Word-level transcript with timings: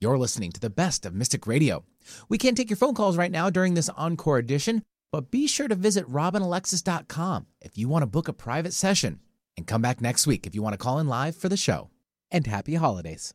You're 0.00 0.18
listening 0.18 0.52
to 0.52 0.60
the 0.60 0.70
best 0.70 1.04
of 1.04 1.14
Mystic 1.14 1.44
Radio. 1.46 1.84
We 2.28 2.38
can't 2.38 2.56
take 2.56 2.70
your 2.70 2.76
phone 2.76 2.94
calls 2.94 3.16
right 3.16 3.32
now 3.32 3.50
during 3.50 3.74
this 3.74 3.88
encore 3.90 4.38
edition, 4.38 4.84
but 5.10 5.32
be 5.32 5.48
sure 5.48 5.66
to 5.66 5.74
visit 5.74 6.08
robinalexis.com 6.08 7.46
if 7.60 7.76
you 7.76 7.88
want 7.88 8.02
to 8.02 8.06
book 8.06 8.28
a 8.28 8.32
private 8.32 8.72
session. 8.72 9.18
And 9.56 9.66
come 9.66 9.82
back 9.82 10.00
next 10.00 10.24
week 10.24 10.46
if 10.46 10.54
you 10.54 10.62
want 10.62 10.74
to 10.74 10.78
call 10.78 11.00
in 11.00 11.08
live 11.08 11.34
for 11.34 11.48
the 11.48 11.56
show. 11.56 11.90
And 12.30 12.46
happy 12.46 12.76
holidays. 12.76 13.34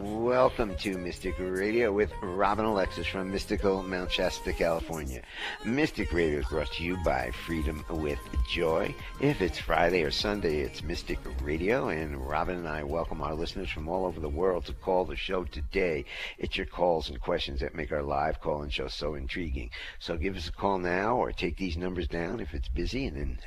Welcome 0.00 0.76
to 0.76 0.96
Mystic 0.96 1.34
Radio 1.40 1.90
with 1.90 2.12
Robin 2.22 2.64
Alexis 2.64 3.08
from 3.08 3.32
mystical 3.32 3.82
Mount 3.82 4.12
Shasta, 4.12 4.52
California. 4.52 5.22
Mystic 5.64 6.12
Radio 6.12 6.38
is 6.38 6.46
brought 6.46 6.70
to 6.74 6.84
you 6.84 6.96
by 6.98 7.32
Freedom 7.32 7.84
with 7.90 8.20
Joy. 8.48 8.94
If 9.20 9.40
it's 9.40 9.58
Friday 9.58 10.04
or 10.04 10.12
Sunday, 10.12 10.60
it's 10.60 10.84
Mystic 10.84 11.18
Radio, 11.42 11.88
and 11.88 12.16
Robin 12.16 12.58
and 12.58 12.68
I 12.68 12.84
welcome 12.84 13.20
our 13.20 13.34
listeners 13.34 13.70
from 13.70 13.88
all 13.88 14.06
over 14.06 14.20
the 14.20 14.28
world 14.28 14.66
to 14.66 14.72
call 14.72 15.04
the 15.04 15.16
show 15.16 15.42
today. 15.42 16.04
It's 16.38 16.56
your 16.56 16.66
calls 16.66 17.08
and 17.08 17.20
questions 17.20 17.58
that 17.58 17.74
make 17.74 17.90
our 17.90 18.04
live 18.04 18.40
call-in 18.40 18.70
show 18.70 18.86
so 18.86 19.16
intriguing. 19.16 19.70
So 19.98 20.16
give 20.16 20.36
us 20.36 20.48
a 20.48 20.52
call 20.52 20.78
now 20.78 21.16
or 21.16 21.32
take 21.32 21.56
these 21.56 21.76
numbers 21.76 22.06
down 22.06 22.38
if 22.38 22.54
it's 22.54 22.68
busy, 22.68 23.06
and 23.06 23.16
then 23.16 23.38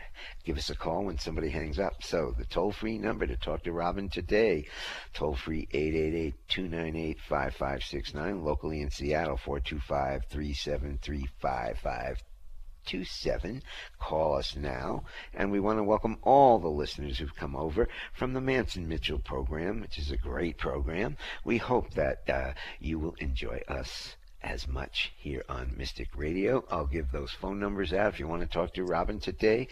give 0.43 0.57
us 0.57 0.69
a 0.69 0.75
call 0.75 1.05
when 1.05 1.17
somebody 1.17 1.47
hangs 1.49 1.79
up. 1.79 2.03
So 2.03 2.33
the 2.37 2.43
toll-free 2.45 2.97
number 2.97 3.25
to 3.27 3.37
talk 3.37 3.63
to 3.63 3.71
Robin 3.71 4.09
today, 4.09 4.65
toll-free 5.13 5.69
888 5.71 6.35
298 6.47 7.21
5569. 7.21 8.43
Locally 8.43 8.81
in 8.81 8.91
Seattle, 8.91 9.37
425 9.37 10.25
373 10.29 11.25
5527. 11.39 13.63
Call 13.99 14.35
us 14.35 14.55
now. 14.55 15.03
And 15.33 15.51
we 15.51 15.59
want 15.59 15.79
to 15.79 15.83
welcome 15.83 16.17
all 16.23 16.59
the 16.59 16.69
listeners 16.69 17.17
who've 17.17 17.35
come 17.35 17.55
over 17.55 17.87
from 18.13 18.33
the 18.33 18.41
Manson 18.41 18.87
Mitchell 18.87 19.19
program, 19.19 19.81
which 19.81 19.97
is 19.97 20.11
a 20.11 20.17
great 20.17 20.57
program. 20.57 21.17
We 21.43 21.57
hope 21.57 21.95
that 21.95 22.29
uh, 22.29 22.53
you 22.79 22.99
will 22.99 23.15
enjoy 23.19 23.61
us 23.67 24.15
as 24.43 24.67
much 24.67 25.11
here 25.17 25.43
on 25.49 25.73
Mystic 25.77 26.09
Radio. 26.15 26.63
I'll 26.69 26.87
give 26.87 27.11
those 27.11 27.31
phone 27.31 27.59
numbers 27.59 27.93
out 27.93 28.13
if 28.13 28.19
you 28.19 28.27
want 28.27 28.41
to 28.41 28.47
talk 28.47 28.73
to 28.73 28.83
Robin 28.83 29.19
today. 29.19 29.67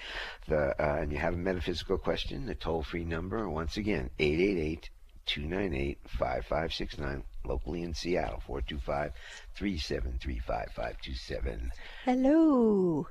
The, 0.47 0.75
uh, 0.79 0.99
and 1.01 1.11
you 1.11 1.17
have 1.17 1.33
a 1.33 1.37
metaphysical 1.37 1.97
question, 1.97 2.45
the 2.45 2.55
toll 2.55 2.83
free 2.83 3.03
number, 3.03 3.49
once 3.49 3.77
again, 3.77 4.09
888 4.19 4.89
298 5.25 5.99
5569, 6.05 7.23
locally 7.45 7.83
in 7.83 7.93
Seattle, 7.93 8.41
425 8.47 9.13
373 9.55 10.39
5527. 10.39 11.71
Hello. 12.05 13.07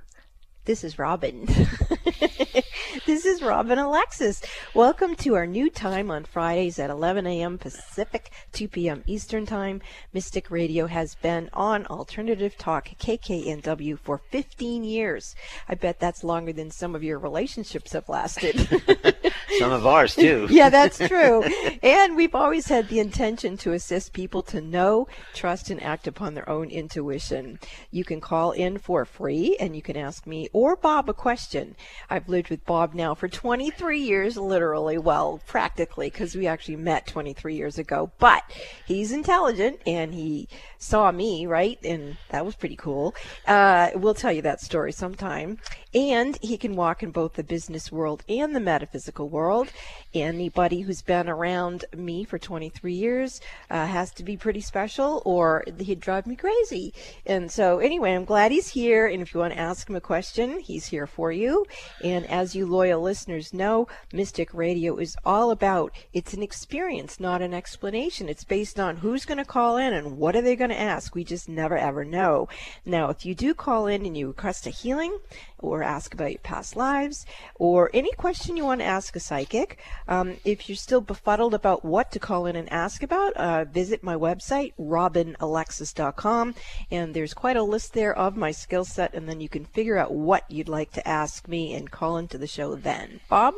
This 0.69 0.85
is 0.85 0.99
Robin. 0.99 1.47
this 3.07 3.25
is 3.25 3.43
Robin 3.43 3.79
Alexis. 3.79 4.43
Welcome 4.75 5.15
to 5.17 5.35
our 5.35 5.47
new 5.47 5.71
time 5.71 6.11
on 6.11 6.27
Fridays 6.27 6.79
at 6.79 6.91
11 6.91 7.27
a.m. 7.27 7.57
Pacific, 7.57 8.31
2 8.53 8.69
p.m. 8.69 9.03
Eastern 9.07 9.47
Time. 9.47 9.81
Mystic 10.13 10.51
Radio 10.51 10.87
has 10.87 11.15
been 11.15 11.49
on 11.55 11.87
Alternative 11.87 12.55
Talk 12.59 12.91
KKNW 12.99 13.99
for 13.99 14.19
15 14.19 14.85
years. 14.85 15.35
I 15.71 15.75
bet 15.75 16.01
that's 16.01 16.23
longer 16.23 16.53
than 16.53 16.71
some 16.71 16.95
of 16.95 17.03
your 17.03 17.19
relationships 17.19 17.95
have 17.95 18.11
lasted. 18.11 18.59
some 19.59 19.73
of 19.73 19.87
ours, 19.87 20.15
too. 20.15 20.49
yeah, 20.51 20.69
that's 20.69 20.99
true. 20.99 21.45
And 21.83 22.15
we've 22.15 22.35
always 22.35 22.67
had 22.67 22.91
the 22.91 23.01
intention 23.01 23.57
to 23.59 23.73
assist 23.73 24.13
people 24.13 24.43
to 24.43 24.61
know, 24.61 25.09
trust, 25.33 25.71
and 25.71 25.83
act 25.83 26.07
upon 26.07 26.35
their 26.35 26.49
own 26.49 26.69
intuition. 26.69 27.59
You 27.91 28.05
can 28.05 28.21
call 28.21 28.53
in 28.53 28.77
for 28.77 29.07
free 29.07 29.57
and 29.59 29.75
you 29.75 29.81
can 29.81 29.97
ask 29.97 30.27
me 30.27 30.51
or 30.59 30.75
Bob 30.75 31.09
a 31.09 31.15
question. 31.15 31.77
I've 32.11 32.29
lived 32.29 32.51
with 32.51 32.67
Bob 32.67 32.93
now 32.93 33.15
for 33.15 33.29
23 33.29 34.01
years, 34.01 34.37
literally, 34.37 34.99
well, 34.99 35.41
practically, 35.47 36.11
because 36.11 36.35
we 36.35 36.49
actually 36.49 36.75
met 36.75 37.07
23 37.07 37.55
years 37.55 37.79
ago. 37.79 38.11
But 38.19 38.43
he's 38.85 39.13
intelligent 39.13 39.79
and 39.87 40.13
he 40.13 40.49
saw 40.77 41.13
me, 41.13 41.47
right? 41.47 41.79
And 41.85 42.17
that 42.31 42.45
was 42.45 42.57
pretty 42.57 42.75
cool. 42.75 43.15
Uh, 43.47 43.91
we'll 43.95 44.15
tell 44.15 44.33
you 44.33 44.43
that 44.43 44.61
story 44.61 44.91
sometime. 44.91 45.59
And 45.95 46.39
he 46.43 46.59
can 46.59 46.77
walk 46.77 47.03
in 47.03 47.11
both 47.11 47.35
the 47.35 47.43
business 47.43 47.91
world 47.91 48.23
and 48.29 48.55
the 48.55 48.61
metaphysical 48.61 49.29
world. 49.29 49.73
Anybody 50.13 50.83
who's 50.83 51.03
been 51.03 51.29
around 51.29 51.85
me 51.97 52.25
for 52.25 52.39
23 52.39 52.93
years 52.93 53.41
uh, 53.71 53.87
has 53.87 54.11
to 54.13 54.23
be 54.23 54.37
pretty 54.37 54.61
special 54.61 55.23
or 55.25 55.65
he'd 55.79 56.01
drive 56.01 56.27
me 56.27 56.37
crazy. 56.37 56.93
And 57.25 57.51
so, 57.51 57.79
anyway, 57.79 58.15
I'm 58.15 58.25
glad 58.25 58.53
he's 58.53 58.69
here. 58.69 59.07
And 59.07 59.23
if 59.23 59.33
you 59.33 59.41
want 59.41 59.55
to 59.55 59.59
ask 59.59 59.89
him 59.89 59.97
a 59.97 60.01
question, 60.01 60.61
he's 60.61 60.87
here 60.87 61.07
for 61.07 61.33
you. 61.33 61.67
And 62.05 62.27
as 62.27 62.55
you 62.55 62.67
loyal 62.67 63.01
listeners 63.01 63.55
know, 63.55 63.89
Mystic 64.13 64.53
Radio 64.53 64.97
is 64.97 65.17
all 65.25 65.51
about 65.51 65.93
it's 66.13 66.35
an 66.35 66.43
experience, 66.43 67.19
not 67.19 67.43
an 67.43 67.55
explanation. 67.55 68.29
It's 68.29 68.45
based 68.45 68.79
on 68.79 68.99
who's 68.99 69.25
going 69.25 69.39
to 69.39 69.45
call 69.45 69.77
in 69.77 69.93
and 69.93 70.19
what 70.19 70.37
are 70.37 70.43
they 70.43 70.57
going 70.57 70.71
to 70.71 70.79
ask. 70.79 71.15
We 71.15 71.25
just 71.25 71.49
never 71.49 71.77
ever 71.77 72.05
know. 72.05 72.49
Now, 72.85 73.11
if 73.11 73.25
you 73.25 73.35
do 73.35 73.55
call 73.55 73.87
in 73.87 74.05
and 74.05 74.17
you 74.17 74.29
request 74.29 74.67
a 74.67 74.71
healing, 74.71 75.19
or 75.59 75.78
ask 75.83 76.15
about 76.15 76.31
your 76.31 76.41
past 76.41 76.77
lives, 76.77 77.27
or 77.57 77.91
any 77.95 78.13
question 78.13 78.57
you 78.57 78.65
want 78.65 78.81
to 78.81 78.87
ask 78.87 79.17
a 79.17 79.21
psychic. 79.21 79.79
Um, 80.07 80.37
if 80.45 80.69
you're 80.69 80.77
still 80.77 81.01
befuddled 81.01 81.55
about 81.55 81.85
what 81.85 82.11
to 82.13 82.19
call 82.19 82.47
in 82.47 82.57
and 82.57 82.71
ask 82.73 83.03
about, 83.03 83.35
uh, 83.35 83.65
visit 83.65 84.03
my 84.03 84.15
website, 84.15 84.73
robinalexis.com, 84.79 86.55
and 86.91 87.15
there's 87.15 87.35
quite 87.35 87.57
a 87.57 87.63
list 87.63 87.93
there 87.95 88.17
of 88.17 88.37
my 88.37 88.51
skill 88.51 88.85
set, 88.85 89.15
and 89.15 89.29
then 89.29 89.41
you 89.41 89.49
can 89.49 89.65
figure 89.65 89.99
out 89.99 90.13
what 90.13 90.51
you'd 90.51 90.69
like 90.69 90.93
to 90.93 91.07
ask 91.07 91.49
me 91.49 91.75
and 91.75 91.91
call 91.91 92.17
into 92.17 92.39
the 92.39 92.47
show 92.47 92.75
then. 92.75 93.21
Bob? 93.29 93.55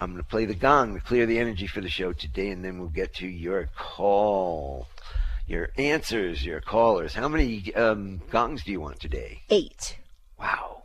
I'm 0.00 0.10
going 0.10 0.22
to 0.22 0.28
play 0.28 0.46
the 0.46 0.54
gong 0.54 0.94
to 0.94 1.00
clear 1.00 1.26
the 1.26 1.38
energy 1.38 1.68
for 1.68 1.80
the 1.80 1.88
show 1.88 2.12
today, 2.12 2.48
and 2.48 2.64
then 2.64 2.80
we'll 2.80 2.88
get 2.88 3.14
to 3.16 3.28
your 3.28 3.68
call 3.76 4.88
your 5.50 5.70
answers, 5.76 6.44
your 6.44 6.60
callers. 6.60 7.12
How 7.12 7.28
many 7.28 7.74
um, 7.74 8.22
gongs 8.30 8.62
do 8.62 8.70
you 8.70 8.80
want 8.80 9.00
today? 9.00 9.42
Eight. 9.50 9.98
Wow. 10.38 10.79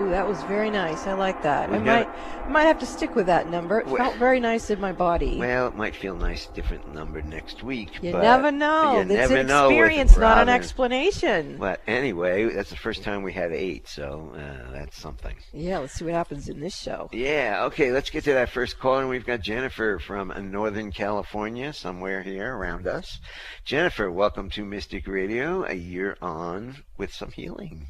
Ooh, 0.00 0.10
that 0.10 0.28
was 0.28 0.42
very 0.42 0.70
nice. 0.70 1.06
I 1.06 1.14
like 1.14 1.42
that. 1.42 1.70
We 1.70 1.78
I 1.78 1.80
might 1.80 2.48
might 2.50 2.64
have 2.64 2.78
to 2.80 2.86
stick 2.86 3.14
with 3.14 3.26
that 3.26 3.48
number. 3.48 3.80
It 3.80 3.86
well, 3.86 3.96
felt 3.96 4.16
very 4.16 4.40
nice 4.40 4.70
in 4.70 4.80
my 4.80 4.92
body. 4.92 5.38
Well, 5.38 5.68
it 5.68 5.74
might 5.74 5.96
feel 5.96 6.14
nice, 6.14 6.46
different 6.46 6.92
number 6.94 7.22
next 7.22 7.62
week. 7.62 8.02
You 8.02 8.12
never 8.12 8.52
know. 8.52 8.96
You 8.96 9.00
it's 9.00 9.10
never 9.10 9.36
an 9.36 9.50
experience, 9.50 10.16
not 10.16 10.38
an 10.38 10.48
explanation. 10.48 11.56
But 11.58 11.80
anyway, 11.86 12.52
that's 12.52 12.70
the 12.70 12.76
first 12.76 13.02
time 13.02 13.22
we 13.22 13.32
had 13.32 13.52
eight, 13.52 13.88
so 13.88 14.32
uh, 14.34 14.72
that's 14.72 14.98
something. 14.98 15.36
Yeah, 15.52 15.78
let's 15.78 15.94
see 15.94 16.04
what 16.04 16.14
happens 16.14 16.48
in 16.48 16.60
this 16.60 16.76
show. 16.76 17.08
Yeah, 17.12 17.64
okay, 17.64 17.90
let's 17.90 18.10
get 18.10 18.24
to 18.24 18.34
that 18.34 18.50
first 18.50 18.78
call. 18.78 18.98
And 18.98 19.08
we've 19.08 19.26
got 19.26 19.40
Jennifer 19.40 19.98
from 19.98 20.32
Northern 20.50 20.92
California, 20.92 21.72
somewhere 21.72 22.22
here 22.22 22.54
around 22.54 22.86
us. 22.86 23.18
Jennifer, 23.64 24.10
welcome 24.10 24.50
to 24.50 24.64
Mystic 24.64 25.06
Radio. 25.06 25.64
A 25.64 25.74
year 25.74 26.16
on 26.20 26.84
with 26.98 27.12
some 27.12 27.30
healing. 27.30 27.88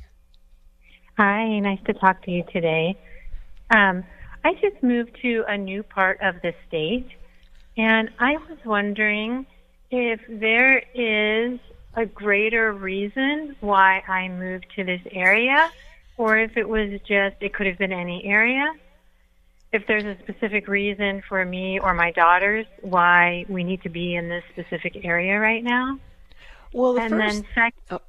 Hi, 1.16 1.60
nice 1.60 1.78
to 1.86 1.94
talk 1.94 2.22
to 2.24 2.30
you 2.30 2.44
today. 2.52 2.94
Um, 3.74 4.04
I 4.44 4.52
just 4.60 4.82
moved 4.82 5.16
to 5.22 5.44
a 5.48 5.56
new 5.56 5.82
part 5.82 6.20
of 6.20 6.34
the 6.42 6.52
state, 6.68 7.08
and 7.78 8.10
I 8.18 8.32
was 8.32 8.58
wondering 8.66 9.46
if 9.90 10.20
there 10.28 10.82
is 10.94 11.58
a 11.94 12.04
greater 12.04 12.70
reason 12.74 13.56
why 13.60 14.02
I 14.06 14.28
moved 14.28 14.66
to 14.76 14.84
this 14.84 15.00
area, 15.10 15.70
or 16.18 16.36
if 16.36 16.58
it 16.58 16.68
was 16.68 17.00
just, 17.08 17.36
it 17.40 17.54
could 17.54 17.66
have 17.66 17.78
been 17.78 17.94
any 17.94 18.22
area. 18.26 18.74
If 19.72 19.86
there's 19.86 20.04
a 20.04 20.18
specific 20.22 20.68
reason 20.68 21.22
for 21.26 21.42
me 21.46 21.78
or 21.78 21.94
my 21.94 22.10
daughters 22.10 22.66
why 22.82 23.46
we 23.48 23.64
need 23.64 23.82
to 23.84 23.88
be 23.88 24.16
in 24.16 24.28
this 24.28 24.44
specific 24.52 25.02
area 25.02 25.40
right 25.40 25.64
now. 25.64 25.98
Well, 26.74 26.92
the 26.92 27.00
and 27.00 27.10
first... 27.10 27.34
then 27.34 27.46
sec- 27.54 27.74
oh, 27.90 28.00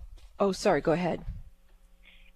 oh, 0.42 0.52
sorry, 0.52 0.82
go 0.82 0.92
ahead. 0.92 1.24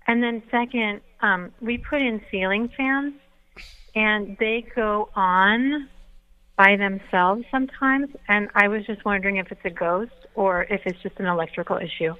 And 0.07 0.21
then 0.21 0.43
second, 0.51 1.01
um, 1.21 1.51
we 1.61 1.77
put 1.77 2.01
in 2.01 2.21
ceiling 2.31 2.69
fans, 2.75 3.13
and 3.95 4.37
they 4.39 4.65
go 4.75 5.09
on 5.15 5.89
by 6.57 6.75
themselves 6.75 7.43
sometimes. 7.51 8.09
And 8.27 8.49
I 8.55 8.67
was 8.67 8.85
just 8.85 9.03
wondering 9.05 9.37
if 9.37 9.51
it's 9.51 9.65
a 9.65 9.69
ghost 9.69 10.11
or 10.35 10.63
if 10.63 10.81
it's 10.85 11.01
just 11.01 11.19
an 11.19 11.25
electrical 11.25 11.77
issue. 11.77 12.13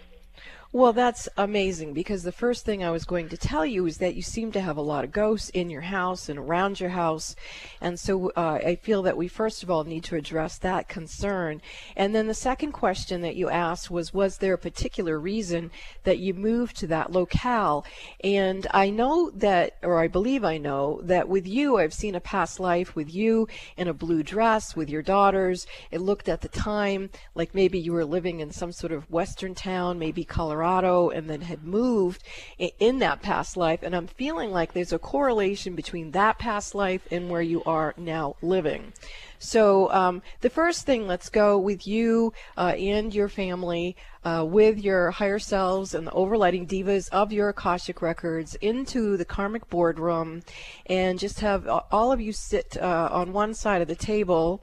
Well, 0.73 0.93
that's 0.93 1.27
amazing 1.35 1.91
because 1.91 2.23
the 2.23 2.31
first 2.31 2.63
thing 2.63 2.81
I 2.81 2.91
was 2.91 3.03
going 3.03 3.27
to 3.27 3.35
tell 3.35 3.65
you 3.65 3.85
is 3.87 3.97
that 3.97 4.15
you 4.15 4.21
seem 4.21 4.53
to 4.53 4.61
have 4.61 4.77
a 4.77 4.81
lot 4.81 5.03
of 5.03 5.11
ghosts 5.11 5.49
in 5.49 5.69
your 5.69 5.81
house 5.81 6.29
and 6.29 6.39
around 6.39 6.79
your 6.79 6.91
house. 6.91 7.35
And 7.81 7.99
so 7.99 8.29
uh, 8.37 8.59
I 8.65 8.75
feel 8.75 9.01
that 9.01 9.17
we 9.17 9.27
first 9.27 9.63
of 9.63 9.69
all 9.69 9.83
need 9.83 10.05
to 10.05 10.15
address 10.15 10.57
that 10.59 10.87
concern. 10.87 11.61
And 11.97 12.15
then 12.15 12.27
the 12.27 12.33
second 12.33 12.71
question 12.71 13.19
that 13.19 13.35
you 13.35 13.49
asked 13.49 13.91
was 13.91 14.13
Was 14.13 14.37
there 14.37 14.53
a 14.53 14.57
particular 14.57 15.19
reason 15.19 15.71
that 16.05 16.19
you 16.19 16.33
moved 16.33 16.77
to 16.77 16.87
that 16.87 17.11
locale? 17.11 17.83
And 18.23 18.65
I 18.71 18.91
know 18.91 19.29
that, 19.31 19.75
or 19.83 19.99
I 19.99 20.07
believe 20.07 20.45
I 20.45 20.57
know, 20.57 21.01
that 21.03 21.27
with 21.27 21.45
you, 21.45 21.79
I've 21.79 21.93
seen 21.93 22.15
a 22.15 22.21
past 22.21 22.61
life 22.61 22.95
with 22.95 23.13
you 23.13 23.49
in 23.75 23.89
a 23.89 23.93
blue 23.93 24.23
dress 24.23 24.73
with 24.73 24.89
your 24.89 25.01
daughters. 25.01 25.67
It 25.91 25.99
looked 25.99 26.29
at 26.29 26.39
the 26.39 26.47
time 26.47 27.09
like 27.35 27.53
maybe 27.53 27.77
you 27.77 27.91
were 27.91 28.05
living 28.05 28.39
in 28.39 28.51
some 28.51 28.71
sort 28.71 28.93
of 28.93 29.11
western 29.11 29.53
town, 29.53 29.99
maybe 29.99 30.23
Colorado 30.23 30.60
Colorado 30.61 31.09
and 31.09 31.27
then 31.27 31.41
had 31.41 31.63
moved 31.63 32.23
in 32.59 32.99
that 32.99 33.21
past 33.21 33.57
life. 33.57 33.81
And 33.81 33.95
I'm 33.95 34.07
feeling 34.07 34.51
like 34.51 34.73
there's 34.73 34.93
a 34.93 34.99
correlation 34.99 35.75
between 35.75 36.11
that 36.11 36.37
past 36.37 36.75
life 36.75 37.01
and 37.09 37.29
where 37.29 37.41
you 37.41 37.63
are 37.63 37.95
now 37.97 38.35
living. 38.41 38.93
So 39.39 39.91
um, 39.91 40.21
the 40.41 40.51
first 40.51 40.85
thing, 40.85 41.07
let's 41.07 41.29
go 41.29 41.57
with 41.57 41.87
you 41.87 42.31
uh, 42.55 42.75
and 42.77 43.11
your 43.13 43.27
family, 43.27 43.95
uh, 44.23 44.45
with 44.47 44.77
your 44.77 45.09
higher 45.09 45.39
selves 45.39 45.95
and 45.95 46.05
the 46.05 46.11
overlighting 46.11 46.67
divas 46.67 47.09
of 47.09 47.31
your 47.31 47.49
Akashic 47.49 48.03
records 48.03 48.53
into 48.61 49.17
the 49.17 49.25
karmic 49.25 49.67
boardroom, 49.67 50.43
and 50.85 51.17
just 51.17 51.39
have 51.39 51.67
all 51.67 52.11
of 52.11 52.21
you 52.21 52.31
sit 52.31 52.77
uh, 52.79 53.09
on 53.11 53.33
one 53.33 53.55
side 53.55 53.81
of 53.81 53.87
the 53.87 53.95
table 53.95 54.61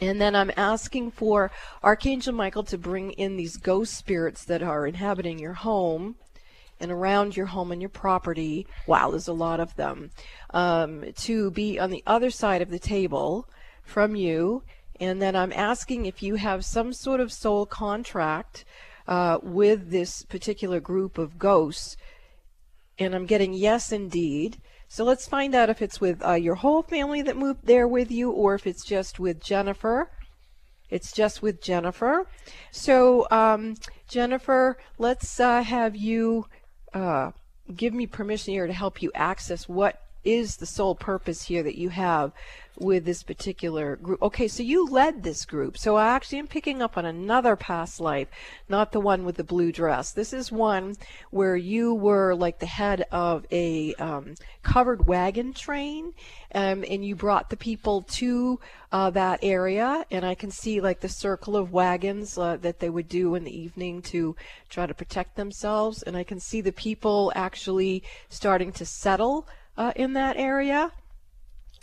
and 0.00 0.20
then 0.20 0.36
I'm 0.36 0.50
asking 0.56 1.12
for 1.12 1.50
Archangel 1.82 2.34
Michael 2.34 2.64
to 2.64 2.78
bring 2.78 3.12
in 3.12 3.36
these 3.36 3.56
ghost 3.56 3.94
spirits 3.94 4.44
that 4.44 4.62
are 4.62 4.86
inhabiting 4.86 5.38
your 5.38 5.54
home 5.54 6.16
and 6.78 6.90
around 6.90 7.36
your 7.36 7.46
home 7.46 7.72
and 7.72 7.80
your 7.80 7.88
property. 7.88 8.66
Wow, 8.86 9.10
there's 9.10 9.28
a 9.28 9.32
lot 9.32 9.60
of 9.60 9.74
them. 9.76 10.10
Um, 10.50 11.12
to 11.18 11.50
be 11.50 11.78
on 11.78 11.90
the 11.90 12.02
other 12.06 12.30
side 12.30 12.60
of 12.60 12.70
the 12.70 12.78
table 12.78 13.48
from 13.82 14.16
you. 14.16 14.62
And 15.00 15.20
then 15.20 15.36
I'm 15.36 15.52
asking 15.52 16.06
if 16.06 16.22
you 16.22 16.36
have 16.36 16.64
some 16.64 16.92
sort 16.92 17.20
of 17.20 17.32
soul 17.32 17.66
contract 17.66 18.64
uh, 19.06 19.38
with 19.42 19.90
this 19.90 20.22
particular 20.22 20.80
group 20.80 21.16
of 21.16 21.38
ghosts. 21.38 21.96
And 22.98 23.14
I'm 23.14 23.26
getting 23.26 23.52
yes, 23.52 23.92
indeed. 23.92 24.58
So 24.88 25.04
let's 25.04 25.26
find 25.26 25.54
out 25.54 25.70
if 25.70 25.82
it's 25.82 26.00
with 26.00 26.24
uh, 26.24 26.34
your 26.34 26.56
whole 26.56 26.82
family 26.82 27.22
that 27.22 27.36
moved 27.36 27.66
there 27.66 27.88
with 27.88 28.10
you 28.10 28.30
or 28.30 28.54
if 28.54 28.66
it's 28.66 28.84
just 28.84 29.18
with 29.18 29.42
Jennifer. 29.42 30.10
It's 30.88 31.12
just 31.12 31.42
with 31.42 31.60
Jennifer. 31.60 32.28
So, 32.70 33.26
um, 33.30 33.74
Jennifer, 34.08 34.78
let's 34.98 35.40
uh, 35.40 35.62
have 35.62 35.96
you 35.96 36.46
uh, 36.94 37.32
give 37.74 37.92
me 37.92 38.06
permission 38.06 38.54
here 38.54 38.68
to 38.68 38.72
help 38.72 39.02
you 39.02 39.10
access 39.14 39.68
what 39.68 40.00
is 40.26 40.56
the 40.56 40.66
sole 40.66 40.94
purpose 40.94 41.44
here 41.44 41.62
that 41.62 41.78
you 41.78 41.88
have 41.88 42.32
with 42.78 43.04
this 43.04 43.22
particular 43.22 43.96
group. 43.96 44.20
Okay, 44.20 44.48
so 44.48 44.62
you 44.62 44.86
led 44.86 45.22
this 45.22 45.44
group. 45.44 45.78
So 45.78 45.96
I 45.96 46.08
actually 46.08 46.38
am 46.38 46.46
picking 46.46 46.82
up 46.82 46.96
on 46.96 47.06
another 47.06 47.56
past 47.56 48.00
life, 48.00 48.28
not 48.68 48.92
the 48.92 49.00
one 49.00 49.24
with 49.24 49.36
the 49.36 49.44
blue 49.44 49.72
dress. 49.72 50.12
This 50.12 50.32
is 50.32 50.52
one 50.52 50.96
where 51.30 51.56
you 51.56 51.94
were 51.94 52.34
like 52.34 52.58
the 52.58 52.66
head 52.66 53.04
of 53.10 53.46
a 53.50 53.94
um, 53.94 54.34
covered 54.62 55.06
wagon 55.06 55.52
train, 55.52 56.12
um, 56.54 56.84
and 56.88 57.04
you 57.04 57.16
brought 57.16 57.50
the 57.50 57.56
people 57.56 58.02
to 58.02 58.60
uh, 58.92 59.10
that 59.10 59.40
area. 59.42 60.04
And 60.10 60.24
I 60.24 60.34
can 60.34 60.50
see 60.50 60.80
like 60.80 61.00
the 61.00 61.08
circle 61.08 61.56
of 61.56 61.72
wagons 61.72 62.36
uh, 62.36 62.58
that 62.58 62.80
they 62.80 62.90
would 62.90 63.08
do 63.08 63.34
in 63.34 63.44
the 63.44 63.58
evening 63.58 64.02
to 64.02 64.36
try 64.68 64.86
to 64.86 64.94
protect 64.94 65.36
themselves. 65.36 66.02
And 66.02 66.16
I 66.16 66.24
can 66.24 66.40
see 66.40 66.60
the 66.60 66.72
people 66.72 67.32
actually 67.34 68.02
starting 68.28 68.72
to 68.72 68.84
settle 68.84 69.46
uh, 69.76 69.92
in 69.96 70.14
that 70.14 70.36
area. 70.36 70.92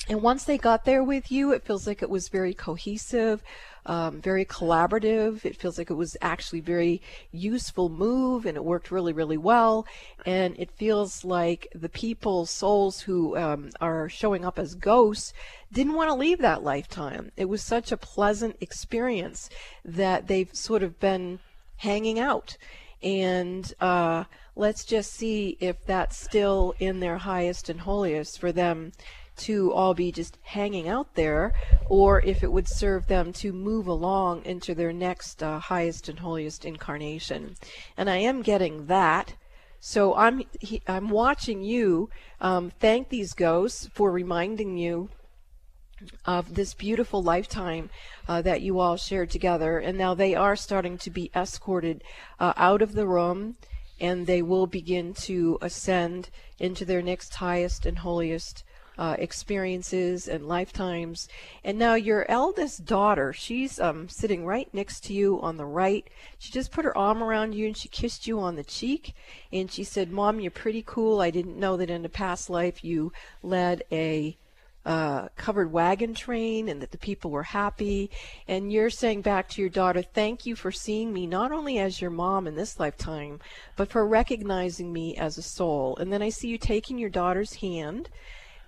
And 0.09 0.21
once 0.21 0.43
they 0.43 0.57
got 0.57 0.83
there 0.83 1.03
with 1.03 1.31
you, 1.31 1.53
it 1.53 1.63
feels 1.63 1.87
like 1.87 2.01
it 2.01 2.09
was 2.09 2.27
very 2.27 2.53
cohesive, 2.53 3.41
um, 3.85 4.19
very 4.21 4.43
collaborative. 4.43 5.45
It 5.45 5.55
feels 5.55 5.77
like 5.77 5.89
it 5.89 5.93
was 5.93 6.17
actually 6.21 6.59
very 6.59 7.01
useful 7.31 7.87
move, 7.87 8.45
and 8.45 8.57
it 8.57 8.65
worked 8.65 8.91
really, 8.91 9.13
really 9.13 9.37
well. 9.37 9.87
And 10.25 10.55
it 10.59 10.71
feels 10.71 11.23
like 11.23 11.67
the 11.73 11.87
people, 11.87 12.45
souls 12.45 13.01
who 13.01 13.37
um, 13.37 13.69
are 13.79 14.09
showing 14.09 14.43
up 14.43 14.59
as 14.59 14.75
ghosts, 14.75 15.31
didn't 15.71 15.93
want 15.93 16.09
to 16.09 16.15
leave 16.15 16.39
that 16.39 16.63
lifetime. 16.63 17.31
It 17.37 17.45
was 17.45 17.63
such 17.63 17.91
a 17.91 17.97
pleasant 17.97 18.57
experience 18.59 19.49
that 19.85 20.27
they've 20.27 20.53
sort 20.53 20.83
of 20.83 20.99
been 20.99 21.39
hanging 21.77 22.19
out. 22.19 22.57
And 23.01 23.73
uh, 23.79 24.25
let's 24.55 24.85
just 24.85 25.13
see 25.13 25.57
if 25.59 25.83
that's 25.85 26.17
still 26.17 26.73
in 26.79 26.99
their 26.99 27.17
highest 27.17 27.69
and 27.69 27.81
holiest 27.81 28.39
for 28.39 28.51
them 28.51 28.91
to 29.35 29.73
all 29.73 29.93
be 29.93 30.11
just 30.11 30.37
hanging 30.43 30.87
out 30.87 31.15
there, 31.15 31.53
or 31.89 32.21
if 32.21 32.43
it 32.43 32.51
would 32.51 32.67
serve 32.67 33.07
them 33.07 33.33
to 33.33 33.51
move 33.51 33.87
along 33.87 34.45
into 34.45 34.75
their 34.75 34.93
next 34.93 35.41
uh, 35.41 35.59
highest 35.59 36.07
and 36.07 36.19
holiest 36.19 36.65
incarnation. 36.65 37.55
And 37.97 38.09
I 38.09 38.17
am 38.17 38.41
getting 38.41 38.85
that. 38.87 39.33
So 39.79 40.15
I'm 40.15 40.43
I'm 40.87 41.09
watching 41.09 41.63
you 41.63 42.09
um, 42.39 42.71
thank 42.79 43.09
these 43.09 43.33
ghosts 43.33 43.89
for 43.93 44.11
reminding 44.11 44.77
you 44.77 45.09
of 46.25 46.55
this 46.55 46.73
beautiful 46.73 47.21
lifetime 47.23 47.89
uh, 48.27 48.41
that 48.43 48.61
you 48.61 48.79
all 48.79 48.97
shared 48.97 49.29
together. 49.29 49.79
And 49.79 49.97
now 49.97 50.13
they 50.13 50.35
are 50.35 50.55
starting 50.55 50.97
to 50.99 51.09
be 51.09 51.31
escorted 51.35 52.03
uh, 52.39 52.53
out 52.55 52.81
of 52.81 52.93
the 52.93 53.07
room 53.07 53.57
and 53.99 54.27
they 54.27 54.41
will 54.41 54.67
begin 54.67 55.13
to 55.13 55.57
ascend 55.61 56.29
into 56.59 56.85
their 56.85 57.01
next 57.01 57.35
highest 57.35 57.85
and 57.85 57.99
holiest 57.99 58.63
uh, 58.97 59.15
experiences 59.17 60.27
and 60.27 60.47
lifetimes. 60.47 61.27
And 61.63 61.77
now 61.79 61.95
your 61.95 62.29
eldest 62.29 62.85
daughter, 62.85 63.33
she's 63.33 63.79
um, 63.79 64.07
sitting 64.07 64.45
right 64.45 64.71
next 64.73 65.03
to 65.05 65.13
you 65.13 65.41
on 65.41 65.57
the 65.57 65.65
right. 65.65 66.07
She 66.37 66.51
just 66.51 66.71
put 66.71 66.85
her 66.85 66.97
arm 66.97 67.23
around 67.23 67.53
you 67.53 67.65
and 67.65 67.77
she 67.77 67.87
kissed 67.87 68.27
you 68.27 68.39
on 68.39 68.55
the 68.55 68.63
cheek. 68.63 69.13
And 69.51 69.71
she 69.71 69.83
said, 69.83 70.11
Mom, 70.11 70.39
you're 70.39 70.51
pretty 70.51 70.83
cool. 70.85 71.21
I 71.21 71.31
didn't 71.31 71.59
know 71.59 71.77
that 71.77 71.89
in 71.89 72.05
a 72.05 72.09
past 72.09 72.49
life 72.49 72.83
you 72.83 73.11
led 73.41 73.83
a 73.91 74.37
uh, 74.85 75.29
covered 75.37 75.71
wagon 75.71 76.13
train 76.13 76.67
and 76.67 76.81
that 76.81 76.91
the 76.91 76.97
people 76.97 77.31
were 77.31 77.43
happy. 77.43 78.09
And 78.47 78.71
you're 78.71 78.89
saying 78.89 79.21
back 79.21 79.49
to 79.49 79.61
your 79.61 79.69
daughter, 79.69 80.01
thank 80.01 80.45
you 80.45 80.55
for 80.55 80.71
seeing 80.71 81.13
me 81.13 81.25
not 81.25 81.51
only 81.51 81.79
as 81.79 82.01
your 82.01 82.11
mom 82.11 82.47
in 82.47 82.55
this 82.55 82.79
lifetime, 82.79 83.39
but 83.75 83.89
for 83.89 84.05
recognizing 84.05 84.91
me 84.91 85.15
as 85.15 85.37
a 85.37 85.41
soul. 85.41 85.95
And 85.97 86.11
then 86.11 86.21
I 86.21 86.29
see 86.29 86.49
you 86.49 86.57
taking 86.57 86.97
your 86.97 87.09
daughter's 87.09 87.53
hand 87.55 88.09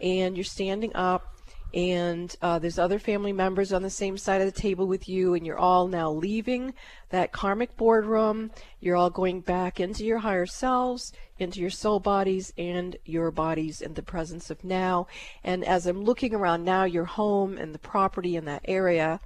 and 0.01 0.35
you're 0.37 0.43
standing 0.43 0.95
up 0.95 1.34
and 1.75 2.33
uh, 2.41 2.57
there's 2.57 2.79
other 2.79 2.99
family 2.99 3.33
members 3.33 3.73
on 3.73 3.81
the 3.81 3.89
same 3.89 4.17
side 4.17 4.39
of 4.39 4.47
the 4.47 4.61
table 4.61 4.87
with 4.87 5.09
you, 5.09 5.33
and 5.33 5.45
you're 5.45 5.59
all 5.59 5.89
now 5.89 6.09
leaving 6.09 6.73
that 7.09 7.33
karmic 7.33 7.75
boardroom. 7.75 8.49
You're 8.79 8.95
all 8.95 9.09
going 9.09 9.41
back 9.41 9.81
into 9.81 10.05
your 10.05 10.19
higher 10.19 10.45
selves, 10.45 11.11
into 11.37 11.59
your 11.59 11.69
soul 11.69 11.99
bodies, 11.99 12.53
and 12.57 12.95
your 13.03 13.29
bodies 13.29 13.81
in 13.81 13.93
the 13.93 14.01
presence 14.01 14.49
of 14.49 14.63
now. 14.63 15.07
And 15.43 15.65
as 15.65 15.85
I'm 15.85 16.05
looking 16.05 16.33
around 16.33 16.63
now, 16.63 16.85
your 16.85 17.05
home 17.05 17.57
and 17.57 17.75
the 17.75 17.79
property 17.79 18.37
in 18.37 18.45
that 18.45 18.61
area, 18.63 19.19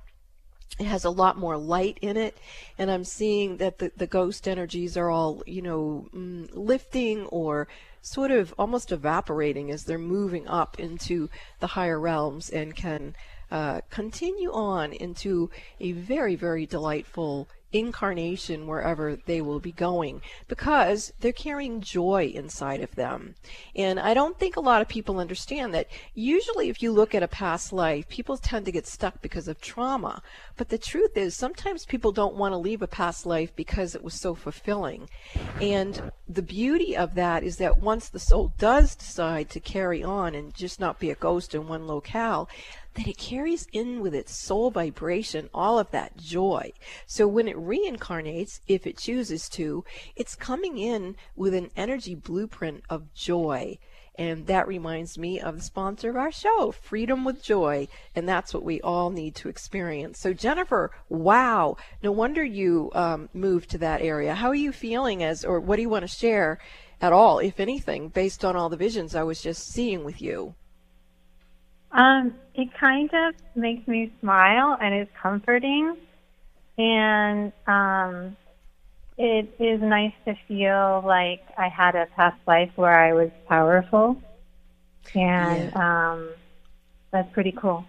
it 0.80 0.86
has 0.86 1.06
a 1.06 1.12
lot 1.12 1.38
more 1.38 1.58
light 1.58 1.98
in 2.02 2.16
it 2.16 2.38
and 2.78 2.92
i'm 2.92 3.04
seeing 3.04 3.58
that 3.58 3.80
the, 3.80 3.92
the 3.98 4.06
ghost 4.06 4.48
energies 4.48 4.96
are 4.96 5.10
all 5.10 5.42
you 5.48 5.64
know 5.64 6.08
mm, 6.16 6.48
lifting 6.54 7.26
or 7.26 7.68
sort 8.02 8.32
of 8.32 8.54
almost 8.58 8.92
evaporating 8.92 9.72
as 9.72 9.84
they're 9.84 9.98
moving 9.98 10.48
up 10.48 10.80
into 10.80 11.30
the 11.60 11.68
higher 11.68 12.00
realms 12.00 12.50
and 12.50 12.76
can 12.76 13.16
uh, 13.52 13.82
continue 13.90 14.52
on 14.52 14.94
into 14.94 15.50
a 15.80 15.92
very, 15.94 16.36
very 16.36 16.66
delightful 16.66 17.48
incarnation 17.72 18.66
wherever 18.68 19.16
they 19.16 19.42
will 19.42 19.60
be 19.60 19.72
going 19.72 20.22
because 20.48 21.14
they're 21.20 21.32
carrying 21.32 21.82
joy 21.82 22.32
inside 22.34 22.82
of 22.82 22.96
them. 22.96 23.36
And 23.76 24.00
I 24.00 24.14
don't 24.14 24.38
think 24.40 24.56
a 24.56 24.62
lot 24.62 24.82
of 24.82 24.88
people 24.88 25.20
understand 25.20 25.74
that 25.74 25.88
usually 26.14 26.70
if 26.70 26.82
you 26.82 26.92
look 26.92 27.14
at 27.14 27.24
a 27.24 27.28
past 27.28 27.72
life, 27.72 28.08
people 28.10 28.38
tend 28.38 28.66
to 28.66 28.72
get 28.72 28.88
stuck 28.88 29.22
because 29.22 29.48
of 29.48 29.62
trauma. 29.62 30.22
But 30.58 30.70
the 30.70 30.78
truth 30.78 31.16
is 31.16 31.36
sometimes 31.36 31.86
people 31.86 32.12
don't 32.12 32.36
want 32.36 32.54
to 32.54 32.58
leave 32.58 32.82
a 32.82 32.88
past 32.88 33.26
life 33.26 33.56
because 33.56 33.96
it 33.96 34.04
was 34.04 34.14
so 34.14 34.36
fulfilling. 34.36 35.10
And 35.62 36.12
the 36.28 36.42
beauty 36.42 36.98
of 36.98 37.16
that 37.16 37.44
is 37.44 37.58
that 37.58 37.80
once 37.80 38.10
the 38.10 38.20
soul 38.20 38.54
does 38.58 38.96
decide 38.96 39.50
to 39.52 39.60
carry 39.60 40.04
on 40.04 40.36
and 40.36 40.54
just 40.54 40.80
not 40.80 41.00
be 41.00 41.10
a 41.10 41.16
ghost 41.16 41.56
in 41.56 41.68
one 41.68 41.88
locale, 41.88 42.50
that 42.96 43.08
it 43.08 43.18
carries 43.18 43.68
in 43.72 44.02
with 44.02 44.14
its 44.16 44.36
soul 44.36 44.72
vibration 44.72 45.50
all 45.54 45.80
of 45.80 45.92
that 45.92 46.18
joy. 46.18 46.72
So 47.06 47.28
when 47.28 47.48
it 47.48 47.56
reincarnates, 47.56 48.60
if 48.68 48.88
it 48.88 48.98
chooses 48.98 49.48
to, 49.50 49.84
it's 50.16 50.36
coming 50.36 50.78
in 50.78 51.16
with 51.36 51.54
an 51.54 51.70
energy 51.76 52.16
blueprint 52.16 52.84
of 52.90 53.14
joy. 53.14 53.78
And 54.16 54.48
that 54.48 54.68
reminds 54.68 55.18
me 55.18 55.40
of 55.40 55.56
the 55.56 55.62
sponsor 55.62 56.10
of 56.10 56.18
our 56.18 56.32
show, 56.32 56.74
Freedom 56.74 57.24
with 57.24 57.42
Joy. 57.42 57.88
And 58.14 58.28
that's 58.28 58.54
what 58.54 58.64
we 58.64 58.82
all 58.82 59.12
need 59.12 59.34
to 59.36 59.48
experience. 59.48 60.20
So, 60.20 60.34
Jennifer, 60.34 60.92
wow, 61.08 61.78
no 62.04 62.12
wonder 62.12 62.44
you 62.44 62.92
um, 62.94 63.30
moved 63.34 63.70
to 63.70 63.78
that 63.78 64.02
area. 64.02 64.36
How 64.36 64.50
are 64.50 64.56
you 64.56 64.74
feeling 64.74 65.24
as, 65.24 65.46
or 65.46 65.62
what 65.62 65.78
do 65.78 65.84
you 65.84 65.90
want 65.90 66.04
to 66.04 66.10
share 66.10 66.60
at 67.00 67.14
all, 67.14 67.40
if 67.40 67.62
anything, 67.62 68.10
based 68.10 68.44
on 68.44 68.58
all 68.58 68.68
the 68.68 68.76
visions 68.76 69.16
I 69.16 69.24
was 69.24 69.42
just 69.42 69.66
seeing 69.70 70.04
with 70.04 70.22
you? 70.22 70.54
Um, 71.92 72.36
it 72.56 72.70
kind 72.80 73.10
of 73.14 73.36
makes 73.56 73.88
me 73.88 74.12
smile 74.20 74.78
and 74.80 74.94
it's 74.94 75.12
comforting. 75.22 75.96
And 76.78 77.52
um, 77.68 78.38
it 79.20 79.54
is 79.60 79.82
nice 79.82 80.14
to 80.24 80.34
feel 80.48 81.04
like 81.06 81.42
I 81.58 81.68
had 81.68 81.96
a 81.96 82.08
past 82.16 82.40
life 82.48 82.72
where 82.78 82.98
I 82.98 83.12
was 83.12 83.30
powerful, 83.50 84.16
and 85.14 85.72
yeah. 85.76 86.12
um, 86.12 86.30
that's 87.12 87.30
pretty 87.34 87.52
cool. 87.52 87.84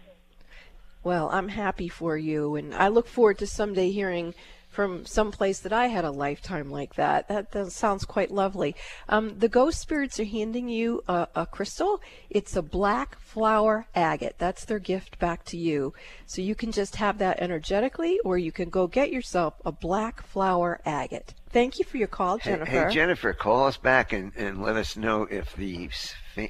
Well, 1.05 1.31
I'm 1.31 1.47
happy 1.47 1.89
for 1.89 2.17
you, 2.17 2.57
and 2.57 2.75
I 2.75 2.89
look 2.89 3.07
forward 3.07 3.39
to 3.39 3.47
someday 3.47 3.93
hearing 3.93 4.35
from 4.71 5.05
some 5.05 5.33
place 5.33 5.59
that 5.61 5.73
I 5.73 5.89
had 5.89 6.05
a 6.05 6.11
lifetime 6.11 6.71
like 6.71 6.95
that. 6.95 7.29
That, 7.29 7.51
that 7.53 7.73
sounds 7.73 8.05
quite 8.05 8.31
lovely. 8.31 8.77
Um, 9.09 9.39
the 9.39 9.49
ghost 9.49 9.81
spirits 9.81 10.21
are 10.21 10.25
handing 10.25 10.69
you 10.69 11.03
a, 11.09 11.27
a, 11.35 11.47
crystal. 11.47 12.01
It's 12.31 12.55
a 12.55 12.63
black 12.63 13.19
flower 13.19 13.87
agate. 13.95 14.37
That's 14.39 14.65
their 14.65 14.79
gift 14.79 15.19
back 15.19 15.45
to 15.47 15.57
you. 15.57 15.93
So 16.27 16.41
you 16.41 16.55
can 16.55 16.71
just 16.71 16.97
have 16.97 17.19
that 17.19 17.41
energetically, 17.41 18.21
or 18.25 18.39
you 18.39 18.53
can 18.53 18.71
go 18.71 18.87
get 18.87 19.11
yourself 19.11 19.55
a 19.65 19.73
black 19.73 20.25
flower 20.25 20.81
agate. 20.87 21.35
Thank 21.51 21.81
you 21.81 21.85
for 21.85 21.97
your 21.97 22.09
call, 22.09 22.39
Jennifer. 22.39 22.65
Hey, 22.65 22.85
hey 22.85 22.95
Jennifer, 22.95 23.33
call 23.33 23.67
us 23.67 23.77
back 23.77 24.13
and, 24.13 24.33
and 24.37 24.63
let 24.63 24.77
us 24.77 24.97
know 24.97 25.25
if 25.25 25.55
the 25.57 25.91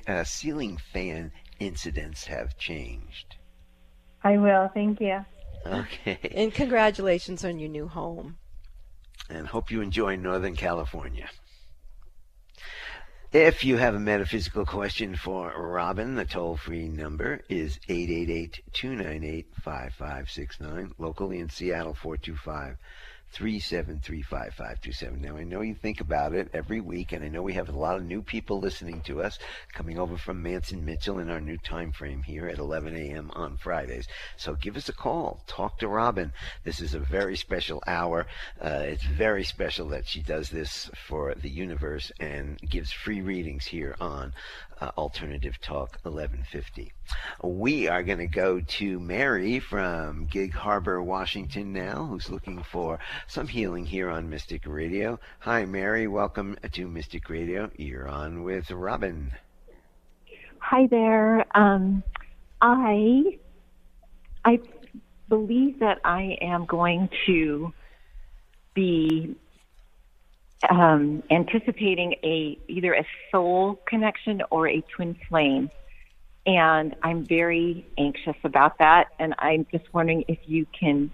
uh, 0.07 0.25
ceiling 0.25 0.79
fan 0.93 1.33
incidents 1.59 2.27
have 2.27 2.59
changed. 2.59 3.37
I 4.23 4.37
will. 4.37 4.71
Thank 4.75 5.01
you. 5.01 5.25
Okay. 5.67 6.19
And 6.35 6.55
congratulations 6.55 7.45
on 7.45 7.59
your 7.59 7.69
new 7.69 7.87
home. 7.87 8.39
And 9.29 9.47
hope 9.47 9.71
you 9.71 9.81
enjoy 9.81 10.17
Northern 10.17 10.57
California. 10.57 11.29
If 13.33 13.63
you 13.63 13.77
have 13.77 13.95
a 13.95 14.01
metaphysical 14.01 14.67
question 14.67 15.15
for 15.15 15.53
Robin, 15.57 16.17
the 16.17 16.25
toll 16.25 16.57
free 16.57 16.89
number 16.89 17.43
is 17.49 17.79
888 17.89 18.61
298 18.73 19.47
5569, 19.63 20.95
locally 20.99 21.39
in 21.39 21.49
Seattle 21.49 21.95
425 21.95 22.77
3735527. 23.35 25.21
Now, 25.21 25.37
I 25.37 25.45
know 25.45 25.61
you 25.61 25.75
think 25.75 26.01
about 26.01 26.35
it 26.35 26.49
every 26.53 26.81
week, 26.81 27.13
and 27.13 27.25
I 27.25 27.29
know 27.29 27.43
we 27.43 27.55
have 27.55 27.69
a 27.69 27.79
lot 27.79 27.97
of 27.97 28.05
new 28.05 28.23
people 28.23 28.61
listening 28.61 29.01
to 29.03 29.23
us 29.23 29.39
coming 29.73 29.99
over 29.99 30.17
from 30.17 30.43
Manson 30.43 30.85
Mitchell 30.85 31.19
in 31.19 31.31
our 31.31 31.41
new 31.41 31.57
time 31.59 31.93
frame 31.93 32.23
here 32.23 32.49
at 32.49 32.59
11 32.59 32.97
a.m. 32.97 33.31
on 33.35 33.57
Fridays. 33.57 34.09
So 34.37 34.55
give 34.55 34.77
us 34.77 34.89
a 34.89 34.93
call. 34.93 35.43
Talk 35.47 35.79
to 35.79 35.89
Robin. 35.89 36.33
This 36.65 36.81
is 36.81 36.95
a 36.95 36.99
very 36.99 37.37
special 37.37 37.83
hour. 37.87 38.27
Uh, 38.61 38.85
it's 38.87 39.05
very 39.05 39.45
special 39.45 39.89
that 39.89 40.07
she 40.07 40.23
does 40.23 40.51
this 40.51 40.91
for 41.07 41.35
the 41.35 41.51
universe 41.51 42.11
and 42.19 42.61
gives 42.61 42.93
free 42.93 43.21
readings 43.21 43.67
here 43.67 43.97
on 44.01 44.33
uh, 44.81 44.91
Alternative 44.97 45.61
Talk 45.61 45.99
1150. 46.03 46.93
We 47.43 47.89
are 47.89 48.03
going 48.03 48.19
to 48.19 48.27
go 48.27 48.61
to 48.61 48.99
Mary 48.99 49.61
from 49.61 50.27
Gig 50.27 50.53
Harbor, 50.53 51.03
Washington 51.03 51.73
now, 51.73 52.07
who's 52.07 52.31
looking 52.31 52.63
for 52.63 52.99
some 53.27 53.47
healing 53.47 53.85
here 53.85 54.09
on 54.09 54.31
Mystic 54.31 54.63
Radio. 54.67 55.19
Hi, 55.41 55.65
Mary. 55.65 56.07
Welcome 56.07 56.57
to 56.73 56.89
Mystic 56.89 57.29
Radio. 57.29 57.71
You're 57.77 58.09
on 58.09 58.43
with 58.43 58.71
Robin. 58.71 59.33
Hi 60.59 60.87
there. 60.87 61.45
Um, 61.57 62.03
I 62.61 63.39
I 64.45 64.61
believe 65.29 65.79
that 65.81 66.01
I 66.05 66.37
am 66.41 66.67
going 66.67 67.09
to 67.27 67.73
be 68.75 69.37
um, 70.69 71.23
anticipating 71.31 72.15
a 72.23 72.59
either 72.69 72.93
a 72.95 73.07
soul 73.31 73.81
connection 73.87 74.43
or 74.51 74.69
a 74.69 74.83
twin 74.95 75.17
flame, 75.29 75.71
and 76.47 76.95
I'm 77.03 77.25
very 77.25 77.87
anxious 77.99 78.37
about 78.45 78.79
that. 78.79 79.09
And 79.19 79.35
I'm 79.39 79.67
just 79.71 79.93
wondering 79.95 80.25
if 80.29 80.39
you 80.47 80.67
can 80.79 81.11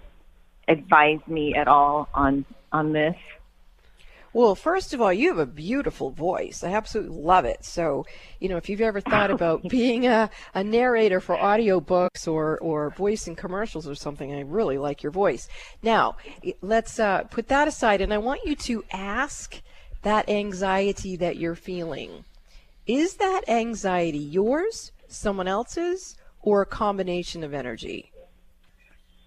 advise 0.67 1.19
me 1.27 1.55
at 1.55 1.67
all 1.67 2.09
on 2.13 2.45
on 2.71 2.91
this. 2.91 3.15
Well, 4.33 4.55
first 4.55 4.93
of 4.93 5.01
all, 5.01 5.11
you 5.11 5.29
have 5.29 5.39
a 5.39 5.45
beautiful 5.45 6.11
voice. 6.11 6.63
I 6.63 6.73
absolutely 6.73 7.17
love 7.17 7.45
it. 7.45 7.63
So, 7.63 8.05
you 8.39 8.49
know, 8.49 8.57
if 8.57 8.69
you've 8.69 8.81
ever 8.81 9.01
thought 9.01 9.31
about 9.37 9.67
being 9.67 10.05
a, 10.05 10.29
a 10.53 10.63
narrator 10.63 11.19
for 11.19 11.35
audiobooks 11.35 12.27
or, 12.27 12.57
or 12.59 12.91
voicing 12.91 13.35
commercials 13.35 13.87
or 13.87 13.95
something, 13.95 14.33
I 14.33 14.41
really 14.41 14.77
like 14.77 15.01
your 15.01 15.11
voice. 15.11 15.47
Now, 15.81 16.17
let's 16.61 16.99
uh, 16.99 17.23
put 17.23 17.47
that 17.47 17.67
aside, 17.67 18.01
and 18.01 18.13
I 18.13 18.17
want 18.17 18.41
you 18.45 18.55
to 18.55 18.83
ask 18.91 19.61
that 20.03 20.29
anxiety 20.29 21.15
that 21.17 21.37
you're 21.37 21.55
feeling. 21.55 22.25
Is 22.85 23.15
that 23.15 23.41
anxiety 23.47 24.17
yours, 24.17 24.91
someone 25.07 25.47
else's, 25.47 26.15
or 26.41 26.61
a 26.61 26.65
combination 26.65 27.43
of 27.43 27.53
energy? 27.53 28.11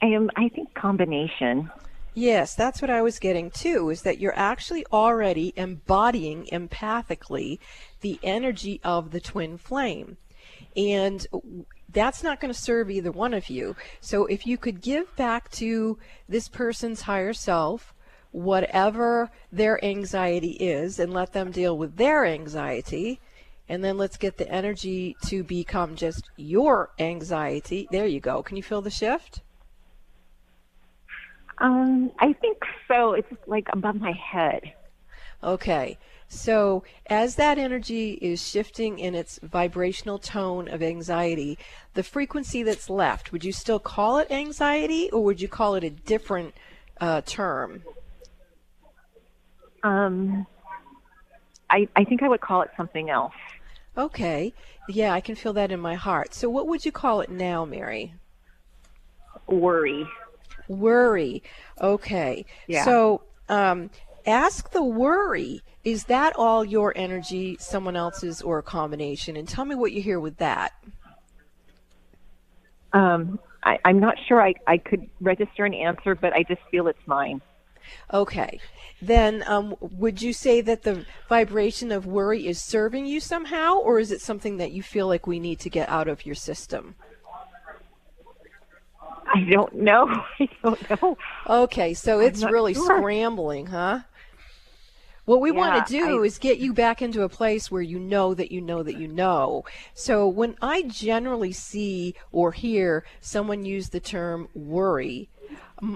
I 0.02 0.06
am, 0.06 0.30
I 0.36 0.48
think, 0.48 0.72
combination. 0.74 1.70
Yes, 2.14 2.54
that's 2.54 2.82
what 2.82 2.90
I 2.90 3.02
was 3.02 3.18
getting 3.18 3.50
too, 3.50 3.90
is 3.90 4.02
that 4.02 4.18
you're 4.18 4.36
actually 4.36 4.84
already 4.92 5.52
embodying 5.56 6.46
empathically 6.52 7.58
the 8.00 8.18
energy 8.22 8.80
of 8.82 9.10
the 9.10 9.20
twin 9.20 9.56
flame. 9.58 10.16
And 10.76 11.26
that's 11.88 12.22
not 12.22 12.40
going 12.40 12.52
to 12.52 12.58
serve 12.58 12.90
either 12.90 13.10
one 13.10 13.34
of 13.34 13.48
you. 13.48 13.76
So 14.00 14.26
if 14.26 14.46
you 14.46 14.56
could 14.56 14.80
give 14.80 15.14
back 15.16 15.50
to 15.52 15.98
this 16.28 16.48
person's 16.48 17.02
higher 17.02 17.32
self 17.32 17.94
whatever 18.32 19.30
their 19.50 19.84
anxiety 19.84 20.52
is 20.52 20.98
and 21.00 21.12
let 21.12 21.32
them 21.32 21.50
deal 21.50 21.76
with 21.76 21.96
their 21.96 22.24
anxiety, 22.24 23.20
and 23.68 23.82
then 23.84 23.96
let's 23.96 24.16
get 24.16 24.36
the 24.36 24.48
energy 24.48 25.16
to 25.26 25.42
become 25.42 25.96
just 25.96 26.28
your 26.36 26.90
anxiety. 26.98 27.88
There 27.90 28.06
you 28.06 28.20
go. 28.20 28.42
Can 28.42 28.56
you 28.56 28.62
feel 28.62 28.82
the 28.82 28.90
shift? 28.90 29.42
Um, 31.60 32.10
I 32.18 32.32
think 32.32 32.58
so. 32.88 33.12
It's 33.12 33.28
like 33.46 33.68
above 33.72 34.00
my 34.00 34.12
head. 34.12 34.72
Okay. 35.42 35.98
So, 36.32 36.84
as 37.06 37.34
that 37.36 37.58
energy 37.58 38.12
is 38.12 38.46
shifting 38.46 38.98
in 38.98 39.14
its 39.14 39.40
vibrational 39.42 40.18
tone 40.18 40.68
of 40.68 40.82
anxiety, 40.82 41.58
the 41.94 42.04
frequency 42.04 42.62
that's 42.62 42.88
left, 42.88 43.32
would 43.32 43.44
you 43.44 43.52
still 43.52 43.80
call 43.80 44.18
it 44.18 44.30
anxiety 44.30 45.10
or 45.10 45.24
would 45.24 45.40
you 45.40 45.48
call 45.48 45.74
it 45.74 45.82
a 45.82 45.90
different 45.90 46.54
uh, 47.00 47.22
term? 47.22 47.82
Um, 49.82 50.46
I, 51.68 51.88
I 51.96 52.04
think 52.04 52.22
I 52.22 52.28
would 52.28 52.40
call 52.40 52.62
it 52.62 52.70
something 52.76 53.10
else. 53.10 53.34
Okay. 53.98 54.54
Yeah, 54.88 55.12
I 55.12 55.20
can 55.20 55.34
feel 55.34 55.52
that 55.54 55.72
in 55.72 55.80
my 55.80 55.94
heart. 55.94 56.32
So, 56.32 56.48
what 56.48 56.68
would 56.68 56.84
you 56.84 56.92
call 56.92 57.20
it 57.22 57.30
now, 57.30 57.64
Mary? 57.64 58.14
Worry 59.48 60.06
worry. 60.70 61.42
Okay. 61.80 62.46
Yeah. 62.66 62.84
So 62.84 63.22
um, 63.48 63.90
ask 64.26 64.70
the 64.70 64.82
worry. 64.82 65.62
Is 65.82 66.04
that 66.04 66.34
all 66.36 66.64
your 66.64 66.92
energy, 66.94 67.56
someone 67.58 67.96
else's, 67.96 68.42
or 68.42 68.58
a 68.58 68.62
combination? 68.62 69.36
And 69.36 69.48
tell 69.48 69.64
me 69.64 69.74
what 69.74 69.92
you 69.92 70.02
hear 70.02 70.20
with 70.20 70.36
that. 70.36 70.72
Um, 72.92 73.38
I, 73.62 73.78
am 73.84 74.00
not 74.00 74.16
sure 74.26 74.42
I, 74.42 74.54
I 74.66 74.78
could 74.78 75.08
register 75.20 75.64
an 75.64 75.74
answer, 75.74 76.14
but 76.14 76.32
I 76.32 76.42
just 76.42 76.60
feel 76.70 76.86
it's 76.88 76.98
mine. 77.06 77.40
Okay. 78.12 78.60
Then 79.00 79.42
um, 79.46 79.74
would 79.80 80.20
you 80.20 80.32
say 80.32 80.60
that 80.60 80.82
the 80.82 81.06
vibration 81.28 81.90
of 81.90 82.06
worry 82.06 82.46
is 82.46 82.60
serving 82.60 83.06
you 83.06 83.20
somehow, 83.20 83.76
or 83.76 83.98
is 83.98 84.12
it 84.12 84.20
something 84.20 84.58
that 84.58 84.72
you 84.72 84.82
feel 84.82 85.06
like 85.06 85.26
we 85.26 85.40
need 85.40 85.60
to 85.60 85.70
get 85.70 85.88
out 85.88 86.08
of 86.08 86.26
your 86.26 86.34
system? 86.34 86.94
I 89.32 89.44
don't 89.44 89.74
know. 89.74 90.06
I 90.40 90.48
don't 90.62 90.90
know. 90.90 91.18
Okay, 91.48 91.94
so 91.94 92.20
it's 92.20 92.42
really 92.42 92.74
sure. 92.74 92.98
scrambling, 92.98 93.66
huh? 93.66 94.00
What 95.24 95.40
we 95.40 95.52
yeah, 95.52 95.56
want 95.58 95.86
to 95.86 95.92
do 95.92 96.22
I, 96.22 96.26
is 96.26 96.38
get 96.38 96.58
you 96.58 96.72
back 96.72 97.00
into 97.00 97.22
a 97.22 97.28
place 97.28 97.70
where 97.70 97.82
you 97.82 98.00
know 98.00 98.34
that 98.34 98.50
you 98.50 98.60
know 98.60 98.82
that 98.82 98.96
you 98.96 99.06
know. 99.06 99.64
So 99.94 100.26
when 100.26 100.56
I 100.60 100.82
generally 100.82 101.52
see 101.52 102.14
or 102.32 102.50
hear 102.50 103.04
someone 103.20 103.64
use 103.64 103.90
the 103.90 104.00
term 104.00 104.48
worry, 104.54 105.28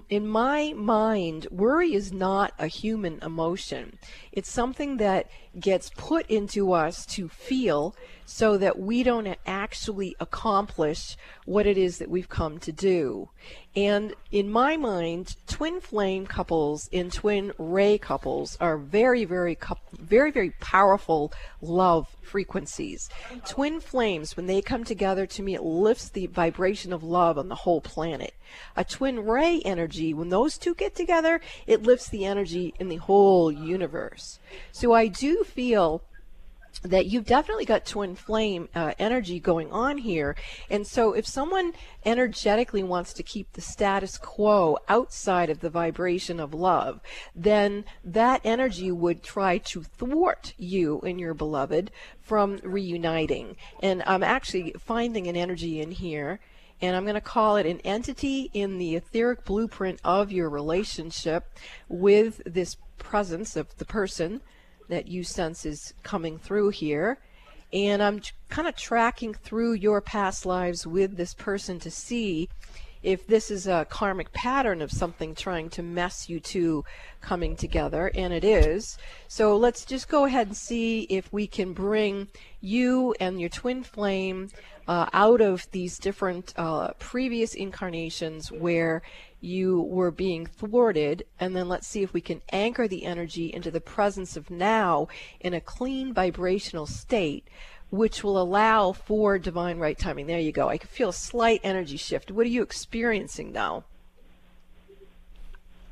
in 0.09 0.27
my 0.27 0.73
mind, 0.77 1.47
worry 1.51 1.95
is 1.95 2.13
not 2.13 2.53
a 2.59 2.67
human 2.67 3.19
emotion. 3.23 3.99
It's 4.33 4.51
something 4.51 4.99
that 4.99 5.29
gets 5.59 5.91
put 5.97 6.27
into 6.31 6.73
us 6.73 7.05
to 7.07 7.29
feel 7.29 7.95
so 8.27 8.57
that 8.59 8.79
we 8.79 9.03
don't 9.03 9.37
actually 9.47 10.17
accomplish 10.21 11.17
what 11.45 11.67
it 11.67 11.77
is 11.77 11.99
that 11.99 12.11
we've 12.11 12.29
come 12.29 12.59
to 12.59 12.73
do. 12.73 13.29
And 13.77 14.15
in 14.31 14.51
my 14.51 14.77
mind, 14.77 15.37
twin 15.47 15.81
flame 15.81 16.27
couples 16.27 16.89
and 16.93 17.13
twin 17.13 17.53
ray 17.59 17.99
couples 17.99 18.57
are 18.61 18.79
very, 18.79 19.25
very, 19.25 19.59
very, 19.99 20.31
very 20.31 20.51
powerful 20.61 21.33
love 21.61 22.09
frequencies. 22.23 23.09
Twin 23.47 23.81
flames, 23.81 24.37
when 24.37 24.47
they 24.47 24.63
come 24.63 24.85
together, 24.85 25.27
to 25.27 25.43
me, 25.43 25.55
it 25.55 25.63
lifts 25.63 26.09
the 26.09 26.27
vibration 26.29 26.93
of 26.93 27.03
love 27.03 27.37
on 27.37 27.49
the 27.49 27.55
whole 27.55 27.81
planet. 27.81 28.35
A 28.77 28.85
twin 28.85 29.21
ray 29.21 29.61
energy, 29.65 30.15
when 30.15 30.29
those 30.29 30.57
two 30.57 30.75
get 30.75 30.95
together, 30.95 31.41
it 31.67 31.83
lifts 31.83 32.09
the 32.09 32.25
energy 32.25 32.75
in 32.79 32.89
the 32.89 32.97
whole 32.97 33.51
universe. 33.51 34.39
So 34.73 34.93
I 34.93 35.09
do 35.09 35.45
feel 35.45 36.03
that 36.85 37.07
you've 37.07 37.25
definitely 37.25 37.65
got 37.65 37.87
twin 37.87 38.15
flame 38.15 38.69
uh, 38.75 38.93
energy 38.99 39.41
going 39.41 39.73
on 39.73 39.99
here. 39.99 40.37
And 40.71 40.87
so 40.87 41.15
if 41.15 41.27
someone 41.27 41.73
energetically 42.05 42.83
wants 42.83 43.15
to 43.15 43.23
keep 43.23 43.53
the 43.53 43.63
status 43.63 44.19
quo 44.19 44.79
outside 44.89 45.49
of 45.49 45.61
the 45.61 45.71
vibration 45.71 46.39
of 46.39 46.53
love, 46.53 47.01
then 47.35 47.87
that 48.05 48.43
energy 48.45 48.93
would 48.93 49.23
try 49.23 49.59
to 49.59 49.83
thwart 49.83 50.53
you 50.59 51.01
and 51.01 51.19
your 51.19 51.35
beloved 51.35 51.91
from 52.21 52.61
reuniting. 52.63 53.57
And 53.83 54.03
I'm 54.07 54.23
actually 54.23 54.75
finding 54.79 55.27
an 55.27 55.37
energy 55.37 55.81
in 55.81 55.91
here 55.91 56.39
and 56.83 56.97
I'm 56.97 57.05
going 57.05 57.15
to 57.15 57.21
call 57.21 57.57
it 57.57 57.67
an 57.67 57.81
entity 57.81 58.51
in 58.53 58.79
the 58.79 58.97
etheric 58.97 59.45
blueprint 59.45 60.01
of 60.05 60.31
your 60.31 60.51
relationship 60.51 61.57
with 61.89 62.43
this 62.45 62.77
presence 62.99 63.57
of 63.57 63.75
the 63.79 63.85
person 63.85 64.43
that 64.89 65.09
you 65.09 65.25
sense 65.25 65.65
is 65.65 65.95
coming 66.03 66.39
through 66.39 66.71
here. 66.71 67.19
And 67.73 68.03
I'm 68.03 68.21
kind 68.49 68.69
of 68.69 68.77
tracking 68.77 69.35
through 69.35 69.73
your 69.73 70.01
past 70.01 70.47
lives 70.47 70.87
with 70.87 71.17
this 71.17 71.35
person 71.35 71.81
to 71.81 71.91
see 71.91 72.49
if 73.05 73.27
this 73.27 73.51
is 73.51 73.67
a 73.67 73.87
karmic 73.91 74.33
pattern 74.33 74.81
of 74.81 74.91
something 74.91 75.35
trying 75.35 75.69
to 75.69 75.83
mess 75.83 76.29
you 76.29 76.41
two 76.41 76.85
coming 77.21 77.55
together, 77.55 78.11
and 78.15 78.33
it 78.33 78.45
is. 78.45 78.97
So 79.29 79.57
let's 79.57 79.85
just 79.85 80.09
go 80.09 80.25
ahead 80.25 80.47
and 80.47 80.57
see 80.57 81.03
if 81.03 81.31
we 81.31 81.47
can 81.47 81.75
bring 81.75 82.29
you 82.63 83.15
and 83.21 83.39
your 83.39 83.51
twin 83.51 83.83
flame 83.83 84.49
uh, 84.89 85.07
out 85.13 85.43
of 85.43 85.71
these 85.71 85.99
different 85.99 86.55
uh, 86.57 86.93
previous 86.99 87.55
incarnations 87.55 88.51
where 88.51 89.03
you 89.45 89.83
were 89.83 90.11
being 90.11 90.47
thwarted, 90.47 91.25
and 91.39 91.55
then 91.55 91.69
let's 91.69 91.87
see 91.87 92.03
if 92.03 92.13
we 92.13 92.21
can 92.21 92.41
anchor 92.51 92.89
the 92.89 93.05
energy 93.05 93.53
into 93.53 93.71
the 93.71 93.81
presence 93.81 94.37
of 94.37 94.51
now 94.51 95.07
in 95.41 95.53
a 95.53 95.61
clean 95.61 96.15
vibrational 96.15 96.87
state, 96.87 97.47
which 97.91 98.25
will 98.25 98.41
allow 98.41 98.93
for 98.93 99.39
divine 99.39 99.79
right 99.79 99.99
timing. 99.99 100.27
There 100.27 100.39
you 100.39 100.51
go. 100.51 100.69
I 100.69 100.79
can 100.79 100.89
feel 100.89 101.11
a 101.11 101.13
slight 101.13 101.61
energy 101.63 101.99
shift. 101.99 102.31
What 102.31 102.47
are 102.47 102.51
you 102.51 102.63
experiencing 102.63 103.53
now? 103.53 103.85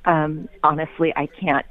Um, 0.04 0.48
honestly, 0.64 1.12
I 1.14 1.26
can't. 1.26 1.66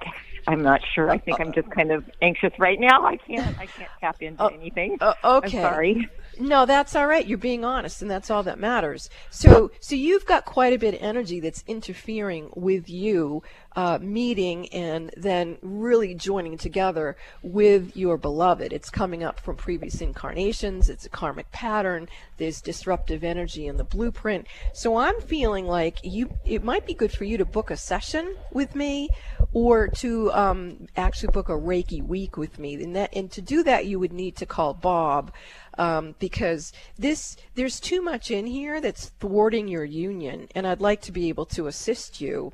I'm 0.47 0.61
not 0.61 0.81
sure. 0.93 1.09
I 1.09 1.17
think 1.17 1.39
I'm 1.39 1.51
just 1.51 1.69
kind 1.71 1.91
of 1.91 2.03
anxious 2.21 2.53
right 2.57 2.79
now. 2.79 3.05
I 3.05 3.17
can't. 3.17 3.57
I 3.59 3.65
can't 3.65 3.91
tap 3.99 4.21
into 4.21 4.43
uh, 4.43 4.47
anything. 4.47 4.97
Uh, 5.01 5.13
okay. 5.23 5.57
I'm 5.57 5.63
sorry. 5.63 6.09
No, 6.39 6.65
that's 6.65 6.95
all 6.95 7.07
right. 7.07 7.27
You're 7.27 7.37
being 7.37 7.65
honest, 7.65 8.01
and 8.01 8.09
that's 8.09 8.31
all 8.31 8.43
that 8.43 8.59
matters. 8.59 9.09
So, 9.29 9.71
so 9.79 9.95
you've 9.95 10.25
got 10.25 10.45
quite 10.45 10.73
a 10.73 10.79
bit 10.79 10.93
of 10.93 11.01
energy 11.01 11.39
that's 11.39 11.63
interfering 11.67 12.49
with 12.55 12.89
you 12.89 13.43
uh, 13.75 13.99
meeting 14.01 14.67
and 14.69 15.11
then 15.15 15.57
really 15.61 16.13
joining 16.13 16.57
together 16.57 17.15
with 17.41 17.95
your 17.95 18.17
beloved. 18.17 18.73
It's 18.73 18.89
coming 18.89 19.23
up 19.23 19.39
from 19.39 19.55
previous 19.55 20.01
incarnations. 20.01 20.89
It's 20.89 21.05
a 21.05 21.09
karmic 21.09 21.51
pattern. 21.51 22.09
There's 22.37 22.61
disruptive 22.61 23.23
energy 23.23 23.67
in 23.67 23.77
the 23.77 23.83
blueprint. 23.83 24.47
So 24.73 24.97
I'm 24.97 25.19
feeling 25.21 25.67
like 25.67 25.99
you. 26.03 26.37
It 26.45 26.63
might 26.63 26.85
be 26.85 26.93
good 26.93 27.11
for 27.11 27.23
you 27.23 27.37
to 27.37 27.45
book 27.45 27.71
a 27.71 27.77
session 27.77 28.35
with 28.51 28.75
me, 28.75 29.09
or 29.53 29.87
to 29.87 30.31
um, 30.33 30.87
actually 30.97 31.31
book 31.31 31.49
a 31.49 31.53
Reiki 31.53 32.03
week 32.03 32.37
with 32.37 32.59
me. 32.59 32.75
And 32.75 32.95
that, 32.95 33.15
and 33.15 33.31
to 33.31 33.41
do 33.41 33.63
that, 33.63 33.85
you 33.85 33.99
would 33.99 34.13
need 34.13 34.35
to 34.37 34.45
call 34.45 34.73
Bob 34.73 35.31
um, 35.77 36.15
because 36.19 36.73
this 36.97 37.37
there's 37.55 37.79
too 37.79 38.01
much 38.01 38.31
in 38.31 38.45
here 38.45 38.81
that's 38.81 39.09
thwarting 39.19 39.67
your 39.67 39.85
union, 39.85 40.47
and 40.55 40.67
I'd 40.67 40.81
like 40.81 41.01
to 41.01 41.11
be 41.11 41.29
able 41.29 41.45
to 41.47 41.67
assist 41.67 42.21
you. 42.21 42.53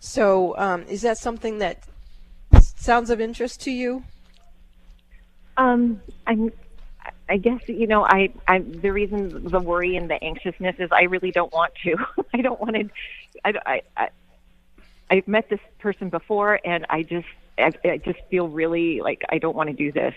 So, 0.00 0.56
um, 0.58 0.82
is 0.84 1.02
that 1.02 1.18
something 1.18 1.58
that 1.58 1.84
sounds 2.60 3.10
of 3.10 3.20
interest 3.20 3.60
to 3.62 3.70
you? 3.70 4.04
Um, 5.56 6.00
I'm. 6.26 6.52
I 7.30 7.36
guess 7.36 7.60
you 7.66 7.86
know 7.86 8.04
I. 8.04 8.32
I 8.46 8.60
the 8.60 8.90
reason 8.90 9.48
the 9.48 9.60
worry 9.60 9.96
and 9.96 10.08
the 10.08 10.22
anxiousness 10.22 10.76
is 10.78 10.90
I 10.92 11.02
really 11.02 11.30
don't 11.30 11.52
want 11.52 11.74
to. 11.84 11.96
I 12.34 12.42
don't 12.42 12.60
want 12.60 12.76
to. 12.76 12.88
I. 13.44 13.52
I, 13.66 13.82
I 13.96 14.08
I've 15.10 15.26
met 15.26 15.48
this 15.48 15.60
person 15.78 16.08
before, 16.08 16.60
and 16.64 16.86
I 16.90 17.02
just. 17.02 17.26
I, 17.58 17.72
I 17.84 17.96
just 17.96 18.20
feel 18.30 18.46
really 18.46 19.00
like 19.00 19.22
I 19.30 19.38
don't 19.38 19.56
want 19.56 19.68
to 19.68 19.74
do 19.74 19.90
this. 19.90 20.14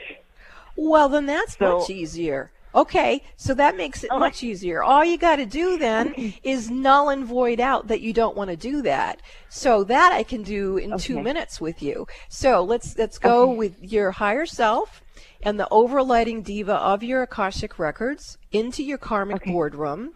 Well, 0.75 1.09
then 1.09 1.25
that's 1.25 1.57
so, 1.57 1.79
much 1.79 1.89
easier. 1.89 2.51
Okay, 2.73 3.23
so 3.35 3.53
that 3.53 3.75
makes 3.75 4.03
it 4.03 4.09
oh, 4.13 4.19
much 4.19 4.43
easier. 4.43 4.81
All 4.81 5.03
you 5.03 5.17
got 5.17 5.37
to 5.37 5.45
do 5.45 5.77
then 5.77 6.33
is 6.43 6.69
null 6.69 7.09
and 7.09 7.25
void 7.25 7.59
out 7.59 7.87
that 7.87 8.01
you 8.01 8.13
don't 8.13 8.37
want 8.37 8.49
to 8.49 8.55
do 8.55 8.81
that. 8.83 9.21
So 9.49 9.83
that 9.85 10.13
I 10.13 10.23
can 10.23 10.41
do 10.41 10.77
in 10.77 10.93
okay. 10.93 11.03
2 11.03 11.21
minutes 11.21 11.59
with 11.59 11.81
you. 11.81 12.07
So 12.29 12.63
let's 12.63 12.97
let's 12.97 13.17
go 13.17 13.49
okay. 13.49 13.57
with 13.57 13.83
your 13.83 14.11
higher 14.11 14.45
self 14.45 15.03
and 15.43 15.59
the 15.59 15.67
overlighting 15.71 16.43
diva 16.43 16.75
of 16.75 17.03
your 17.03 17.23
Akashic 17.23 17.77
records 17.77 18.37
into 18.51 18.83
your 18.83 18.97
karmic 18.97 19.37
okay. 19.37 19.51
boardroom. 19.51 20.13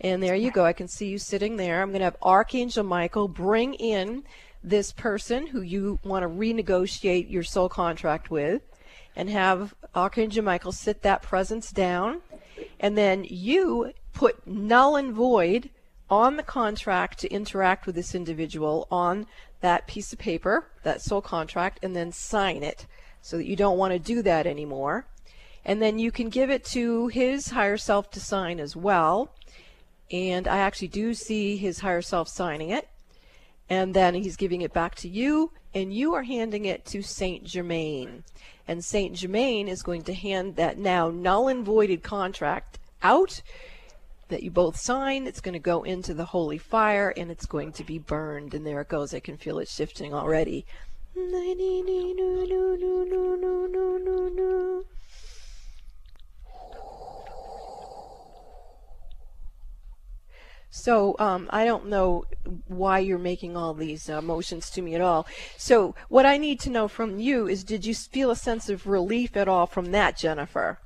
And 0.00 0.22
there 0.22 0.36
you 0.36 0.50
go. 0.50 0.64
I 0.64 0.74
can 0.74 0.88
see 0.88 1.08
you 1.08 1.18
sitting 1.18 1.56
there. 1.56 1.82
I'm 1.82 1.88
going 1.88 2.00
to 2.00 2.04
have 2.04 2.18
Archangel 2.22 2.84
Michael 2.84 3.28
bring 3.28 3.74
in 3.74 4.24
this 4.62 4.92
person 4.92 5.46
who 5.46 5.62
you 5.62 5.98
want 6.04 6.22
to 6.22 6.28
renegotiate 6.28 7.30
your 7.30 7.42
soul 7.42 7.68
contract 7.68 8.30
with 8.30 8.62
and 9.16 9.30
have 9.30 9.74
Archangel 9.94 10.44
Michael 10.44 10.72
sit 10.72 11.02
that 11.02 11.22
presence 11.22 11.72
down. 11.72 12.20
And 12.78 12.96
then 12.96 13.24
you 13.24 13.92
put 14.12 14.46
null 14.46 14.96
and 14.96 15.12
void 15.12 15.70
on 16.08 16.36
the 16.36 16.42
contract 16.42 17.18
to 17.20 17.32
interact 17.32 17.86
with 17.86 17.94
this 17.94 18.14
individual 18.14 18.86
on 18.90 19.26
that 19.60 19.86
piece 19.86 20.12
of 20.12 20.18
paper, 20.18 20.66
that 20.82 21.00
soul 21.00 21.22
contract, 21.22 21.80
and 21.82 21.96
then 21.96 22.12
sign 22.12 22.62
it 22.62 22.86
so 23.22 23.38
that 23.38 23.46
you 23.46 23.56
don't 23.56 23.78
want 23.78 23.92
to 23.92 23.98
do 23.98 24.22
that 24.22 24.46
anymore. 24.46 25.06
And 25.64 25.82
then 25.82 25.98
you 25.98 26.12
can 26.12 26.28
give 26.28 26.50
it 26.50 26.64
to 26.66 27.08
his 27.08 27.50
higher 27.50 27.76
self 27.76 28.10
to 28.12 28.20
sign 28.20 28.60
as 28.60 28.76
well. 28.76 29.34
And 30.12 30.46
I 30.46 30.58
actually 30.58 30.88
do 30.88 31.14
see 31.14 31.56
his 31.56 31.80
higher 31.80 32.02
self 32.02 32.28
signing 32.28 32.70
it. 32.70 32.88
And 33.68 33.92
then 33.94 34.14
he's 34.14 34.36
giving 34.36 34.60
it 34.60 34.72
back 34.72 34.94
to 34.96 35.08
you, 35.08 35.50
and 35.74 35.92
you 35.92 36.14
are 36.14 36.22
handing 36.22 36.66
it 36.66 36.84
to 36.86 37.02
Saint 37.02 37.42
Germain 37.42 38.22
and 38.68 38.84
Saint 38.84 39.16
Germain 39.16 39.68
is 39.68 39.82
going 39.82 40.02
to 40.02 40.14
hand 40.14 40.56
that 40.56 40.78
now 40.78 41.10
null 41.10 41.48
and 41.48 41.64
voided 41.64 42.02
contract 42.02 42.78
out 43.02 43.42
that 44.28 44.42
you 44.42 44.50
both 44.50 44.76
sign. 44.76 45.26
It's 45.26 45.40
going 45.40 45.52
to 45.52 45.58
go 45.58 45.82
into 45.82 46.12
the 46.12 46.24
holy 46.26 46.58
fire 46.58 47.12
and 47.16 47.30
it's 47.30 47.46
going 47.46 47.72
to 47.72 47.84
be 47.84 47.98
burned. 47.98 48.54
And 48.54 48.66
there 48.66 48.80
it 48.80 48.88
goes. 48.88 49.14
I 49.14 49.20
can 49.20 49.36
feel 49.36 49.58
it 49.58 49.68
shifting 49.68 50.12
already. 50.12 50.66
So 60.76 61.16
um, 61.18 61.48
I 61.50 61.64
don't 61.64 61.86
know 61.86 62.26
why 62.68 62.98
you're 62.98 63.18
making 63.18 63.56
all 63.56 63.72
these 63.72 64.10
uh, 64.10 64.20
motions 64.20 64.68
to 64.70 64.82
me 64.82 64.94
at 64.94 65.00
all. 65.00 65.26
So 65.56 65.94
what 66.08 66.26
I 66.26 66.36
need 66.36 66.60
to 66.60 66.70
know 66.70 66.86
from 66.86 67.18
you 67.18 67.48
is, 67.48 67.64
did 67.64 67.86
you 67.86 67.94
feel 67.94 68.30
a 68.30 68.36
sense 68.36 68.68
of 68.68 68.86
relief 68.86 69.36
at 69.38 69.48
all 69.48 69.66
from 69.66 69.90
that, 69.92 70.18
Jennifer? 70.18 70.78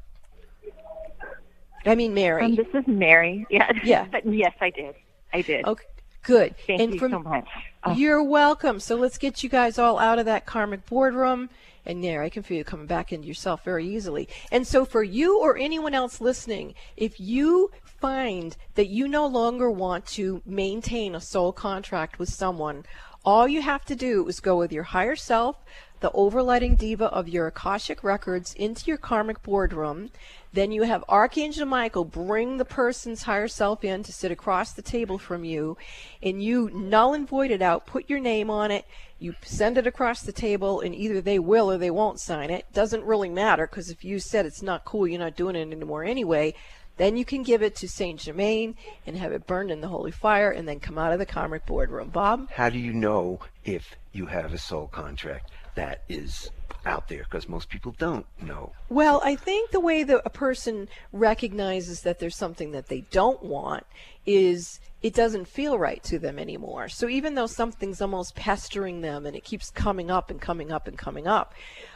I 1.84 1.96
mean, 1.96 2.14
Mary. 2.14 2.44
Um, 2.44 2.54
this 2.54 2.68
is 2.72 2.86
Mary. 2.86 3.46
Yeah. 3.50 3.72
Yeah. 3.82 4.06
yes, 4.24 4.54
I 4.60 4.70
did. 4.70 4.94
I 5.32 5.42
did. 5.42 5.66
Okay. 5.66 5.84
Good. 6.22 6.54
Thank 6.66 6.80
and 6.80 6.92
you 6.94 6.98
from, 7.00 7.10
so 7.10 7.18
much. 7.18 7.48
Oh. 7.82 7.92
You're 7.92 8.22
welcome. 8.22 8.78
So 8.78 8.94
let's 8.94 9.18
get 9.18 9.42
you 9.42 9.48
guys 9.48 9.76
all 9.76 9.98
out 9.98 10.20
of 10.20 10.26
that 10.26 10.46
karmic 10.46 10.86
boardroom. 10.86 11.50
And 11.86 12.04
there, 12.04 12.22
I 12.22 12.28
can 12.28 12.42
feel 12.42 12.58
you 12.58 12.64
coming 12.64 12.86
back 12.86 13.12
into 13.12 13.26
yourself 13.26 13.64
very 13.64 13.86
easily. 13.86 14.28
And 14.52 14.66
so, 14.66 14.84
for 14.84 15.02
you 15.02 15.40
or 15.40 15.56
anyone 15.56 15.94
else 15.94 16.20
listening, 16.20 16.74
if 16.96 17.18
you 17.18 17.70
find 17.84 18.56
that 18.74 18.88
you 18.88 19.08
no 19.08 19.26
longer 19.26 19.70
want 19.70 20.06
to 20.06 20.42
maintain 20.44 21.14
a 21.14 21.20
soul 21.20 21.52
contract 21.52 22.18
with 22.18 22.28
someone, 22.28 22.84
all 23.24 23.46
you 23.46 23.62
have 23.62 23.84
to 23.86 23.94
do 23.94 24.26
is 24.28 24.40
go 24.40 24.56
with 24.56 24.72
your 24.72 24.84
higher 24.84 25.16
self, 25.16 25.56
the 26.00 26.10
overlighting 26.10 26.78
diva 26.78 27.06
of 27.06 27.28
your 27.28 27.46
Akashic 27.46 28.02
records 28.02 28.54
into 28.54 28.86
your 28.86 28.96
karmic 28.96 29.42
boardroom. 29.42 30.10
Then 30.52 30.72
you 30.72 30.82
have 30.82 31.04
Archangel 31.08 31.66
Michael 31.66 32.04
bring 32.04 32.56
the 32.56 32.64
person's 32.64 33.22
higher 33.22 33.48
self 33.48 33.84
in 33.84 34.02
to 34.02 34.12
sit 34.12 34.32
across 34.32 34.72
the 34.72 34.82
table 34.82 35.18
from 35.18 35.44
you, 35.44 35.76
and 36.22 36.42
you 36.42 36.70
null 36.72 37.14
and 37.14 37.28
void 37.28 37.50
it 37.50 37.62
out, 37.62 37.86
put 37.86 38.10
your 38.10 38.18
name 38.18 38.50
on 38.50 38.70
it, 38.70 38.84
you 39.18 39.34
send 39.42 39.76
it 39.76 39.86
across 39.86 40.22
the 40.22 40.32
table, 40.32 40.80
and 40.80 40.94
either 40.94 41.20
they 41.20 41.38
will 41.38 41.70
or 41.70 41.78
they 41.78 41.90
won't 41.90 42.18
sign 42.18 42.50
it. 42.50 42.64
Doesn't 42.72 43.04
really 43.04 43.28
matter 43.28 43.66
because 43.66 43.90
if 43.90 44.02
you 44.02 44.18
said 44.18 44.46
it's 44.46 44.62
not 44.62 44.84
cool, 44.84 45.06
you're 45.06 45.20
not 45.20 45.36
doing 45.36 45.54
it 45.54 45.60
anymore 45.60 46.04
anyway. 46.04 46.54
Then 46.96 47.16
you 47.16 47.24
can 47.24 47.42
give 47.42 47.62
it 47.62 47.76
to 47.76 47.88
Saint 47.88 48.20
Germain 48.20 48.76
and 49.06 49.16
have 49.16 49.32
it 49.32 49.46
burned 49.46 49.70
in 49.70 49.80
the 49.80 49.88
holy 49.88 50.10
fire, 50.10 50.50
and 50.50 50.66
then 50.66 50.80
come 50.80 50.98
out 50.98 51.12
of 51.12 51.18
the 51.18 51.26
karmic 51.26 51.64
boardroom. 51.66 52.08
Bob. 52.08 52.50
How 52.50 52.70
do 52.70 52.78
you 52.78 52.92
know 52.92 53.40
if 53.64 53.96
you 54.12 54.26
have 54.26 54.52
a 54.52 54.58
soul 54.58 54.88
contract 54.88 55.50
that 55.74 56.02
is 56.08 56.50
out 56.86 57.08
there? 57.08 57.24
Because 57.24 57.48
most 57.48 57.68
people 57.68 57.94
don't 57.98 58.26
know. 58.40 58.72
Well, 58.88 59.20
I 59.24 59.36
think 59.36 59.70
the 59.70 59.80
way 59.80 60.02
that 60.02 60.22
a 60.24 60.30
person 60.30 60.88
recognizes 61.12 62.02
that 62.02 62.18
there's 62.18 62.36
something 62.36 62.72
that 62.72 62.88
they 62.88 63.02
don't 63.10 63.42
want 63.42 63.86
is 64.26 64.80
it 65.02 65.14
doesn't 65.14 65.48
feel 65.48 65.78
right 65.78 66.02
to 66.04 66.18
them 66.18 66.38
anymore. 66.38 66.88
So 66.88 67.08
even 67.08 67.34
though 67.34 67.46
something's 67.46 68.02
almost 68.02 68.34
pestering 68.34 69.00
them 69.00 69.24
and 69.24 69.34
it 69.34 69.44
keeps 69.44 69.70
coming 69.70 70.10
up 70.10 70.30
and 70.30 70.40
coming 70.40 70.70
up 70.70 70.86
and 70.86 70.96
coming 70.98 71.26
up. 71.26 71.54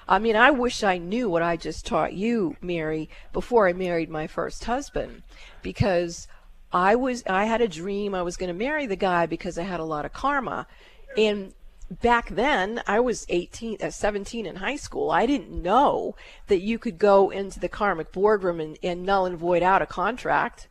I 0.08 0.18
mean, 0.18 0.36
I 0.36 0.50
wish 0.50 0.82
I 0.82 0.98
knew 0.98 1.28
what 1.28 1.42
I 1.42 1.56
just 1.56 1.86
taught 1.86 2.14
you, 2.14 2.56
Mary, 2.60 3.08
before 3.32 3.68
I 3.68 3.72
married 3.72 4.10
my 4.10 4.26
first 4.26 4.64
husband 4.64 5.22
because 5.62 6.28
I 6.72 6.96
was 6.96 7.22
I 7.26 7.44
had 7.44 7.60
a 7.60 7.68
dream 7.68 8.14
I 8.14 8.22
was 8.22 8.36
going 8.36 8.48
to 8.48 8.54
marry 8.54 8.86
the 8.86 8.96
guy 8.96 9.26
because 9.26 9.58
I 9.58 9.62
had 9.62 9.80
a 9.80 9.84
lot 9.84 10.04
of 10.04 10.12
karma. 10.12 10.66
And 11.16 11.54
back 11.90 12.30
then 12.30 12.82
I 12.86 13.00
was 13.00 13.26
18 13.28 13.78
uh, 13.82 13.90
17 13.90 14.46
in 14.46 14.56
high 14.56 14.76
school. 14.76 15.10
I 15.10 15.26
didn't 15.26 15.50
know 15.50 16.16
that 16.46 16.60
you 16.60 16.78
could 16.78 16.98
go 16.98 17.30
into 17.30 17.60
the 17.60 17.68
karmic 17.68 18.12
boardroom 18.12 18.60
and, 18.60 18.78
and 18.82 19.04
null 19.04 19.26
and 19.26 19.38
void 19.38 19.62
out 19.62 19.82
a 19.82 19.86
contract. 19.86 20.68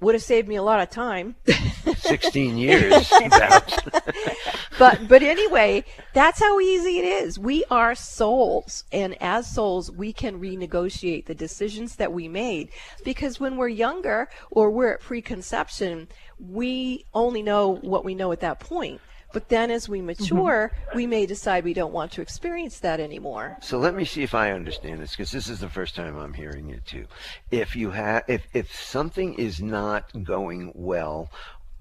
Would 0.00 0.16
have 0.16 0.22
saved 0.22 0.48
me 0.48 0.56
a 0.56 0.62
lot 0.62 0.80
of 0.80 0.90
time. 0.90 1.36
16 1.96 2.58
years. 2.58 3.10
but 4.78 5.06
but 5.08 5.22
anyway 5.22 5.84
that's 6.12 6.40
how 6.40 6.58
easy 6.60 6.98
it 6.98 7.04
is. 7.04 7.38
We 7.38 7.64
are 7.70 7.94
souls 7.94 8.84
and 8.92 9.20
as 9.22 9.52
souls 9.52 9.90
we 9.90 10.12
can 10.12 10.40
renegotiate 10.40 11.26
the 11.26 11.34
decisions 11.34 11.96
that 11.96 12.12
we 12.12 12.28
made. 12.28 12.70
Because 13.04 13.38
when 13.38 13.56
we're 13.56 13.68
younger 13.68 14.28
or 14.50 14.70
we're 14.70 14.94
at 14.94 15.00
preconception 15.00 16.08
we 16.38 17.04
only 17.14 17.42
know 17.42 17.76
what 17.76 18.04
we 18.04 18.16
know 18.16 18.32
at 18.32 18.40
that 18.40 18.58
point 18.58 19.00
but 19.32 19.48
then 19.48 19.70
as 19.70 19.88
we 19.88 20.00
mature, 20.00 20.72
mm-hmm. 20.74 20.96
we 20.96 21.06
may 21.06 21.26
decide 21.26 21.64
we 21.64 21.74
don't 21.74 21.92
want 21.92 22.12
to 22.12 22.22
experience 22.22 22.78
that 22.80 23.00
anymore. 23.00 23.58
So 23.60 23.78
let 23.78 23.94
me 23.94 24.04
see 24.04 24.22
if 24.22 24.34
I 24.34 24.52
understand 24.52 25.00
this 25.00 25.12
because 25.12 25.30
this 25.30 25.48
is 25.48 25.60
the 25.60 25.68
first 25.68 25.94
time 25.94 26.16
I'm 26.16 26.34
hearing 26.34 26.70
it 26.70 26.84
too. 26.86 27.06
If 27.50 27.76
you 27.76 27.90
have 27.90 28.24
if 28.28 28.46
if 28.52 28.74
something 28.74 29.34
is 29.34 29.60
not 29.60 30.10
going 30.22 30.72
well 30.74 31.30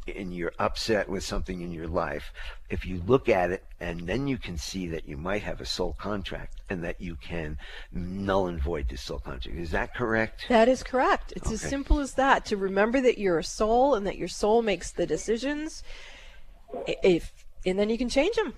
and 0.07 0.35
you're 0.35 0.53
upset 0.57 1.07
with 1.07 1.23
something 1.23 1.61
in 1.61 1.71
your 1.71 1.87
life, 1.87 2.33
if 2.69 2.85
you 2.85 3.01
look 3.05 3.29
at 3.29 3.51
it 3.51 3.63
and 3.79 4.01
then 4.01 4.27
you 4.27 4.37
can 4.37 4.57
see 4.57 4.87
that 4.87 5.07
you 5.07 5.15
might 5.15 5.43
have 5.43 5.61
a 5.61 5.65
soul 5.65 5.95
contract 5.99 6.61
and 6.69 6.83
that 6.83 6.99
you 6.99 7.15
can 7.15 7.57
null 7.91 8.47
and 8.47 8.61
void 8.61 8.87
this 8.89 9.01
soul 9.01 9.19
contract. 9.19 9.57
Is 9.57 9.71
that 9.71 9.93
correct? 9.93 10.45
That 10.49 10.67
is 10.67 10.81
correct. 10.81 11.33
It's 11.35 11.47
okay. 11.47 11.53
as 11.53 11.61
simple 11.61 11.99
as 11.99 12.13
that 12.15 12.45
to 12.45 12.57
remember 12.57 12.99
that 13.01 13.19
you're 13.19 13.39
a 13.39 13.43
soul 13.43 13.95
and 13.95 14.07
that 14.07 14.17
your 14.17 14.27
soul 14.27 14.61
makes 14.61 14.91
the 14.91 15.05
decisions. 15.05 15.83
If 16.87 17.31
and 17.65 17.77
then 17.77 17.89
you 17.89 17.97
can 17.97 18.09
change 18.09 18.35
them. 18.35 18.53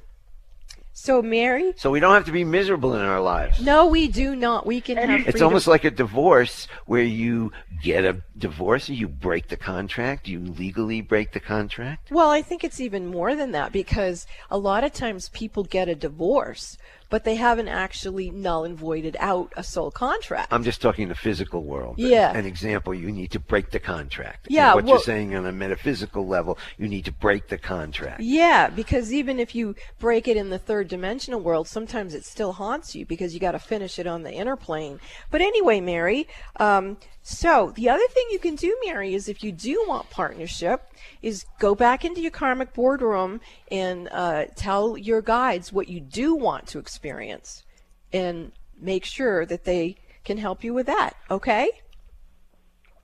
So 0.95 1.23
Mary. 1.23 1.73
So 1.76 1.89
we 1.89 1.99
don't 1.99 2.13
have 2.13 2.26
to 2.26 2.32
be 2.32 2.43
miserable 2.43 2.93
in 2.93 3.02
our 3.02 3.19
lives. 3.19 3.60
No, 3.60 3.88
we 3.88 4.08
do 4.08 4.36
not. 4.36 4.67
We 4.67 4.80
can 4.80 4.97
have. 4.97 5.28
It's 5.28 5.41
almost 5.41 5.65
like 5.65 5.84
a 5.84 5.91
divorce 5.91 6.67
where 6.86 7.02
you 7.02 7.52
get 7.82 8.06
a 8.06 8.21
divorce, 8.38 8.89
you 8.89 9.08
break 9.08 9.47
the 9.47 9.58
contract, 9.58 10.28
you 10.28 10.39
legally 10.39 11.02
break 11.02 11.34
the 11.34 11.39
contract. 11.39 12.12
Well, 12.12 12.30
I 12.30 12.43
think 12.43 12.63
it's 12.63 12.80
even 12.80 13.08
more 13.08 13.36
than 13.36 13.52
that 13.52 13.71
because 13.71 14.28
a 14.52 14.58
lot 14.58 14.84
of 14.84 14.93
times 14.93 15.30
people 15.30 15.63
get 15.63 15.89
a 15.89 15.95
divorce 15.95 16.78
but 17.13 17.26
they 17.26 17.36
haven't 17.36 17.67
actually 17.67 18.32
null 18.32 18.63
and 18.63 18.76
voided 18.76 19.15
out 19.19 19.54
a 19.56 19.63
soul 19.63 19.91
contract. 19.91 20.52
I'm 20.52 20.63
just 20.63 20.82
talking 20.82 21.10
the 21.10 21.13
physical 21.13 21.63
world. 21.63 21.99
Yeah. 21.99 22.36
An 22.36 22.47
example, 22.47 22.91
you 22.91 23.12
need 23.12 23.30
to 23.34 23.39
break 23.39 23.69
the 23.69 23.80
contract. 23.80 24.47
Yeah. 24.49 24.69
And 24.69 24.78
what 24.78 24.86
well, 24.86 24.93
you're 24.95 25.04
saying 25.04 25.36
on 25.36 25.45
a 25.45 25.52
metaphysical 25.52 26.26
level, 26.26 26.58
you 26.80 26.88
need 26.88 27.06
to 27.06 27.12
break 27.12 27.49
the 27.49 27.60
contract. 27.60 28.21
Yeah, 28.21 28.67
because 28.67 29.13
even 29.13 29.38
if 29.38 29.54
you 29.54 29.76
break 29.99 30.28
it 30.28 30.38
in 30.38 30.49
the 30.49 30.58
third 30.58 30.88
dimensional 30.88 31.39
world, 31.39 31.67
sometimes 31.67 32.15
it 32.15 32.26
still 32.26 32.54
haunts 32.54 32.95
you 32.95 33.06
because 33.06 33.36
you 33.36 33.39
got 33.39 33.52
to 33.52 33.60
finish 33.60 33.99
it 33.99 34.08
on 34.08 34.23
the 34.23 34.34
inner 34.34 34.56
plane. 34.56 34.99
But 35.30 35.41
anyway, 35.41 35.82
Mary, 35.82 36.28
um, 36.60 36.97
so 37.23 37.71
the 37.75 37.89
other 37.89 38.05
thing 38.09 38.25
you 38.31 38.39
can 38.39 38.55
do, 38.55 38.77
Mary, 38.86 39.13
is 39.13 39.29
if 39.29 39.43
you 39.43 39.53
do 39.53 39.83
want 39.88 40.09
partnership, 40.09 40.91
is 41.21 41.45
go 41.57 41.73
back 41.73 42.03
into 42.03 42.21
your 42.21 42.31
karmic 42.31 42.73
boardroom 42.73 43.39
and 43.71 44.09
uh, 44.12 44.45
tell 44.55 44.97
your 44.97 45.21
guides 45.21 45.71
what 45.71 45.88
you 45.88 46.01
do 46.01 46.36
want 46.36 46.67
to 46.67 46.79
experience, 46.79 47.63
and 48.12 48.51
make 48.79 49.05
sure 49.05 49.45
that 49.45 49.63
they 49.63 49.95
can 50.25 50.38
help 50.38 50.63
you 50.63 50.73
with 50.73 50.86
that. 50.88 51.15
Okay. 51.31 51.71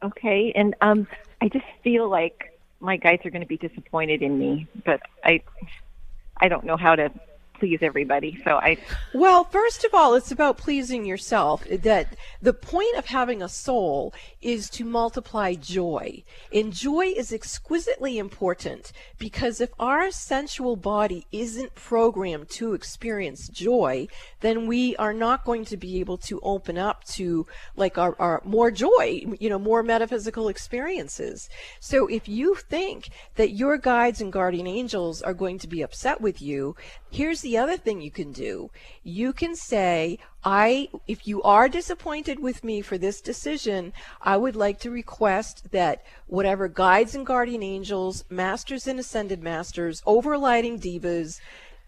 Okay, 0.04 0.52
and 0.56 0.76
um, 0.82 1.08
I 1.42 1.48
just 1.48 1.66
feel 1.84 2.10
like 2.10 2.58
my 2.82 2.98
guides 2.98 3.26
are 3.26 3.30
going 3.30 3.42
to 3.42 3.48
be 3.48 3.58
disappointed 3.58 4.22
in 4.22 4.38
me, 4.38 4.68
but 4.86 5.02
I, 5.24 5.42
I 6.38 6.48
don't 6.48 6.64
know 6.64 6.78
how 6.78 6.96
to 6.96 7.10
please 7.60 7.80
everybody. 7.82 8.40
So 8.44 8.56
I 8.56 8.78
Well, 9.14 9.44
first 9.44 9.84
of 9.84 9.94
all, 9.94 10.14
it's 10.16 10.32
about 10.32 10.58
pleasing 10.58 11.06
yourself. 11.06 11.66
That 11.66 12.16
the 12.42 12.54
point 12.54 12.96
of 12.98 13.08
having 13.08 13.42
a 13.42 13.50
soul 13.50 14.14
is 14.42 14.70
to 14.72 14.86
multiply 14.86 15.54
joy. 15.54 16.24
And 16.54 16.74
joy 16.74 17.08
is 17.08 17.34
exquisitely 17.34 18.18
important 18.18 18.92
because 19.18 19.60
if 19.60 19.70
our 19.80 20.12
sensual 20.12 20.76
body 20.76 21.26
isn't 21.32 21.76
programmed 21.76 22.50
to 22.52 22.74
experience 22.74 23.50
joy, 23.50 24.08
then 24.40 24.68
we 24.68 24.96
are 24.96 25.14
not 25.14 25.44
going 25.44 25.66
to 25.66 25.78
be 25.78 26.00
able 26.00 26.18
to 26.18 26.40
open 26.42 26.78
up 26.78 27.04
to 27.04 27.46
like 27.76 27.98
our, 27.98 28.16
our 28.20 28.42
more 28.46 28.72
joy, 28.72 29.26
you 29.40 29.50
know, 29.50 29.60
more 29.60 29.84
metaphysical 29.84 30.48
experiences. 30.48 31.50
So 31.80 32.08
if 32.08 32.30
you 32.30 32.56
think 32.56 33.10
that 33.36 33.52
your 33.52 33.78
guides 33.78 34.22
and 34.22 34.32
guardian 34.32 34.68
angels 34.68 35.22
are 35.22 35.34
going 35.34 35.60
to 35.60 35.68
be 35.68 35.82
upset 35.82 36.22
with 36.22 36.42
you, 36.42 36.76
here's 37.12 37.42
the 37.42 37.58
other 37.58 37.78
thing 37.78 38.02
you 38.02 38.12
can 38.12 38.32
do. 38.32 38.70
You 39.04 39.34
can 39.34 39.56
say, 39.56 40.20
I, 40.44 40.90
if 41.08 41.28
you 41.28 41.42
are 41.44 41.68
disappointed 41.68 42.40
with 42.40 42.64
me 42.64 42.82
for 42.82 42.98
this 42.98 43.22
decision, 43.22 43.94
I 44.22 44.38
would 44.38 44.56
like 44.56 44.80
to 44.82 44.92
request 44.92 45.72
that 45.72 46.04
whatever 46.28 46.68
guides 46.68 47.16
and 47.16 47.26
guardian 47.26 47.64
angels, 47.64 48.24
masters 48.30 48.88
and 48.88 49.00
ascended 49.00 49.42
masters, 49.42 50.02
overlighting 50.02 50.80
divas, 50.80 51.40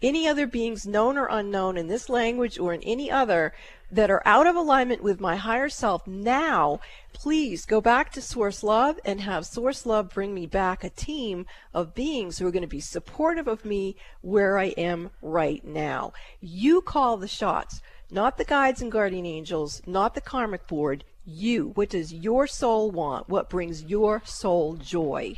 any 0.02 0.26
other 0.26 0.46
beings 0.46 0.86
known 0.86 1.16
or 1.16 1.28
unknown 1.30 1.76
in 1.76 1.86
this 1.86 2.08
language 2.08 2.58
or 2.58 2.74
in 2.74 2.82
any 2.82 3.10
other 3.10 3.52
that 3.90 4.10
are 4.10 4.22
out 4.24 4.46
of 4.46 4.56
alignment 4.56 5.02
with 5.02 5.20
my 5.20 5.36
higher 5.36 5.68
self 5.68 6.06
now, 6.06 6.80
please 7.12 7.64
go 7.64 7.80
back 7.80 8.12
to 8.12 8.20
Source 8.20 8.62
Love 8.62 8.98
and 9.04 9.20
have 9.20 9.46
Source 9.46 9.86
Love 9.86 10.08
bring 10.10 10.34
me 10.34 10.46
back 10.46 10.82
a 10.82 10.90
team 10.90 11.46
of 11.72 11.94
beings 11.94 12.38
who 12.38 12.46
are 12.46 12.50
going 12.50 12.62
to 12.62 12.68
be 12.68 12.80
supportive 12.80 13.46
of 13.46 13.64
me 13.64 13.96
where 14.20 14.58
I 14.58 14.66
am 14.76 15.10
right 15.20 15.64
now. 15.64 16.12
You 16.40 16.80
call 16.80 17.16
the 17.16 17.28
shots, 17.28 17.80
not 18.10 18.38
the 18.38 18.44
guides 18.44 18.82
and 18.82 18.90
guardian 18.90 19.26
angels, 19.26 19.82
not 19.86 20.14
the 20.14 20.20
karmic 20.20 20.66
board. 20.66 21.04
You. 21.24 21.68
What 21.74 21.90
does 21.90 22.12
your 22.12 22.46
soul 22.46 22.90
want? 22.90 23.28
What 23.28 23.48
brings 23.48 23.84
your 23.84 24.22
soul 24.24 24.74
joy? 24.74 25.36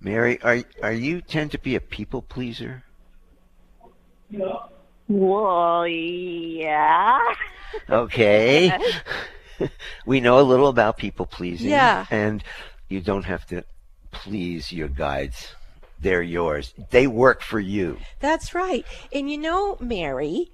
Mary, 0.00 0.40
are 0.42 0.62
are 0.82 0.92
you 0.92 1.20
tend 1.20 1.52
to 1.52 1.58
be 1.58 1.76
a 1.76 1.80
people 1.80 2.22
pleaser? 2.22 2.82
Well, 5.08 5.86
yeah. 5.86 7.20
Okay. 7.90 8.72
we 10.06 10.20
know 10.20 10.40
a 10.40 10.42
little 10.42 10.68
about 10.68 10.96
people 10.96 11.26
pleasing. 11.26 11.70
Yeah. 11.70 12.06
And 12.10 12.42
you 12.88 13.00
don't 13.00 13.24
have 13.24 13.46
to 13.46 13.64
please 14.10 14.72
your 14.72 14.88
guides. 14.88 15.54
They're 16.00 16.22
yours. 16.22 16.74
They 16.90 17.06
work 17.06 17.42
for 17.42 17.60
you. 17.60 17.98
That's 18.20 18.54
right. 18.54 18.84
And 19.12 19.30
you 19.30 19.38
know, 19.38 19.76
Mary, 19.80 20.50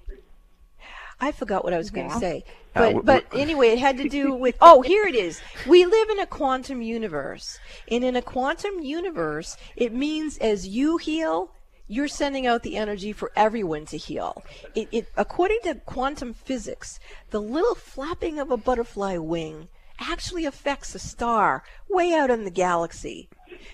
I 1.19 1.31
forgot 1.31 1.63
what 1.63 1.73
I 1.73 1.77
was 1.77 1.89
going 1.89 2.07
to 2.07 2.13
Yeah. 2.15 2.19
say. 2.19 2.43
Uh, 2.75 2.79
But, 2.79 2.85
w- 2.93 3.03
but 3.03 3.25
anyway, 3.33 3.69
it 3.69 3.79
had 3.79 3.97
to 3.97 4.07
do 4.07 4.33
with. 4.43 4.55
Oh, 4.61 4.81
here 4.81 5.05
it 5.05 5.15
is. 5.15 5.41
We 5.67 5.85
live 5.85 6.09
in 6.09 6.19
a 6.19 6.27
quantum 6.27 6.81
universe. 6.81 7.59
And 7.91 8.03
in 8.03 8.15
a 8.15 8.21
quantum 8.21 8.79
universe, 8.79 9.57
it 9.75 9.91
means 9.91 10.37
as 10.37 10.67
you 10.67 10.97
heal, 10.97 11.51
you're 11.89 12.07
sending 12.07 12.45
out 12.45 12.61
the 12.61 12.77
energy 12.77 13.11
for 13.11 13.31
everyone 13.35 13.85
to 13.87 13.97
heal. 13.97 14.43
It, 14.75 14.87
it, 14.91 15.07
according 15.17 15.59
to 15.63 15.75
quantum 15.75 16.33
physics, 16.33 16.99
the 17.31 17.41
little 17.41 17.75
flapping 17.75 18.39
of 18.39 18.51
a 18.51 18.57
butterfly 18.57 19.17
wing 19.17 19.67
actually 19.99 20.45
affects 20.45 20.93
a 20.95 20.99
star 20.99 21.63
way 21.89 22.13
out 22.13 22.29
in 22.29 22.45
the 22.45 22.51
galaxy. 22.51 23.27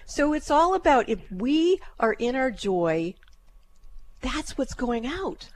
So 0.05 0.33
it's 0.33 0.49
all 0.49 0.73
about 0.73 1.09
if 1.09 1.29
we 1.29 1.79
are 1.99 2.13
in 2.13 2.35
our 2.35 2.49
joy, 2.49 3.15
that's 4.21 4.57
what's 4.57 4.73
going 4.73 5.05
out. 5.05 5.49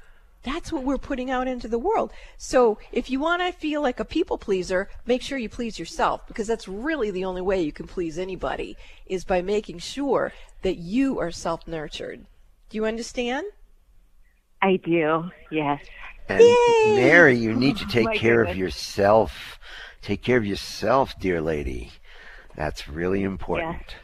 That's 0.43 0.72
what 0.72 0.84
we're 0.84 0.98
putting 0.98 1.32
out 1.32 1.48
into 1.48 1.67
the 1.67 1.80
world. 1.80 2.12
So 2.38 2.78
if 2.91 3.10
you 3.10 3.19
want 3.19 3.41
to 3.41 3.58
feel 3.58 3.82
like 3.82 4.00
a 4.00 4.06
people 4.06 4.38
pleaser, 4.38 4.89
make 5.06 5.22
sure 5.22 5.38
you 5.38 5.50
please 5.50 5.80
yourself 5.80 6.28
because 6.28 6.48
that's 6.48 6.67
really 6.67 7.10
the 7.10 7.26
only 7.26 7.41
way 7.41 7.62
you 7.62 7.72
can 7.72 7.88
please 7.88 8.17
anybody 8.17 8.78
is 9.06 9.24
by 9.24 9.41
making 9.41 9.80
sure 9.80 10.34
that 10.62 10.78
you 10.78 11.19
are 11.19 11.32
self 11.32 11.67
nurtured. 11.67 12.26
Do 12.69 12.77
you 12.77 12.86
understand? 12.86 13.47
I 14.62 14.75
do, 14.77 15.32
yes. 15.49 15.82
And 16.27 16.43
Mary, 16.95 17.36
you 17.36 17.53
need 17.55 17.77
to 17.77 17.86
oh 17.88 17.91
take 17.91 18.05
my 18.05 18.17
care 18.17 18.43
of 18.43 18.55
yourself. 18.55 19.60
Take 20.01 20.21
care 20.21 20.38
of 20.38 20.45
yourself, 20.45 21.19
dear 21.19 21.41
lady. 21.41 21.91
That's 22.55 22.88
really 22.88 23.23
important. 23.23 23.95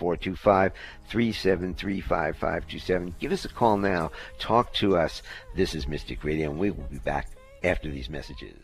425-373-5527. 1.09 3.15
Give 3.19 3.33
us 3.33 3.45
a 3.45 3.49
call 3.49 3.79
now. 3.79 4.13
Talk 4.39 4.73
to 4.75 4.97
us. 4.97 5.23
This 5.57 5.75
is 5.75 5.89
Mystic 5.89 6.23
Radio, 6.23 6.51
and 6.51 6.61
we 6.61 6.71
will 6.71 6.85
be 6.85 6.99
back 6.99 7.31
after 7.65 7.91
these 7.91 8.09
messages. 8.09 8.55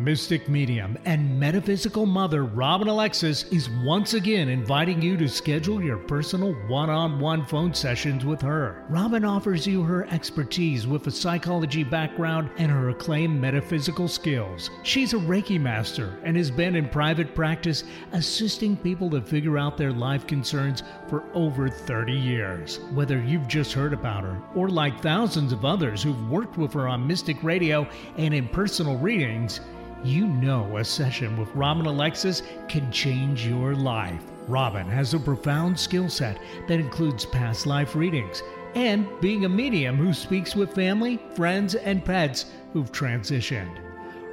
Mystic 0.00 0.48
medium 0.48 0.96
and 1.04 1.38
metaphysical 1.38 2.06
mother 2.06 2.44
Robin 2.44 2.88
Alexis 2.88 3.44
is 3.52 3.68
once 3.84 4.14
again 4.14 4.48
inviting 4.48 5.02
you 5.02 5.14
to 5.18 5.28
schedule 5.28 5.82
your 5.82 5.98
personal 5.98 6.54
one 6.68 6.88
on 6.88 7.20
one 7.20 7.44
phone 7.44 7.74
sessions 7.74 8.24
with 8.24 8.40
her. 8.40 8.86
Robin 8.88 9.26
offers 9.26 9.66
you 9.66 9.82
her 9.82 10.06
expertise 10.06 10.86
with 10.86 11.06
a 11.06 11.10
psychology 11.10 11.84
background 11.84 12.48
and 12.56 12.72
her 12.72 12.88
acclaimed 12.88 13.38
metaphysical 13.38 14.08
skills. 14.08 14.70
She's 14.84 15.12
a 15.12 15.18
Reiki 15.18 15.60
master 15.60 16.18
and 16.24 16.34
has 16.34 16.50
been 16.50 16.76
in 16.76 16.88
private 16.88 17.34
practice 17.34 17.84
assisting 18.12 18.78
people 18.78 19.10
to 19.10 19.20
figure 19.20 19.58
out 19.58 19.76
their 19.76 19.92
life 19.92 20.26
concerns 20.26 20.82
for 21.08 21.24
over 21.34 21.68
30 21.68 22.14
years. 22.14 22.80
Whether 22.94 23.20
you've 23.20 23.48
just 23.48 23.74
heard 23.74 23.92
about 23.92 24.24
her 24.24 24.40
or 24.54 24.70
like 24.70 25.02
thousands 25.02 25.52
of 25.52 25.66
others 25.66 26.02
who've 26.02 26.30
worked 26.30 26.56
with 26.56 26.72
her 26.72 26.88
on 26.88 27.06
Mystic 27.06 27.42
Radio 27.42 27.86
and 28.16 28.32
in 28.32 28.48
personal 28.48 28.96
readings, 28.96 29.60
you 30.04 30.26
know 30.26 30.76
a 30.78 30.84
session 30.84 31.36
with 31.36 31.54
Robin 31.54 31.86
Alexis 31.86 32.42
can 32.68 32.90
change 32.90 33.46
your 33.46 33.74
life. 33.74 34.22
Robin 34.48 34.86
has 34.86 35.14
a 35.14 35.18
profound 35.18 35.78
skill 35.78 36.08
set 36.08 36.38
that 36.66 36.80
includes 36.80 37.26
past 37.26 37.66
life 37.66 37.94
readings 37.94 38.42
and 38.74 39.06
being 39.20 39.44
a 39.44 39.48
medium 39.48 39.96
who 39.96 40.12
speaks 40.12 40.54
with 40.54 40.74
family, 40.74 41.20
friends, 41.34 41.74
and 41.74 42.04
pets 42.04 42.46
who've 42.72 42.92
transitioned. 42.92 43.78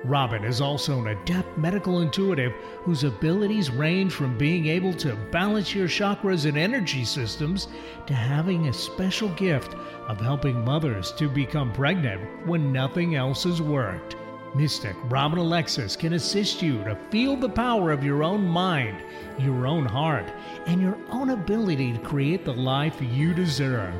Robin 0.03 0.43
is 0.43 0.61
also 0.61 0.99
an 1.01 1.07
adept 1.07 1.57
medical 1.57 2.01
intuitive 2.01 2.53
whose 2.83 3.03
abilities 3.03 3.71
range 3.71 4.13
from 4.13 4.37
being 4.37 4.67
able 4.67 4.93
to 4.93 5.15
balance 5.31 5.73
your 5.73 5.87
chakras 5.87 6.45
and 6.45 6.57
energy 6.57 7.03
systems 7.03 7.67
to 8.05 8.13
having 8.13 8.67
a 8.67 8.73
special 8.73 9.29
gift 9.29 9.73
of 10.07 10.21
helping 10.21 10.63
mothers 10.63 11.11
to 11.13 11.27
become 11.27 11.73
pregnant 11.73 12.21
when 12.47 12.71
nothing 12.71 13.15
else 13.15 13.43
has 13.43 13.61
worked. 13.61 14.15
Mystic 14.55 14.95
Robin 15.05 15.39
Alexis 15.39 15.95
can 15.95 16.13
assist 16.13 16.61
you 16.61 16.83
to 16.83 16.95
feel 17.09 17.35
the 17.35 17.49
power 17.49 17.91
of 17.91 18.03
your 18.03 18.21
own 18.23 18.47
mind, 18.47 19.01
your 19.37 19.65
own 19.67 19.85
heart, 19.85 20.31
and 20.65 20.81
your 20.81 20.97
own 21.09 21.31
ability 21.31 21.91
to 21.93 21.99
create 21.99 22.45
the 22.45 22.53
life 22.53 22.95
you 23.01 23.33
deserve. 23.33 23.93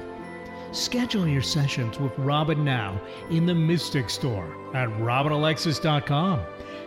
Schedule 0.71 1.27
your 1.27 1.41
sessions 1.41 1.99
with 1.99 2.17
Robin 2.17 2.63
now 2.63 3.01
in 3.29 3.45
the 3.45 3.55
Mystic 3.55 4.09
Store 4.09 4.55
at 4.73 4.87
robinalexis.com. 4.99 6.39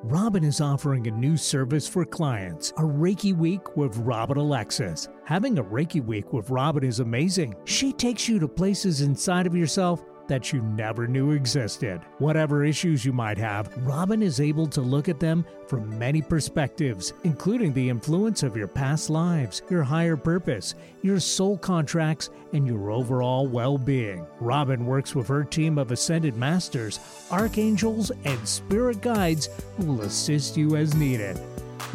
Robin 0.03 0.45
is 0.45 0.61
offering 0.61 1.07
a 1.07 1.11
new 1.11 1.35
service 1.35 1.85
for 1.85 2.05
clients, 2.05 2.71
a 2.77 2.83
Reiki 2.83 3.35
Week 3.35 3.75
with 3.75 3.97
Robin 3.97 4.37
Alexis. 4.37 5.09
Having 5.25 5.59
a 5.59 5.63
Reiki 5.63 6.01
Week 6.01 6.31
with 6.31 6.49
Robin 6.49 6.85
is 6.85 7.01
amazing. 7.01 7.53
She 7.65 7.91
takes 7.91 8.29
you 8.29 8.39
to 8.39 8.47
places 8.47 9.01
inside 9.01 9.45
of 9.45 9.53
yourself 9.53 10.05
that 10.29 10.53
you 10.53 10.61
never 10.61 11.07
knew 11.07 11.31
existed. 11.31 11.99
Whatever 12.19 12.63
issues 12.63 13.03
you 13.03 13.11
might 13.11 13.37
have, 13.37 13.75
Robin 13.85 14.23
is 14.23 14.39
able 14.39 14.65
to 14.67 14.81
look 14.81 15.09
at 15.09 15.19
them 15.19 15.45
from 15.67 15.99
many 15.99 16.21
perspectives, 16.21 17.13
including 17.23 17.73
the 17.73 17.89
influence 17.89 18.41
of 18.41 18.55
your 18.55 18.67
past 18.67 19.09
lives, 19.09 19.61
your 19.69 19.83
higher 19.83 20.15
purpose, 20.15 20.75
your 21.01 21.19
soul 21.19 21.57
contracts, 21.57 22.29
and 22.53 22.65
your 22.65 22.91
overall 22.91 23.45
well 23.45 23.77
being. 23.77 24.25
Robin 24.39 24.85
works 24.85 25.13
with 25.13 25.27
her 25.27 25.43
team 25.43 25.77
of 25.77 25.91
ascended 25.91 26.37
masters, 26.37 26.99
archangels, 27.29 28.11
and 28.23 28.47
spirit 28.47 29.01
guides 29.01 29.49
who 29.77 29.85
will 29.85 30.01
assist 30.01 30.55
you 30.55 30.75
as 30.75 30.95
needed. 30.95 31.39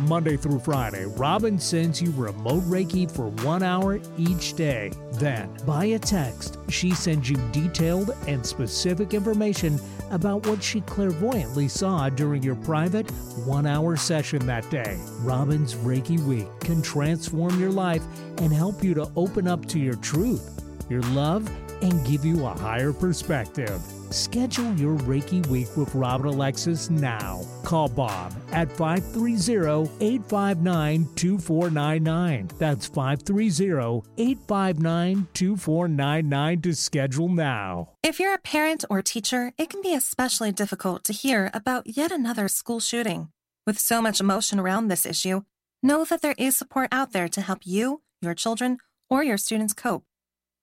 Monday 0.00 0.36
through 0.36 0.58
Friday, 0.58 1.04
Robin 1.06 1.58
sends 1.58 2.02
you 2.02 2.10
remote 2.12 2.62
Reiki 2.64 3.10
for 3.10 3.28
one 3.44 3.62
hour 3.62 4.00
each 4.18 4.54
day. 4.54 4.90
Then, 5.14 5.48
via 5.64 5.98
text, 5.98 6.58
she 6.68 6.90
sends 6.90 7.30
you 7.30 7.36
detailed 7.52 8.10
and 8.26 8.44
specific 8.44 9.14
information 9.14 9.78
about 10.10 10.46
what 10.46 10.62
she 10.62 10.80
clairvoyantly 10.82 11.68
saw 11.68 12.08
during 12.08 12.42
your 12.42 12.56
private 12.56 13.10
one 13.46 13.66
hour 13.66 13.96
session 13.96 14.44
that 14.46 14.68
day. 14.70 14.98
Robin's 15.20 15.74
Reiki 15.74 16.18
Week 16.20 16.46
can 16.60 16.82
transform 16.82 17.58
your 17.60 17.70
life 17.70 18.02
and 18.38 18.52
help 18.52 18.82
you 18.82 18.94
to 18.94 19.10
open 19.16 19.46
up 19.46 19.66
to 19.66 19.78
your 19.78 19.96
truth, 19.96 20.62
your 20.88 21.02
love, 21.02 21.50
and 21.82 22.04
give 22.06 22.24
you 22.24 22.44
a 22.46 22.50
higher 22.50 22.92
perspective. 22.92 23.80
Schedule 24.10 24.74
your 24.74 24.96
Reiki 24.98 25.46
Week 25.48 25.68
with 25.76 25.94
Robin 25.94 26.26
Alexis 26.26 26.90
now. 26.90 27.42
Call 27.64 27.88
Bob 27.88 28.34
at 28.52 28.70
530 28.70 29.90
859 30.00 31.08
2499. 31.14 32.50
That's 32.58 32.86
530 32.86 34.02
859 34.16 35.26
2499 35.34 36.62
to 36.62 36.74
schedule 36.74 37.28
now. 37.28 37.88
If 38.02 38.20
you're 38.20 38.34
a 38.34 38.38
parent 38.38 38.84
or 38.90 39.02
teacher, 39.02 39.52
it 39.58 39.70
can 39.70 39.82
be 39.82 39.94
especially 39.94 40.52
difficult 40.52 41.04
to 41.04 41.12
hear 41.12 41.50
about 41.54 41.96
yet 41.96 42.12
another 42.12 42.48
school 42.48 42.80
shooting. 42.80 43.30
With 43.66 43.78
so 43.78 44.02
much 44.02 44.20
emotion 44.20 44.60
around 44.60 44.88
this 44.88 45.06
issue, 45.06 45.42
know 45.82 46.04
that 46.04 46.22
there 46.22 46.34
is 46.36 46.56
support 46.56 46.88
out 46.92 47.12
there 47.12 47.28
to 47.28 47.40
help 47.40 47.60
you, 47.64 48.02
your 48.20 48.34
children, 48.34 48.78
or 49.08 49.24
your 49.24 49.38
students 49.38 49.72
cope. 49.72 50.04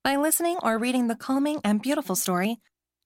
By 0.04 0.15
listening 0.15 0.58
or 0.63 0.77
reading 0.80 1.08
the 1.08 1.15
calming 1.15 1.62
and 1.63 1.82
beautiful 1.82 2.15
story, 2.15 2.58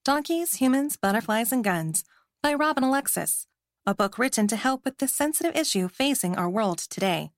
Donkeys, 0.06 0.54
Humans, 0.60 0.96
Butterflies, 0.96 1.50
and 1.50 1.64
Guns 1.64 2.04
by 2.40 2.54
Robin 2.54 2.84
Alexis, 2.84 3.48
a 3.84 3.92
book 3.92 4.18
written 4.18 4.46
to 4.46 4.54
help 4.54 4.84
with 4.84 4.98
this 4.98 5.12
sensitive 5.12 5.56
issue 5.56 5.88
facing 5.88 6.36
our 6.36 6.48
world 6.48 6.78
today. 6.78 7.32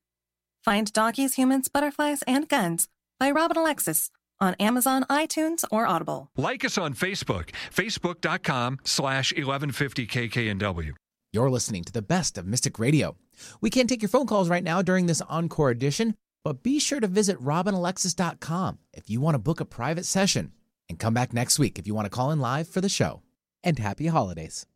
Find 0.66 0.92
Donkeys, 0.92 1.37
Humans, 1.37 1.68
Butterflies, 1.68 2.20
and 2.26 2.46
Guns 2.46 2.87
by 3.18 3.31
Robin 3.31 3.57
Alexis 3.57 4.11
on 4.38 4.52
Amazon, 4.61 5.07
iTunes, 5.09 5.64
or 5.70 5.87
Audible. 5.87 6.31
Like 6.37 6.62
us 6.62 6.76
on 6.76 6.92
Facebook, 6.92 7.52
facebook.com 7.74 8.81
slash 8.85 9.33
1150kknw. 9.33 10.92
You're 11.33 11.50
listening 11.50 11.85
to 11.85 11.92
the 11.92 12.02
best 12.02 12.37
of 12.37 12.46
Mystic 12.46 12.78
Radio. 12.78 13.16
We 13.62 13.70
can't 13.70 13.88
take 13.88 14.02
your 14.02 14.11
phone 14.11 14.26
calls 14.26 14.50
right 14.50 14.62
now 14.62 14.83
during 14.83 15.07
this 15.07 15.22
encore 15.22 15.70
edition, 15.70 16.16
but 16.44 16.62
be 16.62 16.78
sure 16.78 17.00
to 17.00 17.07
visit 17.07 17.42
robinalexis.com 17.42 18.78
if 18.92 19.09
you 19.09 19.22
want 19.22 19.37
to 19.37 19.38
book 19.38 19.61
a 19.61 19.64
private 19.64 20.04
session 20.04 20.52
and 20.88 20.98
come 20.98 21.14
back 21.14 21.33
next 21.33 21.59
week 21.59 21.79
if 21.79 21.87
you 21.87 21.94
want 21.94 22.07
to 22.07 22.11
call 22.11 22.31
in 22.31 22.40
live 22.40 22.68
for 22.68 22.81
the 22.81 22.88
show. 22.88 23.22
And 23.64 23.79
happy 23.79 24.07
holidays. 24.07 24.66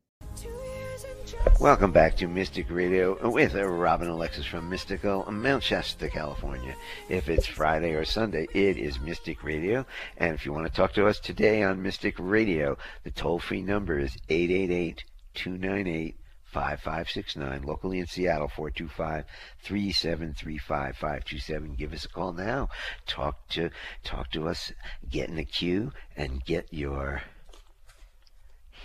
Welcome 1.61 1.93
back 1.93 2.17
to 2.17 2.27
Mystic 2.27 2.71
Radio 2.71 3.17
with 3.31 3.55
Robin 3.55 4.09
Alexis 4.09 4.47
from 4.47 4.69
Mystical 4.69 5.31
Mount 5.31 5.63
Shasta, 5.63 6.09
California. 6.09 6.75
If 7.09 7.29
it's 7.29 7.47
Friday 7.47 7.95
or 7.95 8.05
Sunday, 8.05 8.47
it 8.53 8.77
is 8.77 9.01
Mystic 9.01 9.43
Radio. 9.43 9.87
And 10.19 10.35
if 10.35 10.45
you 10.45 10.53
want 10.53 10.67
to 10.67 10.73
talk 10.73 10.93
to 10.95 11.07
us 11.07 11.19
today 11.19 11.63
on 11.63 11.83
Mystic 11.83 12.17
Radio, 12.19 12.77
the 13.05 13.11
toll 13.11 13.39
free 13.39 13.63
number 13.63 13.99
is 13.99 14.17
888 14.29 15.05
298 15.35 16.17
5569. 16.53 17.63
Locally 17.63 17.99
in 17.99 18.07
Seattle, 18.07 18.49
425 18.49 19.25
3735 19.63 20.97
527. 20.97 21.75
Give 21.75 21.93
us 21.93 22.05
a 22.05 22.09
call 22.09 22.33
now. 22.33 22.69
Talk 23.07 23.49
to, 23.51 23.71
talk 24.05 24.31
to 24.33 24.49
us, 24.49 24.73
get 25.11 25.29
in 25.29 25.37
the 25.37 25.45
queue, 25.45 25.93
and 26.17 26.45
get 26.45 26.67
your 26.71 27.23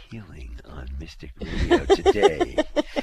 healing 0.10 0.52
on 0.66 0.88
Mystic 1.00 1.32
Radio 1.42 1.86
today. 1.86 2.58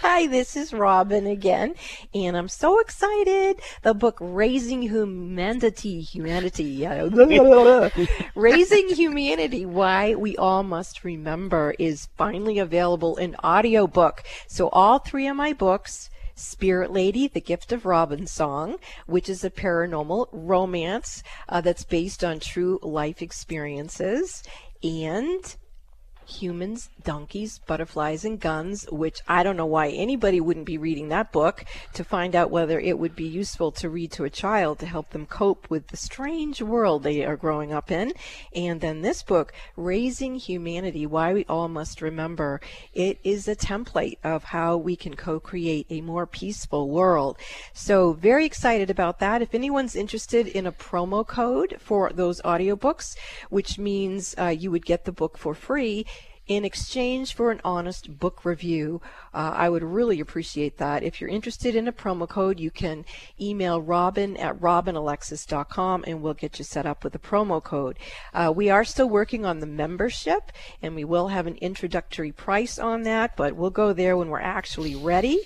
Hi, 0.00 0.26
this 0.26 0.56
is 0.56 0.72
Robin 0.72 1.26
again, 1.26 1.74
and 2.14 2.36
I'm 2.36 2.48
so 2.48 2.78
excited. 2.80 3.60
The 3.82 3.94
book 3.94 4.18
Raising 4.20 4.82
Humanity, 4.82 6.00
Humanity, 6.02 6.86
Raising 8.34 8.88
Humanity, 8.90 9.64
Why 9.64 10.14
We 10.14 10.36
All 10.36 10.62
Must 10.62 11.02
Remember 11.04 11.74
is 11.78 12.08
finally 12.16 12.58
available 12.58 13.16
in 13.16 13.36
audiobook. 13.36 14.22
So 14.46 14.68
all 14.68 14.98
three 14.98 15.28
of 15.28 15.36
my 15.36 15.54
books, 15.54 16.10
Spirit 16.34 16.92
Lady, 16.92 17.26
The 17.26 17.40
Gift 17.40 17.72
of 17.72 17.86
Robin 17.86 18.26
Song, 18.26 18.76
which 19.06 19.28
is 19.28 19.44
a 19.44 19.50
paranormal 19.50 20.28
romance 20.32 21.22
uh, 21.48 21.60
that's 21.62 21.84
based 21.84 22.22
on 22.22 22.40
true 22.40 22.78
life 22.82 23.22
experiences, 23.22 24.42
and 24.82 25.56
humans, 26.30 26.88
donkeys, 27.02 27.58
butterflies, 27.66 28.24
and 28.24 28.40
guns, 28.40 28.86
which 28.90 29.20
I 29.28 29.42
don't 29.42 29.56
know 29.56 29.66
why 29.66 29.88
anybody 29.88 30.40
wouldn't 30.40 30.66
be 30.66 30.78
reading 30.78 31.08
that 31.08 31.32
book 31.32 31.64
to 31.94 32.04
find 32.04 32.34
out 32.34 32.50
whether 32.50 32.78
it 32.78 32.98
would 32.98 33.16
be 33.16 33.26
useful 33.26 33.72
to 33.72 33.90
read 33.90 34.12
to 34.12 34.24
a 34.24 34.30
child 34.30 34.78
to 34.78 34.86
help 34.86 35.10
them 35.10 35.26
cope 35.26 35.68
with 35.68 35.88
the 35.88 35.96
strange 35.96 36.62
world 36.62 37.02
they 37.02 37.24
are 37.24 37.36
growing 37.36 37.72
up 37.72 37.90
in. 37.90 38.12
And 38.54 38.80
then 38.80 39.02
this 39.02 39.22
book, 39.22 39.52
Raising 39.76 40.36
Humanity 40.36 41.06
Why 41.06 41.32
We 41.32 41.44
All 41.48 41.68
Must 41.68 42.00
Remember, 42.00 42.60
it 42.94 43.18
is 43.24 43.48
a 43.48 43.56
template 43.56 44.18
of 44.24 44.44
how 44.44 44.76
we 44.76 44.96
can 44.96 45.14
co 45.14 45.40
create 45.40 45.86
a 45.90 46.00
more 46.00 46.26
peaceful 46.26 46.88
world. 46.88 47.36
So, 47.72 48.12
very 48.12 48.44
excited 48.44 48.90
about 48.90 49.18
that. 49.18 49.42
If 49.42 49.54
anyone's 49.54 49.96
interested 49.96 50.46
in 50.46 50.66
a 50.66 50.72
promo 50.72 51.26
code 51.26 51.76
for 51.78 52.10
those 52.10 52.40
audiobooks, 52.42 53.16
which 53.48 53.78
means 53.78 54.34
uh, 54.38 54.46
you 54.46 54.70
would 54.70 54.86
get 54.86 55.04
the 55.04 55.12
book 55.12 55.36
for 55.36 55.54
free, 55.54 56.06
in 56.50 56.64
exchange 56.64 57.32
for 57.32 57.52
an 57.52 57.60
honest 57.62 58.18
book 58.18 58.44
review. 58.44 59.00
Uh, 59.32 59.52
I 59.54 59.68
would 59.68 59.84
really 59.84 60.18
appreciate 60.18 60.78
that. 60.78 61.04
If 61.04 61.20
you're 61.20 61.30
interested 61.30 61.76
in 61.76 61.86
a 61.86 61.92
promo 61.92 62.28
code, 62.28 62.58
you 62.58 62.72
can 62.72 63.04
email 63.40 63.80
robin 63.80 64.36
at 64.36 64.58
robinalexis.com 64.58 66.04
and 66.08 66.20
we'll 66.20 66.34
get 66.34 66.58
you 66.58 66.64
set 66.64 66.86
up 66.86 67.04
with 67.04 67.14
a 67.14 67.20
promo 67.20 67.62
code. 67.62 68.00
Uh, 68.34 68.52
we 68.54 68.68
are 68.68 68.84
still 68.84 69.08
working 69.08 69.46
on 69.46 69.60
the 69.60 69.66
membership 69.66 70.50
and 70.82 70.96
we 70.96 71.04
will 71.04 71.28
have 71.28 71.46
an 71.46 71.54
introductory 71.58 72.32
price 72.32 72.80
on 72.80 73.04
that, 73.04 73.36
but 73.36 73.54
we'll 73.54 73.70
go 73.70 73.92
there 73.92 74.16
when 74.16 74.28
we're 74.28 74.40
actually 74.40 74.96
ready. 74.96 75.38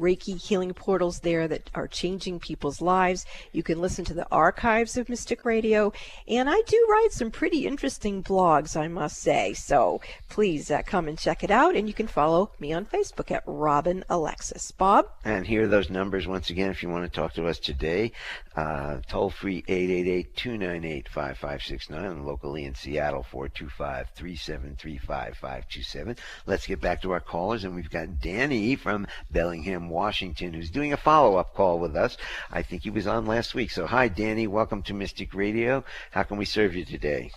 Reiki 0.00 0.40
healing 0.40 0.72
portals 0.72 1.20
there 1.20 1.46
that 1.48 1.70
are 1.74 1.86
changing 1.86 2.40
people's 2.40 2.80
lives. 2.80 3.26
You 3.52 3.62
can 3.62 3.80
listen 3.80 4.04
to 4.06 4.14
the 4.14 4.26
archives 4.30 4.96
of 4.96 5.08
Mystic 5.08 5.44
Radio. 5.44 5.92
And 6.26 6.48
I 6.48 6.60
do 6.66 6.86
write 6.90 7.12
some 7.12 7.30
pretty 7.30 7.66
interesting 7.66 8.22
blogs, 8.22 8.76
I 8.76 8.88
must 8.88 9.18
say. 9.18 9.52
So 9.52 10.00
please 10.28 10.70
uh, 10.70 10.82
come 10.82 11.08
and 11.08 11.18
check 11.18 11.44
it 11.44 11.50
out. 11.50 11.76
And 11.76 11.86
you 11.86 11.94
can 11.94 12.06
follow 12.06 12.50
me 12.58 12.72
on 12.72 12.86
Facebook 12.86 13.30
at 13.30 13.42
Robin 13.46 14.04
Alexis. 14.08 14.70
Bob? 14.70 15.06
And 15.24 15.46
here 15.46 15.64
are 15.64 15.68
those 15.68 15.90
numbers 15.90 16.26
once 16.26 16.50
again 16.50 16.70
if 16.70 16.82
you 16.82 16.88
want 16.88 17.04
to 17.04 17.10
talk 17.10 17.34
to 17.34 17.46
us 17.46 17.58
today. 17.58 18.12
Uh, 18.56 19.00
toll 19.08 19.30
free 19.30 19.62
888 19.68 20.36
298 20.36 21.08
5569 21.08 22.04
and 22.04 22.26
locally 22.26 22.64
in 22.64 22.74
Seattle 22.74 23.22
425 23.22 24.08
3735 24.14 25.36
527. 25.36 26.16
Let's 26.46 26.66
get 26.66 26.80
back 26.80 27.02
to 27.02 27.12
our 27.12 27.20
callers. 27.20 27.64
And 27.64 27.74
we've 27.74 27.90
got 27.90 28.20
Danny 28.20 28.76
from 28.76 29.06
Bellingham, 29.30 29.89
Washington, 29.90 30.54
who's 30.54 30.70
doing 30.70 30.92
a 30.92 30.96
follow 30.96 31.36
up 31.36 31.54
call 31.54 31.78
with 31.78 31.96
us. 31.96 32.16
I 32.50 32.62
think 32.62 32.82
he 32.82 32.90
was 32.90 33.06
on 33.06 33.26
last 33.26 33.54
week. 33.54 33.70
So, 33.70 33.86
hi, 33.86 34.08
Danny. 34.08 34.46
Welcome 34.46 34.82
to 34.84 34.94
Mystic 34.94 35.34
Radio. 35.34 35.84
How 36.12 36.22
can 36.22 36.38
we 36.38 36.44
serve 36.46 36.74
you 36.74 36.84
today? 36.84 37.32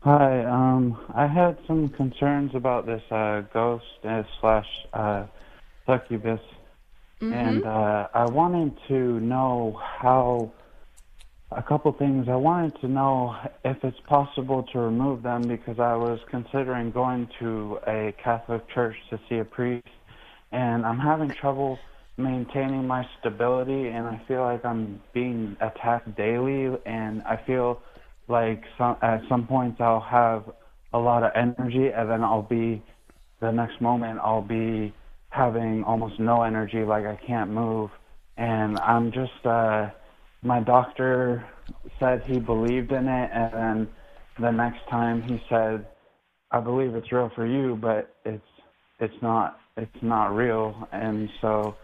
Hi. 0.00 0.44
Um, 0.44 0.98
I 1.14 1.26
had 1.26 1.56
some 1.66 1.88
concerns 1.88 2.54
about 2.54 2.84
this 2.86 3.02
uh, 3.10 3.42
ghost 3.54 3.84
uh, 4.04 4.24
slash 4.40 4.68
uh, 4.92 5.24
succubus, 5.86 6.40
Mm-hmm. 7.22 7.32
and 7.34 7.64
uh, 7.64 8.08
I 8.12 8.24
wanted 8.24 8.76
to 8.88 9.20
know 9.20 9.80
how. 9.80 10.50
A 11.54 11.62
couple 11.62 11.92
things. 11.92 12.30
I 12.30 12.34
wanted 12.36 12.80
to 12.80 12.88
know 12.88 13.36
if 13.62 13.76
it's 13.84 14.00
possible 14.08 14.62
to 14.72 14.78
remove 14.78 15.22
them 15.22 15.42
because 15.42 15.78
I 15.78 15.94
was 15.94 16.18
considering 16.30 16.90
going 16.92 17.28
to 17.40 17.78
a 17.86 18.14
Catholic 18.24 18.66
church 18.70 18.96
to 19.10 19.20
see 19.28 19.36
a 19.36 19.44
priest, 19.44 19.86
and 20.52 20.84
I'm 20.84 20.98
having 20.98 21.30
trouble 21.40 21.78
maintaining 22.18 22.86
my 22.86 23.06
stability, 23.18 23.88
and 23.88 24.06
I 24.06 24.22
feel 24.28 24.42
like 24.42 24.64
I'm 24.64 25.00
being 25.14 25.56
attacked 25.60 26.14
daily, 26.16 26.76
and 26.84 27.22
I 27.22 27.40
feel 27.46 27.80
like 28.28 28.62
some, 28.78 28.96
at 29.02 29.22
some 29.28 29.46
points 29.46 29.80
I'll 29.80 30.00
have 30.00 30.44
a 30.92 30.98
lot 30.98 31.22
of 31.22 31.32
energy, 31.34 31.88
and 31.88 32.10
then 32.10 32.22
I'll 32.22 32.42
be 32.42 32.82
the 33.40 33.50
next 33.50 33.80
moment 33.80 34.20
I'll 34.22 34.42
be 34.42 34.94
having 35.30 35.82
almost 35.84 36.20
no 36.20 36.42
energy, 36.42 36.84
like 36.84 37.06
I 37.06 37.18
can't 37.26 37.50
move, 37.50 37.90
and 38.36 38.78
I'm 38.78 39.10
just 39.10 39.46
uh, 39.46 39.88
my 40.42 40.60
doctor 40.60 41.44
said 41.98 42.22
he 42.26 42.38
believed 42.38 42.92
in 42.92 43.08
it, 43.08 43.30
and 43.32 43.52
then 43.54 43.88
the 44.38 44.50
next 44.50 44.80
time 44.90 45.22
he 45.22 45.40
said, 45.48 45.86
"I 46.50 46.60
believe 46.60 46.94
it's 46.94 47.10
real 47.10 47.30
for 47.34 47.46
you, 47.46 47.78
but 47.80 48.14
it's 48.26 48.44
it's 49.00 49.22
not 49.22 49.58
it's 49.76 50.02
not 50.02 50.34
real," 50.34 50.88
and 50.92 51.28
so. 51.40 51.76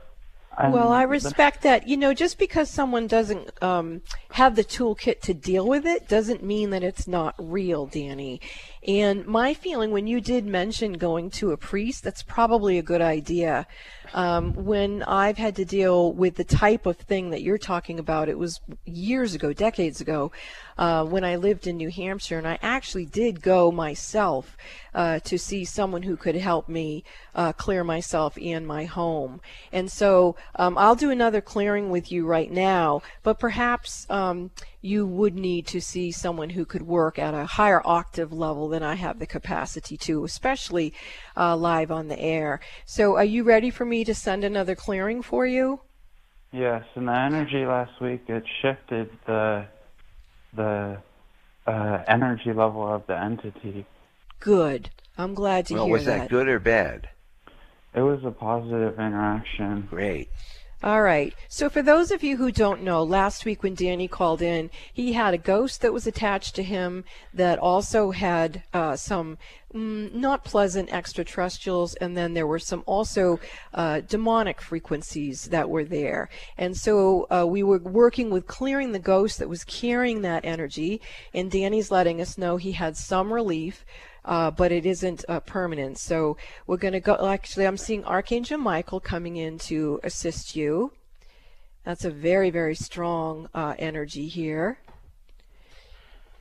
I'm- 0.56 0.72
Well, 0.72 0.90
I 0.90 1.02
respect 1.02 1.62
that. 1.62 1.86
You 1.86 1.96
know, 1.96 2.12
just 2.12 2.36
because 2.36 2.68
someone 2.68 3.06
doesn't 3.06 3.62
um, 3.62 4.00
have 4.32 4.56
the 4.56 4.64
toolkit 4.64 5.20
to 5.20 5.32
deal 5.34 5.64
with 5.64 5.86
it 5.86 6.08
doesn't 6.08 6.42
mean 6.42 6.70
that 6.70 6.82
it's 6.82 7.06
not 7.06 7.36
real, 7.38 7.86
Danny. 7.86 8.40
And 8.86 9.26
my 9.26 9.54
feeling 9.54 9.90
when 9.90 10.06
you 10.06 10.20
did 10.20 10.46
mention 10.46 10.94
going 10.94 11.30
to 11.30 11.52
a 11.52 11.56
priest, 11.56 12.04
that's 12.04 12.22
probably 12.22 12.78
a 12.78 12.82
good 12.82 13.00
idea. 13.00 13.66
Um, 14.14 14.54
when 14.54 15.02
I've 15.02 15.36
had 15.36 15.56
to 15.56 15.64
deal 15.64 16.12
with 16.12 16.36
the 16.36 16.44
type 16.44 16.86
of 16.86 16.96
thing 16.96 17.30
that 17.30 17.42
you're 17.42 17.58
talking 17.58 17.98
about, 17.98 18.28
it 18.28 18.38
was 18.38 18.60
years 18.86 19.34
ago, 19.34 19.52
decades 19.52 20.00
ago, 20.00 20.32
uh, 20.78 21.04
when 21.04 21.24
I 21.24 21.36
lived 21.36 21.66
in 21.66 21.76
New 21.76 21.90
Hampshire, 21.90 22.38
and 22.38 22.46
I 22.46 22.58
actually 22.62 23.04
did 23.04 23.42
go 23.42 23.70
myself 23.70 24.56
uh, 24.94 25.18
to 25.20 25.38
see 25.38 25.64
someone 25.64 26.02
who 26.02 26.16
could 26.16 26.36
help 26.36 26.68
me 26.68 27.04
uh, 27.34 27.52
clear 27.52 27.84
myself 27.84 28.38
and 28.40 28.66
my 28.66 28.84
home. 28.84 29.40
And 29.72 29.90
so 29.90 30.36
um, 30.54 30.78
I'll 30.78 30.94
do 30.94 31.10
another 31.10 31.40
clearing 31.40 31.90
with 31.90 32.10
you 32.10 32.24
right 32.24 32.50
now, 32.50 33.02
but 33.22 33.38
perhaps 33.38 34.06
um, 34.08 34.50
you 34.80 35.06
would 35.06 35.34
need 35.34 35.66
to 35.66 35.80
see 35.80 36.12
someone 36.12 36.50
who 36.50 36.64
could 36.64 36.82
work 36.82 37.18
at 37.18 37.34
a 37.34 37.46
higher 37.46 37.82
octave 37.84 38.32
level 38.32 38.68
than 38.68 38.82
I 38.82 38.94
have 38.94 39.18
the 39.18 39.26
capacity 39.26 39.96
to, 39.98 40.24
especially 40.24 40.92
uh, 41.36 41.56
live 41.56 41.90
on 41.90 42.08
the 42.08 42.18
air. 42.18 42.60
So, 42.84 43.16
are 43.16 43.24
you 43.24 43.42
ready 43.42 43.70
for 43.70 43.84
me 43.84 44.04
to 44.04 44.14
send 44.14 44.44
another 44.44 44.74
clearing 44.74 45.22
for 45.22 45.46
you? 45.46 45.80
Yes, 46.52 46.84
and 46.94 47.08
the 47.08 47.18
energy 47.18 47.66
last 47.66 48.00
week 48.00 48.22
it 48.28 48.44
shifted 48.62 49.10
the 49.26 49.66
the 50.54 50.98
uh, 51.66 52.02
energy 52.06 52.52
level 52.52 52.86
of 52.86 53.06
the 53.06 53.18
entity. 53.18 53.84
Good. 54.40 54.90
I'm 55.18 55.34
glad 55.34 55.66
to 55.66 55.74
well, 55.74 55.84
hear 55.84 55.92
was 55.92 56.04
that 56.06 56.30
good 56.30 56.48
or 56.48 56.58
bad? 56.58 57.08
It 57.94 58.00
was 58.00 58.20
a 58.24 58.30
positive 58.30 58.94
interaction. 58.94 59.86
Great. 59.90 60.28
All 60.80 61.02
right. 61.02 61.34
So, 61.48 61.68
for 61.68 61.82
those 61.82 62.12
of 62.12 62.22
you 62.22 62.36
who 62.36 62.52
don't 62.52 62.84
know, 62.84 63.02
last 63.02 63.44
week 63.44 63.64
when 63.64 63.74
Danny 63.74 64.06
called 64.06 64.40
in, 64.40 64.70
he 64.92 65.14
had 65.14 65.34
a 65.34 65.38
ghost 65.38 65.80
that 65.80 65.92
was 65.92 66.06
attached 66.06 66.54
to 66.54 66.62
him 66.62 67.02
that 67.34 67.58
also 67.58 68.12
had 68.12 68.62
uh, 68.72 68.94
some 68.94 69.38
mm, 69.74 70.14
not 70.14 70.44
pleasant 70.44 70.92
extraterrestrials, 70.92 71.94
and 71.94 72.16
then 72.16 72.34
there 72.34 72.46
were 72.46 72.60
some 72.60 72.84
also 72.86 73.40
uh, 73.74 74.02
demonic 74.02 74.60
frequencies 74.60 75.46
that 75.46 75.68
were 75.68 75.82
there. 75.82 76.28
And 76.56 76.76
so, 76.76 77.26
uh, 77.28 77.44
we 77.44 77.64
were 77.64 77.78
working 77.78 78.30
with 78.30 78.46
clearing 78.46 78.92
the 78.92 79.00
ghost 79.00 79.40
that 79.40 79.48
was 79.48 79.64
carrying 79.64 80.22
that 80.22 80.44
energy, 80.44 81.00
and 81.34 81.50
Danny's 81.50 81.90
letting 81.90 82.20
us 82.20 82.38
know 82.38 82.56
he 82.56 82.70
had 82.70 82.96
some 82.96 83.32
relief 83.32 83.84
uh, 84.28 84.50
but 84.50 84.70
it 84.70 84.84
isn't 84.84 85.24
uh, 85.26 85.40
permanent. 85.40 85.98
So 85.98 86.36
we're 86.66 86.76
going 86.76 86.92
to 86.92 87.00
go. 87.00 87.26
Actually, 87.26 87.66
I'm 87.66 87.78
seeing 87.78 88.04
Archangel 88.04 88.58
Michael 88.58 89.00
coming 89.00 89.36
in 89.36 89.58
to 89.60 89.98
assist 90.04 90.54
you. 90.54 90.92
That's 91.84 92.04
a 92.04 92.10
very, 92.10 92.50
very 92.50 92.74
strong 92.74 93.48
uh, 93.54 93.74
energy 93.78 94.28
here. 94.28 94.78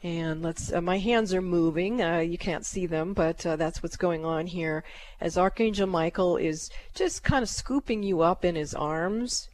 And 0.04 0.44
let's. 0.44 0.72
Uh, 0.72 0.82
my 0.82 0.98
hands 0.98 1.34
are 1.34 1.42
moving. 1.42 2.04
Uh, 2.04 2.20
you 2.20 2.38
can't 2.38 2.66
see 2.66 2.86
them, 2.86 3.14
but 3.14 3.46
uh, 3.46 3.56
that's 3.56 3.82
what's 3.82 3.98
going 3.98 4.26
on 4.26 4.48
here. 4.48 4.84
As 5.22 5.38
Archangel 5.38 5.88
Michael 5.88 6.36
is 6.36 6.70
just 6.94 7.24
kind 7.24 7.42
of 7.42 7.50
scooping 7.50 8.04
you 8.04 8.22
up 8.22 8.44
in 8.44 8.56
his 8.56 8.74
arms 8.74 9.48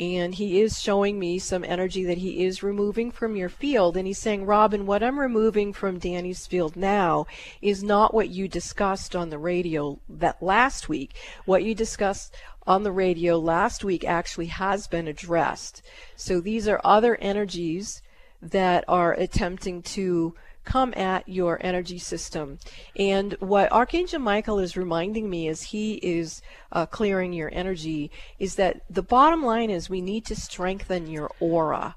and 0.00 0.34
he 0.34 0.60
is 0.60 0.80
showing 0.80 1.18
me 1.18 1.38
some 1.38 1.64
energy 1.64 2.04
that 2.04 2.18
he 2.18 2.44
is 2.44 2.62
removing 2.62 3.10
from 3.10 3.36
your 3.36 3.48
field. 3.48 3.96
And 3.96 4.06
he's 4.06 4.18
saying 4.18 4.46
robin 4.46 4.86
what 4.86 5.02
i'm 5.02 5.18
removing 5.18 5.72
from 5.72 5.98
danny's 5.98 6.46
field 6.46 6.76
now 6.76 7.26
is 7.62 7.82
not 7.82 8.12
what 8.12 8.28
you 8.28 8.48
discussed 8.48 9.14
on 9.14 9.30
the 9.30 9.38
radio 9.38 9.98
that 10.08 10.42
last 10.42 10.88
week. 10.88 11.14
What 11.44 11.64
you 11.64 11.74
discussed 11.74 12.34
on 12.66 12.82
the 12.82 12.92
radio 12.92 13.38
last 13.38 13.84
week 13.84 14.04
actually 14.04 14.46
has 14.46 14.86
been 14.86 15.06
addressed. 15.06 15.82
So 16.16 16.40
these 16.40 16.66
are 16.66 16.80
other 16.82 17.16
energies 17.16 18.02
that 18.40 18.84
are 18.88 19.12
attempting 19.12 19.82
to 19.82 20.34
come 20.64 20.94
at 20.96 21.28
your 21.28 21.58
energy 21.64 21.98
system. 21.98 22.58
And 22.96 23.34
what 23.40 23.70
Archangel 23.72 24.20
Michael 24.20 24.58
is 24.58 24.76
reminding 24.76 25.28
me 25.28 25.48
as 25.48 25.62
he 25.62 25.94
is 25.94 26.42
uh, 26.72 26.86
clearing 26.86 27.32
your 27.32 27.50
energy 27.52 28.10
is 28.38 28.56
that 28.56 28.82
the 28.90 29.02
bottom 29.02 29.42
line 29.44 29.70
is 29.70 29.88
we 29.88 30.00
need 30.00 30.24
to 30.26 30.36
strengthen 30.36 31.06
your 31.06 31.30
aura. 31.40 31.96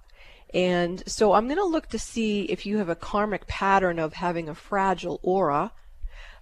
And 0.53 1.03
so 1.07 1.33
I'm 1.33 1.45
going 1.47 1.57
to 1.57 1.65
look 1.65 1.87
to 1.89 1.99
see 1.99 2.43
if 2.43 2.65
you 2.65 2.77
have 2.77 2.89
a 2.89 2.95
karmic 2.95 3.47
pattern 3.47 3.99
of 3.99 4.13
having 4.13 4.47
a 4.47 4.55
fragile 4.55 5.19
aura. 5.23 5.71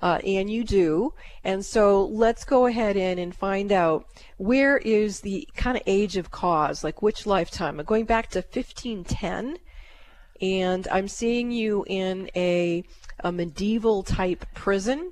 Uh, 0.01 0.19
and 0.25 0.49
you 0.49 0.63
do. 0.63 1.13
And 1.43 1.65
so 1.65 2.05
let's 2.05 2.43
go 2.43 2.65
ahead 2.65 2.97
in 2.97 3.17
and 3.17 3.33
find 3.33 3.71
out 3.71 4.05
where 4.37 4.77
is 4.77 5.21
the 5.21 5.47
kind 5.55 5.77
of 5.77 5.83
age 5.87 6.17
of 6.17 6.29
cause, 6.29 6.83
like 6.83 7.01
which 7.01 7.25
lifetime. 7.25 7.77
Going 7.77 8.05
back 8.05 8.29
to 8.31 8.39
1510 8.39 9.57
and 10.41 10.87
I'm 10.91 11.07
seeing 11.07 11.51
you 11.51 11.85
in 11.87 12.29
a, 12.35 12.83
a 13.19 13.31
medieval 13.31 14.03
type 14.03 14.45
prison. 14.53 15.11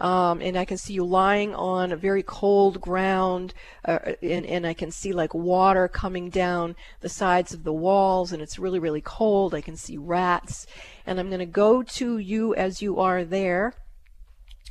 Um, 0.00 0.42
and 0.42 0.58
I 0.58 0.64
can 0.64 0.76
see 0.76 0.94
you 0.94 1.04
lying 1.04 1.54
on 1.54 1.92
a 1.92 1.96
very 1.96 2.24
cold 2.24 2.80
ground, 2.80 3.54
uh, 3.84 4.00
and, 4.20 4.44
and 4.44 4.66
I 4.66 4.74
can 4.74 4.90
see 4.90 5.12
like 5.12 5.32
water 5.32 5.86
coming 5.86 6.30
down 6.30 6.74
the 7.00 7.08
sides 7.08 7.54
of 7.54 7.62
the 7.62 7.72
walls, 7.72 8.32
and 8.32 8.42
it's 8.42 8.58
really, 8.58 8.80
really 8.80 9.00
cold. 9.00 9.54
I 9.54 9.60
can 9.60 9.76
see 9.76 9.96
rats, 9.96 10.66
and 11.06 11.20
I'm 11.20 11.28
going 11.28 11.38
to 11.38 11.46
go 11.46 11.84
to 11.84 12.18
you 12.18 12.56
as 12.56 12.82
you 12.82 12.98
are 12.98 13.24
there, 13.24 13.74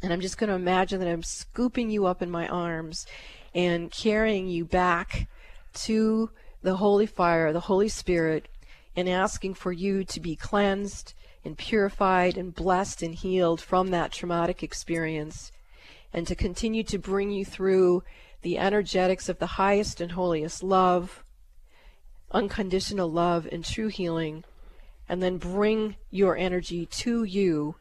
and 0.03 0.11
I'm 0.11 0.19
just 0.19 0.37
going 0.37 0.49
to 0.49 0.55
imagine 0.55 0.99
that 0.99 1.07
I'm 1.07 1.23
scooping 1.23 1.89
you 1.89 2.05
up 2.05 2.21
in 2.21 2.29
my 2.29 2.47
arms 2.49 3.07
and 3.55 3.89
carrying 3.89 4.49
you 4.49 4.65
back 4.65 5.29
to 5.85 6.31
the 6.63 6.75
Holy 6.75 7.05
Fire, 7.05 7.53
the 7.53 7.61
Holy 7.61 7.89
Spirit, 7.89 8.49
and 8.95 9.09
asking 9.09 9.53
for 9.53 9.71
you 9.71 10.03
to 10.03 10.19
be 10.19 10.35
cleansed 10.35 11.13
and 11.45 11.57
purified 11.57 12.37
and 12.37 12.55
blessed 12.55 13.01
and 13.01 13.15
healed 13.15 13.59
from 13.59 13.89
that 13.89 14.11
traumatic 14.11 14.63
experience 14.63 15.51
and 16.13 16.27
to 16.27 16.35
continue 16.35 16.83
to 16.83 16.97
bring 16.97 17.31
you 17.31 17.43
through 17.43 18.03
the 18.43 18.57
energetics 18.57 19.27
of 19.29 19.39
the 19.39 19.47
highest 19.47 19.99
and 19.99 20.11
holiest 20.11 20.61
love, 20.61 21.23
unconditional 22.31 23.09
love, 23.09 23.47
and 23.51 23.65
true 23.65 23.87
healing, 23.87 24.43
and 25.09 25.23
then 25.23 25.37
bring 25.37 25.95
your 26.11 26.37
energy 26.37 26.85
to 26.85 27.23
you 27.23 27.75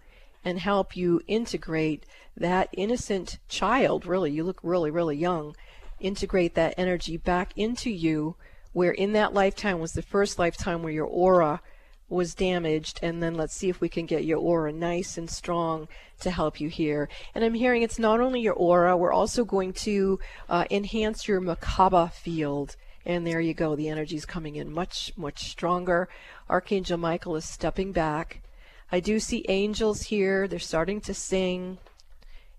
and 0.44 0.58
help 0.58 0.96
you 0.96 1.20
integrate 1.26 2.04
that 2.36 2.68
innocent 2.72 3.38
child. 3.48 4.06
Really, 4.06 4.30
you 4.30 4.44
look 4.44 4.60
really, 4.62 4.90
really 4.90 5.16
young. 5.16 5.54
Integrate 6.00 6.54
that 6.54 6.74
energy 6.76 7.16
back 7.16 7.52
into 7.56 7.90
you 7.90 8.36
where 8.72 8.92
in 8.92 9.12
that 9.12 9.34
lifetime 9.34 9.80
was 9.80 9.92
the 9.92 10.02
first 10.02 10.38
lifetime 10.38 10.82
where 10.82 10.92
your 10.92 11.06
aura 11.06 11.60
was 12.08 12.34
damaged 12.34 13.00
and 13.02 13.22
then 13.22 13.34
let's 13.34 13.54
see 13.54 13.70
if 13.70 13.80
we 13.80 13.88
can 13.88 14.04
get 14.04 14.24
your 14.24 14.38
aura 14.38 14.70
nice 14.70 15.16
and 15.16 15.30
strong 15.30 15.88
to 16.20 16.30
help 16.30 16.60
you 16.60 16.68
here. 16.68 17.08
And 17.34 17.42
i'm 17.42 17.54
hearing 17.54 17.82
it's 17.82 17.98
not 17.98 18.20
only 18.20 18.40
your 18.40 18.54
aura 18.54 18.96
we're 18.96 19.12
also 19.12 19.44
going 19.44 19.72
to 19.74 20.20
uh, 20.48 20.66
enhance 20.70 21.26
your 21.26 21.40
Merkaba 21.40 22.12
field. 22.12 22.76
And 23.04 23.26
there 23.26 23.40
you 23.40 23.54
go 23.54 23.74
the 23.74 23.88
energy 23.88 24.16
is 24.16 24.26
coming 24.26 24.56
in 24.56 24.72
much 24.72 25.12
much 25.16 25.50
stronger. 25.50 26.08
Archangel 26.48 26.98
michael 26.98 27.34
is 27.36 27.44
stepping 27.44 27.92
back. 27.92 28.42
I 28.90 29.00
do 29.00 29.18
see 29.18 29.46
angels 29.48 30.02
here. 30.02 30.46
They're 30.46 30.58
starting 30.58 31.00
to 31.02 31.14
sing. 31.14 31.78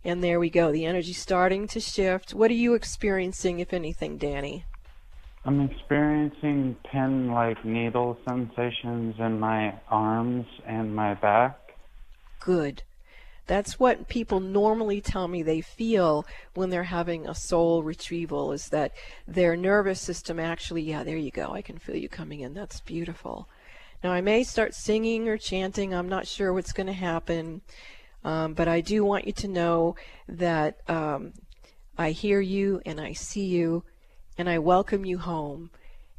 And 0.03 0.23
there 0.23 0.39
we 0.39 0.49
go 0.49 0.71
the 0.71 0.85
energy 0.85 1.13
starting 1.13 1.67
to 1.67 1.79
shift. 1.79 2.33
What 2.33 2.49
are 2.49 2.55
you 2.55 2.73
experiencing 2.73 3.59
if 3.59 3.71
anything 3.71 4.17
danny 4.17 4.65
I'm 5.45 5.59
experiencing 5.61 6.77
pin 6.89 7.31
like 7.31 7.65
needle 7.65 8.17
sensations 8.27 9.15
in 9.19 9.39
my 9.39 9.73
arms 9.89 10.45
and 10.65 10.95
my 10.95 11.15
back. 11.15 11.59
Good. 12.39 12.83
That's 13.45 13.77
what 13.77 14.07
people 14.07 14.39
normally 14.39 15.01
tell 15.01 15.27
me 15.27 15.43
they 15.43 15.59
feel 15.59 16.25
when 16.53 16.69
they're 16.69 16.83
having 16.83 17.27
a 17.27 17.35
soul 17.35 17.83
retrieval 17.83 18.53
is 18.53 18.69
that 18.69 18.93
their 19.27 19.57
nervous 19.57 19.99
system 19.99 20.39
actually, 20.39 20.83
yeah, 20.83 21.03
there 21.03 21.17
you 21.17 21.31
go. 21.31 21.51
I 21.51 21.61
can 21.61 21.77
feel 21.77 21.97
you 21.97 22.07
coming 22.07 22.39
in. 22.39 22.53
That's 22.53 22.79
beautiful. 22.79 23.49
Now, 24.01 24.11
I 24.11 24.21
may 24.21 24.43
start 24.43 24.73
singing 24.73 25.27
or 25.27 25.37
chanting. 25.37 25.93
I'm 25.93 26.07
not 26.07 26.25
sure 26.25 26.53
what's 26.53 26.71
going 26.71 26.87
to 26.87 26.93
happen. 26.93 27.61
Um, 28.23 28.53
but 28.53 28.69
I 28.69 28.79
do 28.79 29.03
want 29.03 29.27
you 29.27 29.33
to 29.33 29.47
know 29.49 29.97
that 30.29 30.77
um, 30.89 31.33
I 31.97 32.11
hear 32.11 32.39
you 32.39 32.81
and 32.85 33.01
I 33.01 33.11
see 33.11 33.45
you 33.45 33.83
and 34.37 34.49
I 34.49 34.59
welcome 34.59 35.05
you 35.05 35.17
home. 35.19 35.69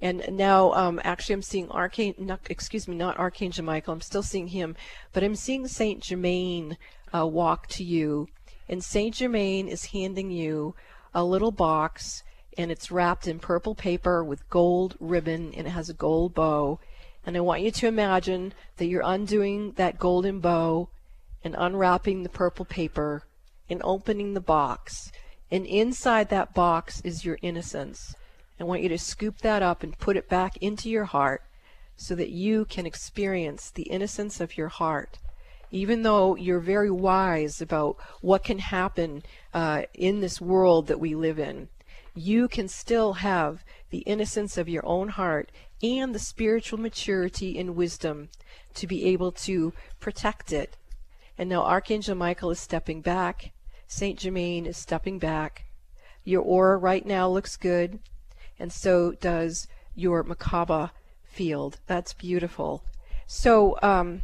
And 0.01 0.25
now, 0.33 0.73
um, 0.73 1.01
actually, 1.03 1.35
I'm 1.35 1.43
seeing 1.43 1.71
Archangel, 1.71 2.39
excuse 2.51 2.87
me, 2.87 2.95
not 2.95 3.19
Archangel 3.19 3.65
Michael. 3.65 3.95
I'm 3.95 4.01
still 4.01 4.23
seeing 4.23 4.49
him, 4.49 4.77
but 5.13 5.23
I'm 5.25 5.37
seeing 5.37 5.67
Saint 5.67 6.03
Germain 6.03 6.77
uh, 7.15 7.27
walk 7.27 7.69
to 7.69 7.85
you, 7.85 8.29
and 8.69 8.85
Saint 8.85 9.15
Germain 9.15 9.69
is 9.69 9.87
handing 9.87 10.31
you 10.31 10.75
a 11.15 11.25
little 11.25 11.53
box, 11.53 12.23
and 12.59 12.71
it's 12.71 12.91
wrapped 12.91 13.27
in 13.27 13.39
purple 13.39 13.75
paper 13.75 14.23
with 14.23 14.49
gold 14.51 14.97
ribbon, 15.01 15.55
and 15.55 15.67
it 15.67 15.71
has 15.71 15.89
a 15.89 15.95
gold 15.95 16.35
bow. 16.35 16.81
And 17.25 17.37
I 17.37 17.41
want 17.41 17.63
you 17.63 17.71
to 17.71 17.87
imagine 17.87 18.53
that 18.77 18.87
you're 18.87 19.03
undoing 19.05 19.73
that 19.73 19.99
golden 19.99 20.41
bow 20.41 20.89
and 21.43 21.55
unwrapping 21.57 22.23
the 22.23 22.29
purple 22.29 22.65
paper 22.65 23.23
and 23.71 23.81
opening 23.85 24.35
the 24.35 24.41
box. 24.41 25.11
And 25.51 25.67
inside 25.67 26.31
that 26.31 26.55
box 26.55 27.01
is 27.03 27.25
your 27.25 27.39
innocence. 27.43 28.15
I 28.59 28.65
want 28.65 28.83
you 28.83 28.89
to 28.89 28.99
scoop 28.99 29.39
that 29.39 29.63
up 29.63 29.83
and 29.83 29.99
put 29.99 30.17
it 30.17 30.29
back 30.29 30.57
into 30.59 30.89
your 30.89 31.05
heart 31.05 31.43
so 31.97 32.15
that 32.15 32.31
you 32.31 32.65
can 32.65 32.87
experience 32.87 33.71
the 33.71 33.85
innocence 33.85 34.41
of 34.41 34.57
your 34.57 34.69
heart. 34.69 35.19
Even 35.71 36.03
though 36.03 36.37
you're 36.37 36.61
very 36.61 36.91
wise 36.91 37.61
about 37.61 37.97
what 38.21 38.45
can 38.45 38.59
happen 38.59 39.23
uh, 39.53 39.83
in 39.93 40.21
this 40.21 40.41
world 40.41 40.87
that 40.87 41.01
we 41.01 41.15
live 41.15 41.39
in, 41.39 41.69
you 42.15 42.47
can 42.47 42.69
still 42.69 43.15
have 43.15 43.65
the 43.91 43.99
innocence 43.99 44.57
of 44.57 44.69
your 44.69 44.87
own 44.87 45.09
heart 45.09 45.51
and 45.83 46.15
the 46.15 46.21
spiritual 46.21 46.79
maturity 46.79 47.59
and 47.59 47.75
wisdom 47.75 48.29
to 48.75 48.87
be 48.87 49.07
able 49.07 49.33
to 49.33 49.73
protect 49.99 50.53
it. 50.53 50.77
And 51.37 51.49
now 51.49 51.63
Archangel 51.63 52.15
Michael 52.15 52.51
is 52.51 52.61
stepping 52.61 53.01
back. 53.01 53.53
Saint 53.87 54.19
Germain 54.19 54.67
is 54.67 54.77
stepping 54.77 55.19
back. 55.19 55.67
Your 56.25 56.43
aura 56.43 56.77
right 56.77 57.05
now 57.05 57.29
looks 57.29 57.57
good, 57.57 57.99
and 58.59 58.73
so 58.73 59.13
does 59.13 59.69
your 59.95 60.25
Merkaba 60.25 60.91
field. 61.25 61.79
That's 61.87 62.15
beautiful. 62.15 62.83
So, 63.27 63.79
um, 63.83 64.23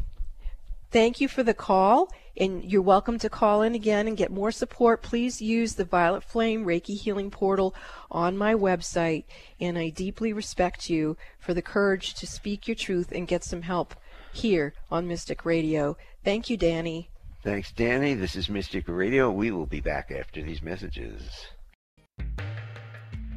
thank 0.90 1.20
you 1.20 1.28
for 1.28 1.42
the 1.42 1.54
call, 1.54 2.10
and 2.36 2.64
you're 2.64 2.80
welcome 2.80 3.18
to 3.18 3.28
call 3.28 3.62
in 3.62 3.74
again 3.74 4.08
and 4.08 4.16
get 4.16 4.30
more 4.30 4.50
support. 4.50 5.02
Please 5.02 5.42
use 5.42 5.74
the 5.74 5.84
Violet 5.84 6.24
Flame 6.24 6.64
Reiki 6.64 6.98
Healing 6.98 7.30
Portal 7.30 7.74
on 8.10 8.38
my 8.38 8.54
website, 8.54 9.24
and 9.60 9.76
I 9.76 9.90
deeply 9.90 10.32
respect 10.32 10.88
you 10.88 11.16
for 11.38 11.52
the 11.52 11.62
courage 11.62 12.14
to 12.14 12.26
speak 12.26 12.66
your 12.66 12.76
truth 12.76 13.12
and 13.12 13.28
get 13.28 13.44
some 13.44 13.62
help 13.62 13.94
here 14.32 14.72
on 14.90 15.06
Mystic 15.06 15.44
Radio. 15.44 15.96
Thank 16.24 16.48
you, 16.48 16.56
Danny. 16.56 17.09
Thanks, 17.42 17.72
Danny. 17.72 18.12
This 18.12 18.36
is 18.36 18.50
Mystic 18.50 18.86
Radio. 18.86 19.30
We 19.30 19.50
will 19.50 19.64
be 19.64 19.80
back 19.80 20.10
after 20.10 20.42
these 20.42 20.60
messages. 20.60 21.22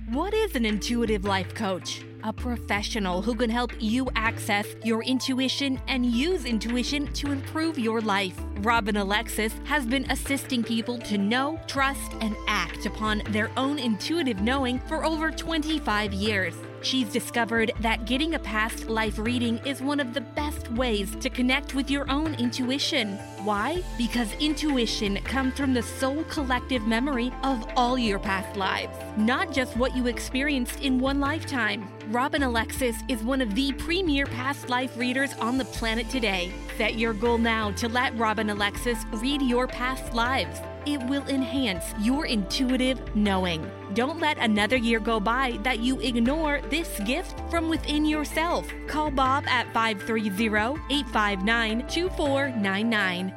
What 0.09 0.33
is 0.33 0.55
an 0.55 0.65
intuitive 0.65 1.23
life 1.23 1.55
coach? 1.55 2.03
A 2.25 2.33
professional 2.33 3.21
who 3.21 3.33
can 3.33 3.49
help 3.49 3.71
you 3.79 4.09
access 4.15 4.67
your 4.83 5.03
intuition 5.03 5.81
and 5.87 6.05
use 6.05 6.43
intuition 6.43 7.11
to 7.13 7.31
improve 7.31 7.79
your 7.79 8.01
life. 8.01 8.37
Robin 8.57 8.97
Alexis 8.97 9.53
has 9.63 9.85
been 9.85 10.05
assisting 10.11 10.63
people 10.63 10.97
to 10.99 11.17
know, 11.17 11.57
trust, 11.67 12.11
and 12.19 12.35
act 12.47 12.85
upon 12.85 13.23
their 13.29 13.49
own 13.55 13.79
intuitive 13.79 14.41
knowing 14.41 14.79
for 14.79 15.05
over 15.05 15.31
25 15.31 16.13
years. 16.13 16.53
She's 16.81 17.09
discovered 17.09 17.71
that 17.79 18.05
getting 18.05 18.35
a 18.35 18.39
past 18.39 18.89
life 18.89 19.17
reading 19.17 19.59
is 19.59 19.81
one 19.81 20.01
of 20.01 20.13
the 20.13 20.21
best 20.21 20.69
ways 20.73 21.15
to 21.21 21.29
connect 21.29 21.73
with 21.73 21.89
your 21.89 22.09
own 22.11 22.35
intuition. 22.35 23.17
Why? 23.43 23.83
Because 23.97 24.31
intuition 24.39 25.17
comes 25.17 25.57
from 25.57 25.73
the 25.73 25.83
soul 25.83 26.23
collective 26.29 26.87
memory 26.87 27.33
of 27.43 27.67
all 27.75 27.97
your 27.97 28.17
past 28.17 28.55
lives, 28.55 28.97
not 29.17 29.51
just 29.51 29.75
what 29.75 29.97
you 29.97 30.07
experienced 30.07 30.79
in 30.79 30.97
one 30.97 31.19
lifetime. 31.19 31.89
Robin 32.07 32.43
Alexis 32.43 32.95
is 33.09 33.21
one 33.21 33.41
of 33.41 33.53
the 33.53 33.73
premier 33.73 34.25
past 34.27 34.69
life 34.69 34.95
readers 34.97 35.33
on 35.41 35.57
the 35.57 35.65
planet 35.65 36.09
today. 36.09 36.53
Set 36.77 36.95
your 36.95 37.11
goal 37.11 37.37
now 37.37 37.71
to 37.71 37.89
let 37.89 38.17
Robin 38.17 38.49
Alexis 38.49 39.03
read 39.11 39.41
your 39.41 39.67
past 39.67 40.13
lives. 40.13 40.61
It 40.85 41.01
will 41.03 41.25
enhance 41.27 41.93
your 41.99 42.25
intuitive 42.25 43.15
knowing. 43.15 43.69
Don't 43.93 44.19
let 44.19 44.37
another 44.37 44.75
year 44.75 44.99
go 44.99 45.19
by 45.19 45.57
that 45.63 45.79
you 45.79 45.99
ignore 46.01 46.61
this 46.69 46.99
gift 47.05 47.41
from 47.49 47.69
within 47.69 48.05
yourself. 48.05 48.69
Call 48.87 49.09
Bob 49.11 49.45
at 49.47 49.71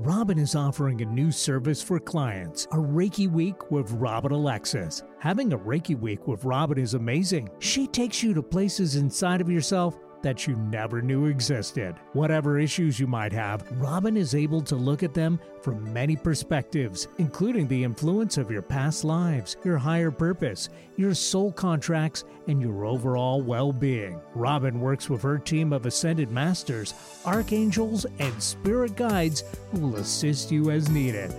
Robin 0.00 0.38
is 0.38 0.54
offering 0.54 1.02
a 1.02 1.04
new 1.04 1.32
service 1.32 1.82
for 1.82 1.98
clients, 1.98 2.66
a 2.66 2.76
Reiki 2.76 3.28
Week 3.28 3.72
with 3.72 3.90
Robin 3.90 4.30
Alexis. 4.30 5.02
Having 5.20 5.52
a 5.52 5.58
Reiki 5.58 5.98
Week 5.98 6.28
with 6.28 6.44
Robin 6.44 6.78
is 6.78 6.94
amazing. 6.94 7.50
She 7.58 7.88
takes 7.88 8.22
you 8.22 8.34
to 8.34 8.42
places 8.42 8.94
inside 8.94 9.40
of 9.40 9.50
yourself 9.50 9.98
that 10.22 10.46
you 10.46 10.54
never 10.54 11.02
knew 11.02 11.26
existed. 11.26 11.96
Whatever 12.12 12.56
issues 12.56 13.00
you 13.00 13.08
might 13.08 13.32
have, 13.32 13.64
Robin 13.80 14.16
is 14.16 14.36
able 14.36 14.60
to 14.60 14.76
look 14.76 15.02
at 15.02 15.14
them 15.14 15.40
from 15.60 15.92
many 15.92 16.14
perspectives, 16.14 17.08
including 17.18 17.66
the 17.66 17.82
influence 17.82 18.38
of 18.38 18.48
your 18.48 18.62
past 18.62 19.02
lives, 19.02 19.56
your 19.64 19.76
higher 19.76 20.12
purpose, 20.12 20.68
your 20.96 21.14
soul 21.14 21.50
contracts, 21.50 22.22
and 22.46 22.62
your 22.62 22.84
overall 22.84 23.42
well 23.42 23.72
being. 23.72 24.20
Robin 24.36 24.80
works 24.80 25.10
with 25.10 25.22
her 25.22 25.38
team 25.38 25.72
of 25.72 25.84
ascended 25.84 26.30
masters, 26.30 26.94
archangels, 27.26 28.06
and 28.20 28.40
spirit 28.40 28.94
guides 28.94 29.42
who 29.72 29.80
will 29.80 29.96
assist 29.96 30.52
you 30.52 30.70
as 30.70 30.88
needed. 30.88 31.34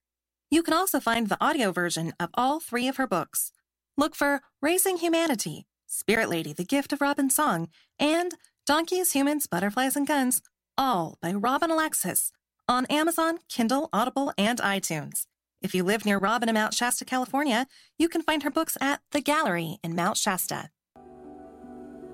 You 0.51 0.61
can 0.63 0.73
also 0.73 0.99
find 0.99 1.27
the 1.27 1.43
audio 1.43 1.71
version 1.71 2.13
of 2.19 2.29
all 2.35 2.59
three 2.59 2.87
of 2.87 2.97
her 2.97 3.07
books. 3.07 3.51
Look 3.97 4.15
for 4.15 4.41
Raising 4.61 4.97
Humanity, 4.97 5.65
Spirit 5.95 6.29
Lady, 6.29 6.51
The 6.51 6.65
Gift 6.65 6.91
of 6.91 6.99
Robin 6.99 7.29
Song, 7.29 7.69
and 7.97 8.33
Donkeys, 8.65 9.13
Humans, 9.13 9.47
Butterflies, 9.47 9.95
and 9.95 10.05
Guns, 10.05 10.41
all 10.77 11.17
by 11.21 11.31
Robin 11.31 11.71
Alexis, 11.71 12.33
on 12.67 12.85
Amazon, 12.87 13.39
Kindle, 13.47 13.89
Audible, 13.93 14.33
and 14.37 14.59
iTunes. 14.59 15.25
If 15.61 15.73
you 15.73 15.83
live 15.83 16.05
near 16.05 16.17
Robin 16.17 16.49
in 16.49 16.55
Mount 16.55 16.73
Shasta, 16.73 17.05
California, 17.05 17.65
you 17.97 18.09
can 18.09 18.21
find 18.21 18.43
her 18.43 18.51
books 18.51 18.77
at 18.81 18.99
The 19.11 19.21
Gallery 19.21 19.77
in 19.83 19.95
Mount 19.95 20.17
Shasta. 20.17 20.69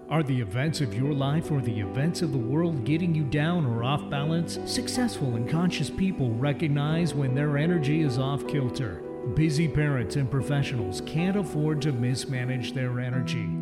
Are 0.09 0.23
the 0.23 0.39
events 0.39 0.81
of 0.81 0.93
your 0.93 1.13
life 1.13 1.51
or 1.51 1.59
the 1.59 1.79
events 1.79 2.21
of 2.21 2.33
the 2.33 2.37
world 2.37 2.83
getting 2.83 3.15
you 3.15 3.23
down 3.23 3.65
or 3.65 3.83
off 3.83 4.07
balance? 4.09 4.59
Successful 4.65 5.35
and 5.37 5.49
conscious 5.49 5.89
people 5.89 6.29
recognize 6.31 7.15
when 7.15 7.33
their 7.33 7.57
energy 7.57 8.01
is 8.01 8.19
off 8.19 8.45
kilter. 8.45 9.01
Busy 9.35 9.67
parents 9.67 10.17
and 10.17 10.29
professionals 10.29 11.01
can't 11.05 11.37
afford 11.37 11.81
to 11.81 11.91
mismanage 11.91 12.73
their 12.73 12.99
energy. 12.99 13.60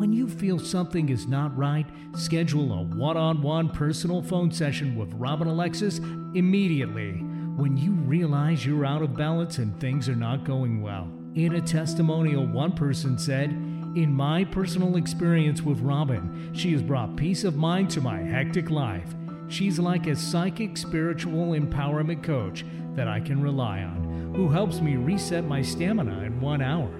When 0.00 0.14
you 0.14 0.28
feel 0.28 0.58
something 0.58 1.10
is 1.10 1.26
not 1.26 1.54
right, 1.54 1.84
schedule 2.16 2.72
a 2.72 2.82
one 2.84 3.18
on 3.18 3.42
one 3.42 3.68
personal 3.68 4.22
phone 4.22 4.50
session 4.50 4.96
with 4.96 5.12
Robin 5.12 5.46
Alexis 5.46 5.98
immediately 5.98 7.18
when 7.56 7.76
you 7.76 7.92
realize 7.92 8.64
you're 8.64 8.86
out 8.86 9.02
of 9.02 9.14
balance 9.14 9.58
and 9.58 9.78
things 9.78 10.08
are 10.08 10.16
not 10.16 10.46
going 10.46 10.80
well. 10.80 11.06
In 11.34 11.56
a 11.56 11.60
testimonial, 11.60 12.46
one 12.46 12.72
person 12.72 13.18
said, 13.18 13.50
In 13.50 14.10
my 14.10 14.42
personal 14.42 14.96
experience 14.96 15.60
with 15.60 15.80
Robin, 15.80 16.50
she 16.54 16.72
has 16.72 16.80
brought 16.80 17.18
peace 17.18 17.44
of 17.44 17.56
mind 17.56 17.90
to 17.90 18.00
my 18.00 18.20
hectic 18.20 18.70
life. 18.70 19.14
She's 19.48 19.78
like 19.78 20.06
a 20.06 20.16
psychic 20.16 20.78
spiritual 20.78 21.48
empowerment 21.48 22.22
coach 22.22 22.64
that 22.94 23.06
I 23.06 23.20
can 23.20 23.42
rely 23.42 23.82
on, 23.82 24.32
who 24.34 24.48
helps 24.48 24.80
me 24.80 24.96
reset 24.96 25.44
my 25.44 25.60
stamina 25.60 26.22
in 26.22 26.40
one 26.40 26.62
hour. 26.62 26.99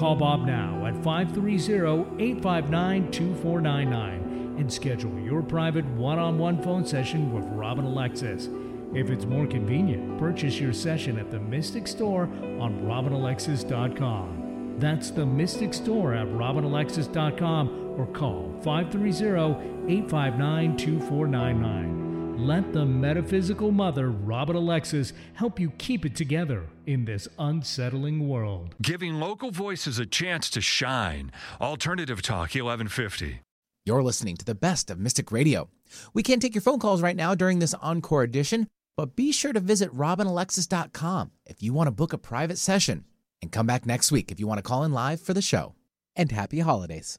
Call 0.00 0.16
Bob 0.16 0.46
now 0.46 0.86
at 0.86 0.94
530 1.04 2.22
859 2.24 3.10
2499 3.10 4.56
and 4.58 4.72
schedule 4.72 5.20
your 5.20 5.42
private 5.42 5.84
one 5.84 6.18
on 6.18 6.38
one 6.38 6.62
phone 6.62 6.86
session 6.86 7.34
with 7.34 7.44
Robin 7.48 7.84
Alexis. 7.84 8.48
If 8.94 9.10
it's 9.10 9.26
more 9.26 9.46
convenient, 9.46 10.18
purchase 10.18 10.58
your 10.58 10.72
session 10.72 11.18
at 11.18 11.30
the 11.30 11.38
Mystic 11.38 11.86
Store 11.86 12.22
on 12.22 12.80
robinalexis.com. 12.86 14.76
That's 14.78 15.10
the 15.10 15.26
Mystic 15.26 15.74
Store 15.74 16.14
at 16.14 16.28
robinalexis.com 16.28 17.94
or 17.98 18.06
call 18.06 18.58
530 18.62 19.92
859 19.92 20.76
2499. 20.78 21.99
Let 22.40 22.72
the 22.72 22.86
metaphysical 22.86 23.70
mother, 23.70 24.10
Robin 24.10 24.56
Alexis, 24.56 25.12
help 25.34 25.60
you 25.60 25.72
keep 25.76 26.06
it 26.06 26.16
together 26.16 26.66
in 26.86 27.04
this 27.04 27.28
unsettling 27.38 28.28
world. 28.30 28.74
Giving 28.80 29.20
local 29.20 29.50
voices 29.50 29.98
a 29.98 30.06
chance 30.06 30.48
to 30.50 30.62
shine. 30.62 31.32
Alternative 31.60 32.22
Talk 32.22 32.54
1150. 32.54 33.40
You're 33.84 34.02
listening 34.02 34.38
to 34.38 34.44
the 34.46 34.54
best 34.54 34.90
of 34.90 34.98
Mystic 34.98 35.30
Radio. 35.30 35.68
We 36.14 36.22
can't 36.22 36.40
take 36.40 36.54
your 36.54 36.62
phone 36.62 36.78
calls 36.78 37.02
right 37.02 37.14
now 37.14 37.34
during 37.34 37.58
this 37.58 37.74
encore 37.74 38.22
edition, 38.22 38.68
but 38.96 39.16
be 39.16 39.32
sure 39.32 39.52
to 39.52 39.60
visit 39.60 39.94
robinalexis.com 39.94 41.32
if 41.44 41.62
you 41.62 41.74
want 41.74 41.88
to 41.88 41.92
book 41.92 42.14
a 42.14 42.18
private 42.18 42.56
session. 42.56 43.04
And 43.42 43.52
come 43.52 43.66
back 43.66 43.84
next 43.84 44.10
week 44.10 44.32
if 44.32 44.40
you 44.40 44.46
want 44.46 44.58
to 44.58 44.62
call 44.62 44.82
in 44.82 44.94
live 44.94 45.20
for 45.20 45.34
the 45.34 45.42
show. 45.42 45.74
And 46.16 46.32
happy 46.32 46.60
holidays. 46.60 47.18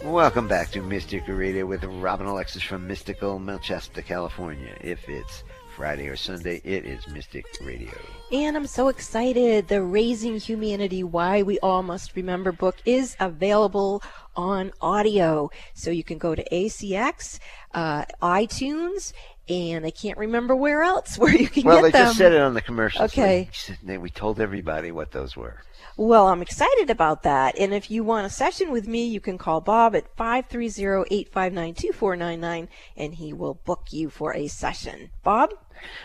Welcome 0.00 0.48
back 0.48 0.70
to 0.72 0.80
Mystic 0.80 1.28
Radio 1.28 1.66
with 1.66 1.84
Robin 1.84 2.26
Alexis 2.26 2.62
from 2.62 2.88
Mystical 2.88 3.38
Mount 3.38 3.62
Shasta, 3.62 4.02
California. 4.02 4.74
If 4.80 5.06
it's 5.08 5.44
Friday 5.76 6.08
or 6.08 6.16
Sunday, 6.16 6.60
it 6.64 6.84
is 6.84 7.06
Mystic 7.08 7.44
Radio. 7.62 7.92
And 8.32 8.56
I'm 8.56 8.66
so 8.66 8.88
excited. 8.88 9.68
The 9.68 9.82
Raising 9.82 10.38
Humanity 10.38 11.04
Why 11.04 11.42
We 11.42 11.58
All 11.60 11.82
Must 11.82 12.16
Remember 12.16 12.52
book 12.52 12.76
is 12.84 13.16
available 13.20 14.02
on 14.34 14.72
audio. 14.80 15.50
So 15.74 15.90
you 15.90 16.02
can 16.02 16.18
go 16.18 16.34
to 16.34 16.42
ACX, 16.50 17.38
uh, 17.74 18.06
iTunes, 18.22 19.12
and 19.48 19.84
I 19.84 19.90
can't 19.90 20.18
remember 20.18 20.54
where 20.54 20.82
else 20.82 21.18
where 21.18 21.34
you 21.34 21.48
can 21.48 21.64
well, 21.64 21.82
get 21.82 21.82
them. 21.82 21.92
Well, 21.92 22.02
they 22.02 22.08
just 22.08 22.18
said 22.18 22.32
it 22.32 22.40
on 22.40 22.54
the 22.54 22.60
commercial. 22.60 23.02
Okay. 23.04 23.48
We, 23.84 23.98
we 23.98 24.10
told 24.10 24.40
everybody 24.40 24.92
what 24.92 25.12
those 25.12 25.36
were. 25.36 25.58
Well, 25.96 26.28
I'm 26.28 26.40
excited 26.40 26.88
about 26.88 27.24
that. 27.24 27.58
And 27.58 27.74
if 27.74 27.90
you 27.90 28.02
want 28.02 28.26
a 28.26 28.30
session 28.30 28.70
with 28.70 28.88
me, 28.88 29.06
you 29.06 29.20
can 29.20 29.36
call 29.36 29.60
Bob 29.60 29.94
at 29.94 30.16
530-859-2499 30.16 32.68
and 32.96 33.14
he 33.14 33.34
will 33.34 33.54
book 33.54 33.88
you 33.90 34.08
for 34.08 34.34
a 34.34 34.48
session. 34.48 35.10
Bob? 35.22 35.50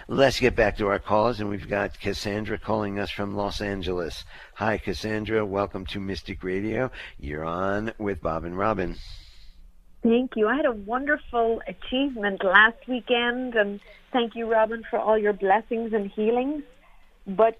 Let's 0.07 0.39
get 0.39 0.55
back 0.55 0.77
to 0.77 0.87
our 0.87 0.99
calls 0.99 1.39
and 1.39 1.49
we've 1.49 1.69
got 1.69 1.99
Cassandra 1.99 2.57
calling 2.57 2.99
us 2.99 3.11
from 3.11 3.35
Los 3.35 3.61
Angeles. 3.61 4.23
Hi, 4.55 4.77
Cassandra. 4.77 5.45
Welcome 5.45 5.85
to 5.87 5.99
Mystic 5.99 6.43
Radio. 6.43 6.91
You're 7.17 7.45
on 7.45 7.93
with 7.97 8.21
Bob 8.21 8.43
and 8.43 8.57
Robin. 8.57 8.97
Thank 10.03 10.35
you. 10.35 10.47
I 10.47 10.55
had 10.55 10.65
a 10.65 10.71
wonderful 10.71 11.61
achievement 11.67 12.43
last 12.43 12.87
weekend, 12.87 13.55
and 13.55 13.79
thank 14.11 14.35
you, 14.35 14.49
Robin, 14.51 14.83
for 14.89 14.99
all 14.99 15.17
your 15.17 15.33
blessings 15.33 15.93
and 15.93 16.09
healings. 16.11 16.63
But 17.25 17.59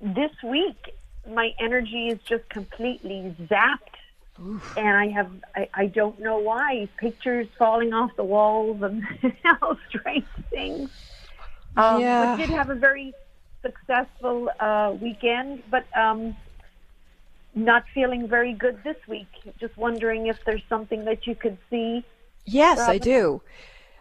this 0.00 0.32
week, 0.42 0.94
my 1.30 1.54
energy 1.60 2.08
is 2.08 2.18
just 2.20 2.48
completely 2.48 3.36
zapped. 3.42 3.78
Oof. 4.44 4.76
And 4.76 4.88
I 4.88 5.08
have, 5.08 5.30
I, 5.54 5.68
I 5.72 5.86
don't 5.86 6.18
know 6.20 6.38
why, 6.38 6.88
pictures 6.98 7.46
falling 7.58 7.94
off 7.94 8.14
the 8.16 8.24
walls 8.24 8.82
and 8.82 9.02
all 9.62 9.78
strange 9.88 10.26
things. 10.50 10.90
Um, 11.76 12.00
yeah. 12.00 12.36
But 12.36 12.46
did 12.46 12.50
have 12.50 12.70
a 12.70 12.74
very 12.74 13.14
successful 13.62 14.50
uh, 14.60 14.94
weekend, 15.00 15.62
but 15.70 15.84
um, 15.96 16.36
not 17.56 17.84
feeling 17.94 18.28
very 18.28 18.52
good 18.52 18.82
this 18.84 18.96
week. 19.08 19.28
Just 19.58 19.76
wondering 19.76 20.26
if 20.26 20.38
there's 20.44 20.62
something 20.68 21.04
that 21.06 21.26
you 21.26 21.34
could 21.34 21.58
see. 21.70 22.04
Yes, 22.44 22.78
Robin? 22.78 22.94
I 22.94 22.98
do. 22.98 23.42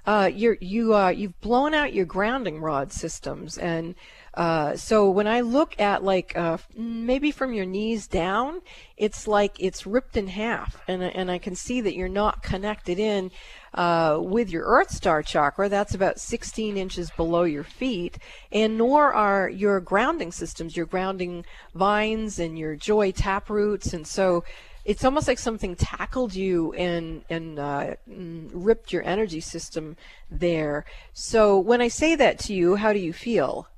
Uh, 0.06 0.30
you're, 0.32 0.58
you 0.62 0.94
uh, 0.94 1.10
you've 1.10 1.40
blown 1.42 1.74
out 1.74 1.94
your 1.94 2.06
grounding 2.06 2.60
rod 2.60 2.92
systems, 2.92 3.58
and 3.58 3.96
uh, 4.36 4.76
so 4.76 5.10
when 5.10 5.28
I 5.28 5.40
look 5.40 5.80
at 5.80 6.04
like 6.04 6.38
uh, 6.38 6.58
maybe 6.76 7.32
from 7.32 7.54
your 7.54 7.66
knees 7.66 8.06
down, 8.06 8.62
it's 8.98 9.28
like 9.28 9.56
it's 9.60 9.88
ripped 9.88 10.18
in 10.18 10.28
half, 10.28 10.82
and 10.90 11.02
and 11.02 11.32
I 11.32 11.38
can 11.38 11.56
see 11.56 11.80
that 11.82 11.96
you're 11.96 12.10
not 12.10 12.44
connected 12.44 13.00
in 13.00 13.32
uh, 13.74 14.20
with 14.22 14.50
your 14.50 14.66
Earth 14.66 14.92
Star 14.92 15.24
chakra. 15.24 15.70
That's 15.70 15.96
about 15.96 16.20
16 16.20 16.76
inches 16.76 17.12
below 17.12 17.44
your 17.44 17.64
feet, 17.64 18.18
and 18.52 18.78
nor 18.78 19.14
are 19.14 19.50
your 19.50 19.80
grounding 19.80 20.34
systems, 20.34 20.76
your 20.76 20.86
grounding 20.86 21.46
vines 21.74 22.38
and 22.38 22.60
your 22.60 22.76
joy 22.76 23.12
tap 23.12 23.50
roots, 23.50 23.94
and 23.94 24.06
so 24.06 24.44
it's 24.84 25.06
almost 25.06 25.30
like 25.30 25.40
something 25.40 25.78
tackled 25.78 26.36
you 26.36 26.74
and 26.74 27.24
and 27.30 27.58
uh, 27.58 27.96
ripped 28.06 28.92
your 28.92 29.04
energy 29.04 29.40
system 29.40 29.96
there. 30.30 30.84
So 31.14 31.58
when 31.58 31.80
I 31.80 31.88
say 31.88 32.16
that 32.16 32.38
to 32.40 32.54
you, 32.54 32.76
how 32.76 32.92
do 32.92 33.00
you 33.00 33.14
feel? 33.14 33.70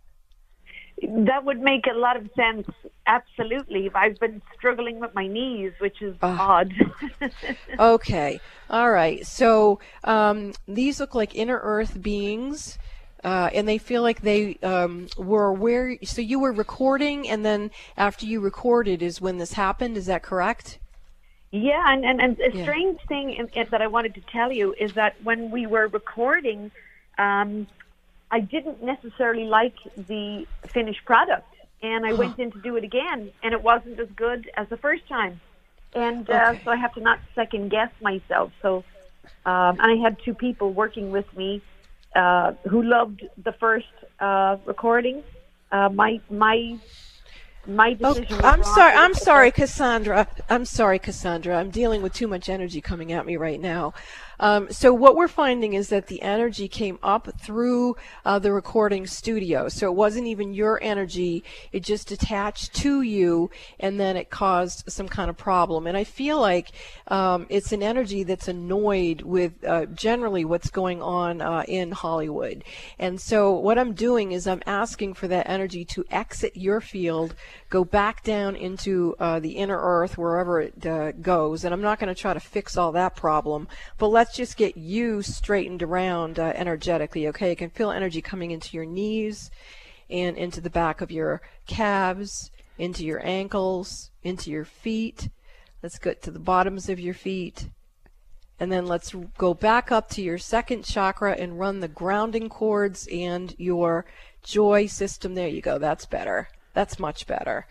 That 1.01 1.43
would 1.45 1.61
make 1.61 1.85
a 1.87 1.97
lot 1.97 2.17
of 2.17 2.29
sense. 2.35 2.67
Absolutely. 3.05 3.89
I've 3.93 4.19
been 4.19 4.41
struggling 4.57 4.99
with 4.99 5.13
my 5.13 5.27
knees, 5.27 5.73
which 5.79 6.01
is 6.01 6.15
uh, 6.21 6.37
odd. 6.39 6.73
okay. 7.79 8.39
All 8.69 8.91
right. 8.91 9.25
So 9.25 9.79
um, 10.03 10.53
these 10.67 10.99
look 10.99 11.13
like 11.13 11.35
inner 11.35 11.59
earth 11.61 12.01
beings. 12.01 12.77
Uh, 13.23 13.49
and 13.53 13.67
they 13.67 13.79
feel 13.79 14.03
like 14.03 14.21
they 14.21 14.55
um, 14.61 15.07
were 15.17 15.51
where. 15.51 15.97
So 16.03 16.21
you 16.21 16.39
were 16.39 16.51
recording, 16.51 17.27
and 17.27 17.43
then 17.43 17.71
after 17.97 18.27
you 18.27 18.39
recorded 18.39 19.01
is 19.01 19.19
when 19.19 19.37
this 19.37 19.53
happened. 19.53 19.97
Is 19.97 20.05
that 20.05 20.21
correct? 20.21 20.77
Yeah, 21.51 21.83
and, 21.87 22.05
and, 22.05 22.21
and 22.21 22.39
a 22.39 22.55
yeah. 22.55 22.63
strange 22.63 22.99
thing 23.07 23.33
in, 23.33 23.47
in, 23.47 23.67
that 23.71 23.81
I 23.81 23.87
wanted 23.87 24.13
to 24.15 24.21
tell 24.21 24.51
you 24.51 24.75
is 24.77 24.93
that 24.93 25.15
when 25.23 25.49
we 25.49 25.65
were 25.65 25.87
recording, 25.87 26.71
um, 27.17 27.67
I 28.29 28.39
didn't 28.41 28.83
necessarily 28.83 29.45
like 29.45 29.75
the 29.95 30.45
finished 30.67 31.05
product, 31.05 31.47
and 31.81 32.05
I 32.05 32.13
went 32.13 32.39
in 32.39 32.51
to 32.51 32.61
do 32.61 32.75
it 32.75 32.83
again, 32.83 33.31
and 33.41 33.53
it 33.53 33.61
wasn't 33.63 33.99
as 33.99 34.09
good 34.15 34.49
as 34.57 34.67
the 34.69 34.77
first 34.77 35.07
time, 35.07 35.39
and 35.93 36.29
uh, 36.29 36.49
okay. 36.49 36.61
so 36.63 36.71
I 36.71 36.75
have 36.75 36.93
to 36.95 37.01
not 37.01 37.19
second 37.35 37.69
guess 37.69 37.91
myself. 38.01 38.51
So, 38.61 38.83
um, 39.45 39.79
and 39.79 39.81
I 39.81 39.95
had 39.95 40.17
two 40.23 40.33
people 40.33 40.73
working 40.73 41.11
with 41.11 41.25
me 41.37 41.61
uh, 42.15 42.53
who 42.69 42.83
loved 42.83 43.25
the 43.43 43.53
first 43.53 43.93
uh, 44.19 44.57
recording. 44.65 45.23
Uh, 45.71 45.89
my 45.89 46.19
my 46.29 46.77
my 47.65 47.93
decision. 47.93 48.39
Oh, 48.43 48.47
I'm 48.47 48.63
sorry. 48.63 48.93
I'm 48.93 49.13
sorry, 49.13 49.51
Cassandra. 49.51 50.27
I'm 50.49 50.65
sorry, 50.65 50.99
Cassandra. 50.99 51.57
I'm 51.57 51.69
dealing 51.69 52.01
with 52.01 52.13
too 52.13 52.27
much 52.27 52.49
energy 52.49 52.81
coming 52.81 53.11
at 53.11 53.25
me 53.25 53.37
right 53.37 53.59
now. 53.59 53.93
Um, 54.39 54.71
so 54.71 54.93
what 54.93 55.15
we're 55.15 55.27
finding 55.27 55.73
is 55.73 55.89
that 55.89 56.07
the 56.07 56.21
energy 56.21 56.67
came 56.67 56.99
up 57.01 57.27
through 57.39 57.95
uh, 58.25 58.39
the 58.39 58.51
recording 58.51 59.07
studio. 59.07 59.69
So 59.69 59.87
it 59.87 59.95
wasn't 59.95 60.27
even 60.27 60.53
your 60.53 60.79
energy. 60.81 61.43
It 61.71 61.83
just 61.83 62.11
attached 62.11 62.73
to 62.75 63.01
you, 63.01 63.49
and 63.79 63.99
then 63.99 64.17
it 64.17 64.29
caused 64.29 64.91
some 64.91 65.07
kind 65.07 65.29
of 65.29 65.37
problem. 65.37 65.87
And 65.87 65.97
I 65.97 66.03
feel 66.03 66.39
like 66.39 66.71
um, 67.07 67.47
it's 67.49 67.71
an 67.71 67.81
energy 67.81 68.23
that's 68.23 68.47
annoyed 68.47 69.21
with 69.21 69.63
uh, 69.65 69.85
generally 69.87 70.45
what's 70.45 70.69
going 70.69 71.01
on 71.01 71.41
uh, 71.41 71.63
in 71.67 71.91
Hollywood. 71.91 72.63
And 72.99 73.19
so 73.19 73.51
what 73.51 73.77
I'm 73.77 73.93
doing 73.93 74.31
is 74.31 74.47
I'm 74.47 74.63
asking 74.65 75.15
for 75.15 75.27
that 75.27 75.49
energy 75.49 75.85
to 75.85 76.05
exit 76.11 76.55
your 76.55 76.81
field, 76.81 77.35
go 77.69 77.83
back 77.83 78.23
down 78.23 78.55
into 78.55 79.15
uh, 79.19 79.39
the 79.39 79.51
inner 79.51 79.79
earth, 79.79 80.17
wherever 80.17 80.61
it 80.61 80.85
uh, 80.85 81.11
goes. 81.13 81.63
And 81.63 81.73
I'm 81.73 81.81
not 81.81 81.99
going 81.99 82.13
to 82.13 82.19
try 82.19 82.33
to 82.33 82.39
fix 82.39 82.77
all 82.77 82.91
that 82.93 83.15
problem, 83.15 83.67
but 83.97 84.07
let's 84.07 84.26
just 84.35 84.57
get 84.57 84.77
you 84.77 85.21
straightened 85.21 85.83
around 85.83 86.39
uh, 86.39 86.53
energetically, 86.55 87.27
okay? 87.27 87.51
You 87.51 87.55
can 87.55 87.69
feel 87.69 87.91
energy 87.91 88.21
coming 88.21 88.51
into 88.51 88.75
your 88.75 88.85
knees 88.85 89.51
and 90.09 90.37
into 90.37 90.61
the 90.61 90.69
back 90.69 91.01
of 91.01 91.11
your 91.11 91.41
calves, 91.67 92.51
into 92.77 93.05
your 93.05 93.25
ankles, 93.25 94.11
into 94.23 94.49
your 94.49 94.65
feet. 94.65 95.29
Let's 95.83 95.99
get 95.99 96.21
to 96.23 96.31
the 96.31 96.39
bottoms 96.39 96.89
of 96.89 96.99
your 96.99 97.13
feet. 97.13 97.69
And 98.59 98.71
then 98.71 98.87
let's 98.87 99.13
go 99.37 99.53
back 99.53 99.91
up 99.91 100.09
to 100.11 100.21
your 100.21 100.39
second 100.39 100.83
chakra 100.83 101.33
and 101.33 101.59
run 101.59 101.79
the 101.79 101.87
grounding 101.87 102.49
cords 102.49 103.07
and 103.11 103.53
your 103.59 104.05
joy 104.43 104.87
system. 104.87 105.35
There 105.35 105.47
you 105.47 105.61
go. 105.61 105.77
That's 105.77 106.05
better. 106.05 106.49
That's 106.73 106.97
much 106.97 107.27
better. 107.27 107.67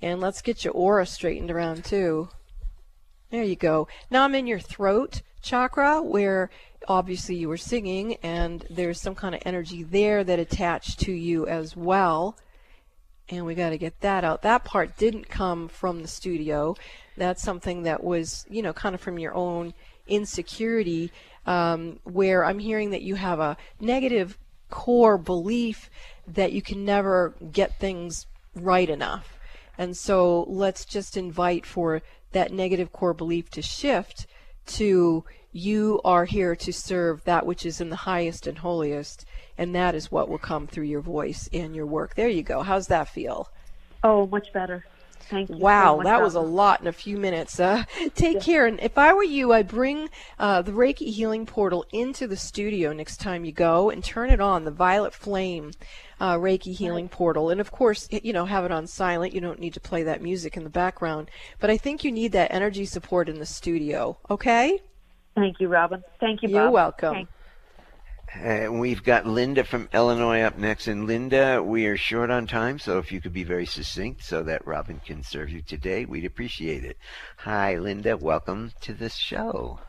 And 0.00 0.20
let's 0.20 0.40
get 0.40 0.64
your 0.64 0.72
aura 0.72 1.04
straightened 1.04 1.50
around 1.50 1.84
too. 1.84 2.30
There 3.30 3.44
you 3.44 3.56
go. 3.56 3.86
Now 4.10 4.24
I'm 4.24 4.34
in 4.34 4.46
your 4.46 4.58
throat 4.58 5.20
chakra 5.42 6.02
where 6.02 6.50
obviously 6.88 7.36
you 7.36 7.48
were 7.48 7.56
singing 7.56 8.16
and 8.22 8.66
there's 8.70 9.00
some 9.00 9.14
kind 9.14 9.34
of 9.34 9.42
energy 9.44 9.82
there 9.82 10.24
that 10.24 10.38
attached 10.38 11.00
to 11.00 11.12
you 11.12 11.46
as 11.46 11.76
well. 11.76 12.36
And 13.28 13.46
we 13.46 13.54
got 13.54 13.70
to 13.70 13.78
get 13.78 14.00
that 14.00 14.24
out. 14.24 14.42
That 14.42 14.64
part 14.64 14.96
didn't 14.96 15.28
come 15.28 15.68
from 15.68 16.02
the 16.02 16.08
studio. 16.08 16.74
That's 17.16 17.42
something 17.42 17.84
that 17.84 18.02
was, 18.02 18.44
you 18.50 18.60
know, 18.60 18.72
kind 18.72 18.94
of 18.94 19.00
from 19.00 19.18
your 19.18 19.34
own 19.34 19.72
insecurity, 20.08 21.12
um, 21.46 22.00
where 22.02 22.44
I'm 22.44 22.58
hearing 22.58 22.90
that 22.90 23.02
you 23.02 23.14
have 23.14 23.38
a 23.38 23.56
negative 23.78 24.36
core 24.68 25.18
belief 25.18 25.90
that 26.26 26.52
you 26.52 26.62
can 26.62 26.84
never 26.84 27.34
get 27.52 27.78
things 27.78 28.26
right 28.54 28.88
enough. 28.88 29.38
And 29.78 29.96
so 29.96 30.44
let's 30.48 30.84
just 30.84 31.16
invite 31.16 31.64
for 31.64 32.02
that 32.32 32.52
negative 32.52 32.92
core 32.92 33.14
belief 33.14 33.50
to 33.50 33.62
shift 33.62 34.26
to 34.76 35.24
you 35.52 36.00
are 36.04 36.24
here 36.24 36.54
to 36.54 36.72
serve 36.72 37.24
that 37.24 37.44
which 37.44 37.66
is 37.66 37.80
in 37.80 37.90
the 37.90 37.96
highest 37.96 38.46
and 38.46 38.58
holiest, 38.58 39.24
and 39.58 39.74
that 39.74 39.94
is 39.94 40.10
what 40.10 40.28
will 40.28 40.38
come 40.38 40.66
through 40.66 40.84
your 40.84 41.00
voice 41.00 41.48
and 41.52 41.74
your 41.74 41.86
work. 41.86 42.14
There 42.14 42.28
you 42.28 42.42
go. 42.42 42.62
How's 42.62 42.86
that 42.86 43.08
feel? 43.08 43.50
Oh, 44.02 44.26
much 44.26 44.52
better. 44.52 44.84
Thank 45.28 45.50
you. 45.50 45.56
Wow, 45.56 45.98
so 45.98 46.04
that 46.04 46.22
was 46.22 46.34
a 46.34 46.40
lot 46.40 46.80
in 46.80 46.86
a 46.86 46.92
few 46.92 47.16
minutes. 47.16 47.60
Uh, 47.60 47.84
take 48.14 48.40
care. 48.40 48.66
And 48.66 48.80
if 48.80 48.98
I 48.98 49.12
were 49.12 49.24
you, 49.24 49.52
I'd 49.52 49.68
bring 49.68 50.08
uh, 50.38 50.62
the 50.62 50.72
Reiki 50.72 51.12
Healing 51.12 51.46
Portal 51.46 51.84
into 51.92 52.26
the 52.26 52.36
studio 52.36 52.92
next 52.92 53.18
time 53.18 53.44
you 53.44 53.52
go 53.52 53.90
and 53.90 54.02
turn 54.02 54.30
it 54.30 54.40
on, 54.40 54.64
the 54.64 54.70
Violet 54.70 55.14
Flame 55.14 55.72
uh, 56.20 56.36
Reiki 56.36 56.74
Healing 56.74 57.08
Portal. 57.08 57.50
And 57.50 57.60
of 57.60 57.70
course, 57.70 58.08
you 58.10 58.32
know, 58.32 58.44
have 58.44 58.64
it 58.64 58.72
on 58.72 58.86
silent. 58.86 59.34
You 59.34 59.40
don't 59.40 59.60
need 59.60 59.74
to 59.74 59.80
play 59.80 60.02
that 60.02 60.22
music 60.22 60.56
in 60.56 60.64
the 60.64 60.70
background. 60.70 61.30
But 61.58 61.70
I 61.70 61.76
think 61.76 62.04
you 62.04 62.12
need 62.12 62.32
that 62.32 62.52
energy 62.52 62.84
support 62.84 63.28
in 63.28 63.38
the 63.38 63.46
studio. 63.46 64.18
Okay? 64.30 64.80
Thank 65.34 65.60
you, 65.60 65.68
Robin. 65.68 66.02
Thank 66.18 66.42
you, 66.42 66.48
You're 66.48 66.70
welcome. 66.70 67.14
Thank- 67.14 67.28
Uh, 68.34 68.68
we've 68.70 69.02
got 69.02 69.26
Linda 69.26 69.64
from 69.64 69.88
Illinois 69.92 70.42
up 70.42 70.56
next. 70.56 70.86
And 70.86 71.06
Linda, 71.06 71.62
we 71.62 71.86
are 71.86 71.96
short 71.96 72.30
on 72.30 72.46
time, 72.46 72.78
so 72.78 72.98
if 72.98 73.10
you 73.10 73.20
could 73.20 73.32
be 73.32 73.42
very 73.42 73.66
succinct 73.66 74.22
so 74.22 74.42
that 74.44 74.66
Robin 74.66 75.00
can 75.04 75.22
serve 75.24 75.50
you 75.50 75.62
today, 75.62 76.04
we'd 76.04 76.24
appreciate 76.24 76.84
it. 76.84 76.96
Hi, 77.38 77.76
Linda. 77.76 78.16
Welcome 78.16 78.72
to 78.82 78.94
the 78.94 79.08
show. 79.08 79.80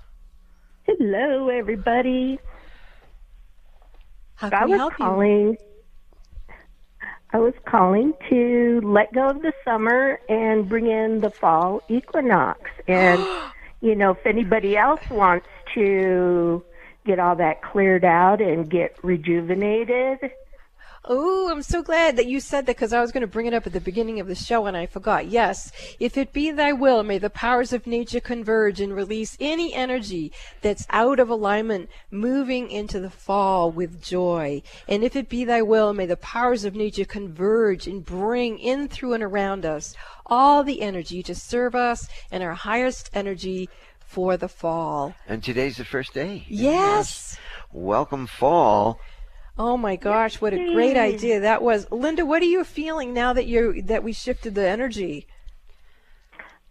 Hello, 0.83 1.49
everybody. 1.49 2.39
How 4.35 4.47
I 4.47 4.49
can 4.49 4.65
we 4.65 4.71
was 4.71 4.79
help 4.79 4.93
you? 4.93 4.97
calling. 4.97 5.57
I 7.33 7.37
was 7.37 7.53
calling 7.65 8.13
to 8.29 8.81
let 8.83 9.13
go 9.13 9.27
of 9.29 9.43
the 9.43 9.53
summer 9.63 10.19
and 10.27 10.67
bring 10.67 10.87
in 10.87 11.21
the 11.21 11.29
fall 11.29 11.83
equinox. 11.89 12.71
And 12.87 13.23
you 13.81 13.95
know, 13.95 14.11
if 14.11 14.25
anybody 14.25 14.75
else 14.75 15.01
wants 15.11 15.47
to 15.75 16.63
get 17.05 17.19
all 17.19 17.35
that 17.35 17.61
cleared 17.61 18.05
out 18.05 18.41
and 18.41 18.69
get 18.69 18.95
rejuvenated, 19.03 20.31
Oh, 21.03 21.49
I'm 21.49 21.63
so 21.63 21.81
glad 21.81 22.15
that 22.17 22.27
you 22.27 22.39
said 22.39 22.67
that 22.67 22.75
because 22.75 22.93
I 22.93 23.01
was 23.01 23.11
going 23.11 23.21
to 23.21 23.27
bring 23.27 23.47
it 23.47 23.55
up 23.55 23.65
at 23.65 23.73
the 23.73 23.81
beginning 23.81 24.19
of 24.19 24.27
the 24.27 24.35
show 24.35 24.67
and 24.67 24.77
I 24.77 24.85
forgot. 24.85 25.25
Yes, 25.25 25.71
if 25.99 26.15
it 26.15 26.31
be 26.31 26.51
thy 26.51 26.73
will, 26.73 27.01
may 27.01 27.17
the 27.17 27.31
powers 27.31 27.73
of 27.73 27.87
nature 27.87 28.19
converge 28.19 28.79
and 28.79 28.95
release 28.95 29.35
any 29.39 29.73
energy 29.73 30.31
that's 30.61 30.85
out 30.91 31.19
of 31.19 31.27
alignment, 31.27 31.89
moving 32.11 32.69
into 32.69 32.99
the 32.99 33.09
fall 33.09 33.71
with 33.71 34.03
joy. 34.03 34.61
And 34.87 35.03
if 35.03 35.15
it 35.15 35.27
be 35.27 35.43
thy 35.43 35.63
will, 35.63 35.91
may 35.91 36.05
the 36.05 36.17
powers 36.17 36.65
of 36.65 36.75
nature 36.75 37.05
converge 37.05 37.87
and 37.87 38.05
bring 38.05 38.59
in 38.59 38.87
through 38.87 39.13
and 39.13 39.23
around 39.23 39.65
us 39.65 39.95
all 40.27 40.63
the 40.63 40.81
energy 40.81 41.23
to 41.23 41.33
serve 41.33 41.73
us 41.73 42.07
and 42.31 42.43
our 42.43 42.53
highest 42.53 43.09
energy 43.11 43.69
for 44.11 44.35
the 44.35 44.49
fall. 44.49 45.15
And 45.27 45.41
today's 45.41 45.77
the 45.77 45.85
first 45.85 46.13
day. 46.13 46.45
Yes. 46.49 47.37
Welcome, 47.71 48.27
fall. 48.27 48.99
Oh 49.57 49.77
my 49.77 49.95
gosh, 49.95 50.41
what 50.41 50.53
a 50.53 50.57
great 50.73 50.97
idea 50.97 51.39
that 51.41 51.61
was. 51.61 51.89
Linda, 51.91 52.25
what 52.25 52.41
are 52.41 52.45
you 52.45 52.63
feeling 52.65 53.13
now 53.13 53.31
that 53.33 53.45
you 53.47 53.81
that 53.83 54.03
we 54.03 54.11
shifted 54.11 54.53
the 54.55 54.67
energy? 54.67 55.27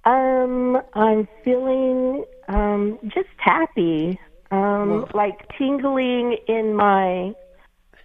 um, 0.05 0.81
I'm 0.95 1.29
feeling 1.45 2.25
um, 2.49 2.99
just 3.05 3.29
happy, 3.39 4.19
um, 4.51 5.07
like 5.15 5.47
tingling 5.59 6.39
in 6.49 6.75
my, 6.75 7.35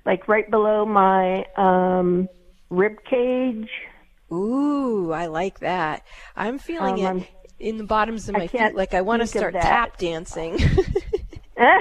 like 0.06 0.28
right 0.28 0.50
below 0.52 0.86
my 0.86 1.46
um, 1.56 2.28
rib 2.70 2.98
cage. 3.10 3.70
Ooh, 4.32 5.14
I 5.14 5.28
like 5.28 5.60
that. 5.60 6.04
I'm 6.36 6.58
feeling 6.60 6.96
Um, 6.96 7.00
it 7.00 7.06
I'm- 7.06 7.26
in 7.60 7.78
the 7.78 7.84
bottoms 7.84 8.28
of 8.30 8.34
my 8.34 8.48
feet 8.48 8.76
like 8.76 8.94
I 8.94 9.02
want 9.02 9.22
to 9.22 9.28
start 9.28 9.54
tap 9.54 9.98
dancing. 9.98 10.58
oh, 11.58 11.80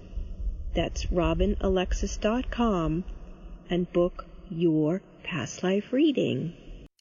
That's 0.73 1.05
robinalexis.com 1.05 3.03
and 3.69 3.93
book 3.93 4.25
your 4.49 5.01
past 5.23 5.63
life 5.63 5.91
reading. 5.91 6.53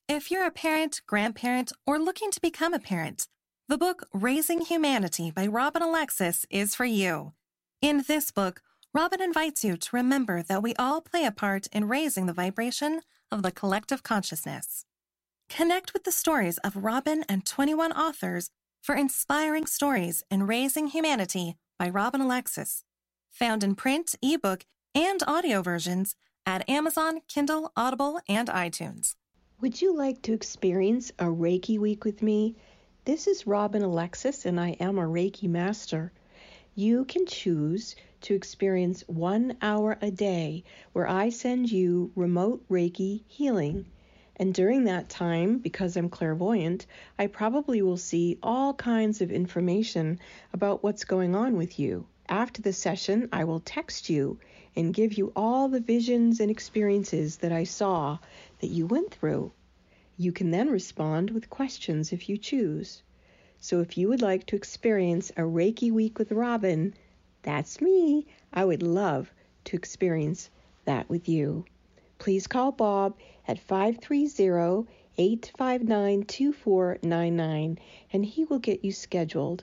If 0.08 0.30
you're 0.30 0.46
a 0.46 0.50
parent, 0.50 1.00
grandparent, 1.06 1.72
or 1.86 1.98
looking 1.98 2.30
to 2.30 2.40
become 2.40 2.74
a 2.74 2.78
parent, 2.78 3.26
the 3.68 3.78
book 3.78 4.06
Raising 4.12 4.60
Humanity 4.60 5.30
by 5.30 5.46
Robin 5.46 5.82
Alexis 5.82 6.44
is 6.50 6.74
for 6.74 6.84
you. 6.84 7.32
In 7.80 8.04
this 8.06 8.30
book, 8.30 8.60
Robin 8.92 9.20
invites 9.20 9.64
you 9.64 9.76
to 9.76 9.96
remember 9.96 10.42
that 10.42 10.62
we 10.62 10.74
all 10.76 11.00
play 11.00 11.24
a 11.24 11.32
part 11.32 11.66
in 11.68 11.88
raising 11.88 12.26
the 12.26 12.32
vibration 12.32 13.00
of 13.32 13.42
the 13.42 13.50
collective 13.50 14.02
consciousness. 14.02 14.84
Connect 15.48 15.92
with 15.92 16.04
the 16.04 16.12
stories 16.12 16.58
of 16.58 16.76
Robin 16.76 17.24
and 17.28 17.44
21 17.44 17.92
authors 17.92 18.50
for 18.84 18.94
inspiring 18.94 19.64
stories 19.64 20.22
in 20.30 20.46
Raising 20.46 20.88
Humanity 20.88 21.56
by 21.78 21.88
Robin 21.88 22.20
Alexis. 22.20 22.84
Found 23.30 23.64
in 23.64 23.74
print, 23.74 24.14
ebook, 24.20 24.66
and 24.94 25.22
audio 25.26 25.62
versions 25.62 26.16
at 26.44 26.68
Amazon, 26.68 27.22
Kindle, 27.26 27.72
Audible, 27.78 28.20
and 28.28 28.48
iTunes. 28.48 29.14
Would 29.62 29.80
you 29.80 29.96
like 29.96 30.20
to 30.22 30.34
experience 30.34 31.10
a 31.18 31.24
Reiki 31.24 31.78
week 31.78 32.04
with 32.04 32.22
me? 32.22 32.56
This 33.06 33.26
is 33.26 33.46
Robin 33.46 33.80
Alexis, 33.80 34.44
and 34.44 34.60
I 34.60 34.72
am 34.72 34.98
a 34.98 35.08
Reiki 35.08 35.48
master. 35.48 36.12
You 36.74 37.06
can 37.06 37.24
choose 37.24 37.96
to 38.20 38.34
experience 38.34 39.02
one 39.06 39.56
hour 39.62 39.96
a 40.02 40.10
day 40.10 40.62
where 40.92 41.08
I 41.08 41.30
send 41.30 41.72
you 41.72 42.12
remote 42.14 42.62
Reiki 42.68 43.22
healing. 43.28 43.86
And 44.36 44.52
during 44.52 44.84
that 44.84 45.08
time, 45.08 45.58
because 45.58 45.96
I'm 45.96 46.08
clairvoyant, 46.08 46.86
I 47.18 47.28
probably 47.28 47.82
will 47.82 47.96
see 47.96 48.38
all 48.42 48.74
kinds 48.74 49.20
of 49.20 49.30
information 49.30 50.18
about 50.52 50.82
what's 50.82 51.04
going 51.04 51.36
on 51.36 51.56
with 51.56 51.78
you. 51.78 52.06
After 52.28 52.60
the 52.60 52.72
session, 52.72 53.28
I 53.32 53.44
will 53.44 53.60
text 53.60 54.10
you 54.10 54.38
and 54.74 54.92
give 54.92 55.12
you 55.12 55.32
all 55.36 55.68
the 55.68 55.78
visions 55.78 56.40
and 56.40 56.50
experiences 56.50 57.36
that 57.36 57.52
I 57.52 57.64
saw 57.64 58.18
that 58.60 58.70
you 58.70 58.86
went 58.86 59.14
through. 59.14 59.52
You 60.16 60.32
can 60.32 60.50
then 60.50 60.68
respond 60.68 61.30
with 61.30 61.50
questions 61.50 62.12
if 62.12 62.28
you 62.28 62.36
choose. 62.36 63.02
So 63.60 63.80
if 63.80 63.96
you 63.96 64.08
would 64.08 64.22
like 64.22 64.46
to 64.46 64.56
experience 64.56 65.30
a 65.30 65.42
Reiki 65.42 65.92
week 65.92 66.18
with 66.18 66.32
Robin, 66.32 66.94
that's 67.42 67.80
me. 67.80 68.26
I 68.52 68.64
would 68.64 68.82
love 68.82 69.32
to 69.66 69.76
experience 69.76 70.50
that 70.86 71.08
with 71.08 71.28
you. 71.28 71.66
Please 72.24 72.46
call 72.46 72.72
Bob 72.72 73.18
at 73.46 73.58
530 73.58 74.88
859 75.18 76.24
2499 76.24 77.78
and 78.14 78.24
he 78.24 78.46
will 78.46 78.58
get 78.58 78.82
you 78.82 78.92
scheduled. 78.92 79.62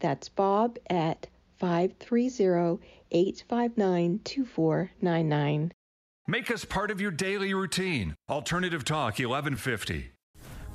That's 0.00 0.28
Bob 0.28 0.80
at 0.90 1.28
530 1.60 2.82
859 3.12 4.20
2499. 4.24 5.72
Make 6.26 6.50
us 6.50 6.64
part 6.64 6.90
of 6.90 7.00
your 7.00 7.12
daily 7.12 7.54
routine. 7.54 8.16
Alternative 8.28 8.84
Talk 8.84 9.20
1150. 9.20 10.10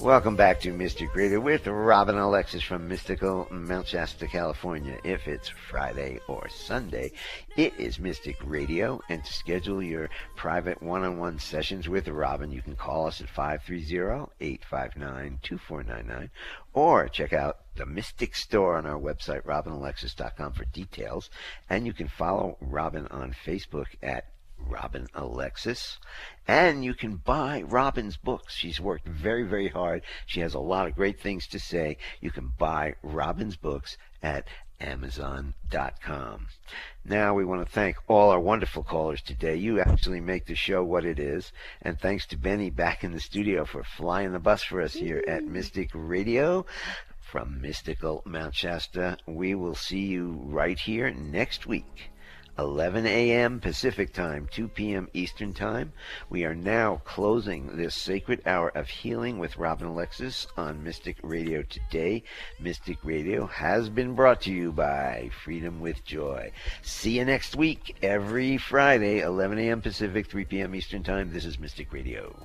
Welcome 0.01 0.35
back 0.35 0.59
to 0.61 0.73
Mystic 0.73 1.15
Radio 1.15 1.39
with 1.39 1.67
Robin 1.67 2.17
Alexis 2.17 2.63
from 2.63 2.87
mystical 2.87 3.47
Mount 3.51 3.87
Shasta, 3.87 4.25
California. 4.25 4.97
If 5.03 5.27
it's 5.27 5.47
Friday 5.47 6.19
or 6.27 6.49
Sunday, 6.49 7.11
it 7.55 7.75
is 7.77 7.99
Mystic 7.99 8.37
Radio. 8.43 8.99
And 9.09 9.23
to 9.23 9.31
schedule 9.31 9.83
your 9.83 10.09
private 10.35 10.81
one 10.81 11.03
on 11.03 11.19
one 11.19 11.37
sessions 11.37 11.87
with 11.87 12.07
Robin, 12.07 12.51
you 12.51 12.63
can 12.63 12.75
call 12.75 13.05
us 13.05 13.21
at 13.21 13.29
530 13.29 14.31
859 14.39 15.37
2499 15.43 16.31
or 16.73 17.07
check 17.07 17.31
out 17.31 17.59
the 17.75 17.85
Mystic 17.85 18.35
Store 18.35 18.77
on 18.77 18.87
our 18.87 18.99
website, 18.99 19.43
robinalexis.com, 19.43 20.53
for 20.53 20.65
details. 20.65 21.29
And 21.69 21.85
you 21.85 21.93
can 21.93 22.07
follow 22.07 22.57
Robin 22.59 23.05
on 23.11 23.35
Facebook 23.45 23.89
at 24.01 24.25
Robin 24.67 25.07
Alexis. 25.13 25.99
And 26.47 26.83
you 26.83 26.93
can 26.93 27.17
buy 27.17 27.61
Robin's 27.61 28.17
books. 28.17 28.53
She's 28.53 28.79
worked 28.79 29.07
very, 29.07 29.43
very 29.43 29.69
hard. 29.69 30.03
She 30.25 30.41
has 30.41 30.53
a 30.53 30.59
lot 30.59 30.87
of 30.87 30.95
great 30.95 31.19
things 31.19 31.47
to 31.47 31.59
say. 31.59 31.97
You 32.19 32.31
can 32.31 32.51
buy 32.57 32.95
Robin's 33.03 33.55
books 33.55 33.97
at 34.21 34.47
Amazon.com. 34.81 36.47
Now 37.05 37.33
we 37.33 37.45
want 37.45 37.65
to 37.65 37.71
thank 37.71 37.97
all 38.07 38.31
our 38.31 38.39
wonderful 38.39 38.83
callers 38.83 39.21
today. 39.21 39.55
You 39.55 39.79
actually 39.79 40.19
make 40.19 40.45
the 40.45 40.55
show 40.55 40.83
what 40.83 41.05
it 41.05 41.19
is. 41.19 41.51
And 41.81 41.99
thanks 41.99 42.25
to 42.27 42.37
Benny 42.37 42.69
back 42.69 43.03
in 43.03 43.11
the 43.11 43.19
studio 43.19 43.65
for 43.65 43.83
flying 43.83 44.31
the 44.31 44.39
bus 44.39 44.63
for 44.63 44.81
us 44.81 44.93
here 44.93 45.23
at 45.27 45.43
Mystic 45.43 45.89
Radio 45.93 46.65
from 47.19 47.61
mystical 47.61 48.21
Mount 48.25 48.55
Shasta. 48.55 49.17
We 49.25 49.55
will 49.55 49.75
see 49.75 50.05
you 50.05 50.41
right 50.43 50.77
here 50.77 51.11
next 51.11 51.65
week. 51.65 52.11
11 52.57 53.05
a.m. 53.05 53.59
Pacific 53.59 54.13
Time, 54.13 54.47
2 54.51 54.67
p.m. 54.67 55.07
Eastern 55.13 55.53
Time. 55.53 55.93
We 56.29 56.43
are 56.45 56.55
now 56.55 57.01
closing 57.05 57.77
this 57.77 57.95
sacred 57.95 58.41
hour 58.45 58.69
of 58.69 58.89
healing 58.89 59.39
with 59.39 59.57
Robin 59.57 59.87
Alexis 59.87 60.47
on 60.57 60.83
Mystic 60.83 61.17
Radio 61.23 61.61
today. 61.63 62.23
Mystic 62.59 62.97
Radio 63.03 63.45
has 63.45 63.89
been 63.89 64.15
brought 64.15 64.41
to 64.41 64.51
you 64.51 64.71
by 64.71 65.29
Freedom 65.43 65.79
with 65.79 66.03
Joy. 66.03 66.51
See 66.81 67.19
you 67.19 67.25
next 67.25 67.55
week, 67.55 67.97
every 68.01 68.57
Friday, 68.57 69.19
11 69.19 69.59
a.m. 69.59 69.81
Pacific, 69.81 70.27
3 70.27 70.45
p.m. 70.45 70.75
Eastern 70.75 71.03
Time. 71.03 71.31
This 71.31 71.45
is 71.45 71.59
Mystic 71.59 71.93
Radio. 71.93 72.41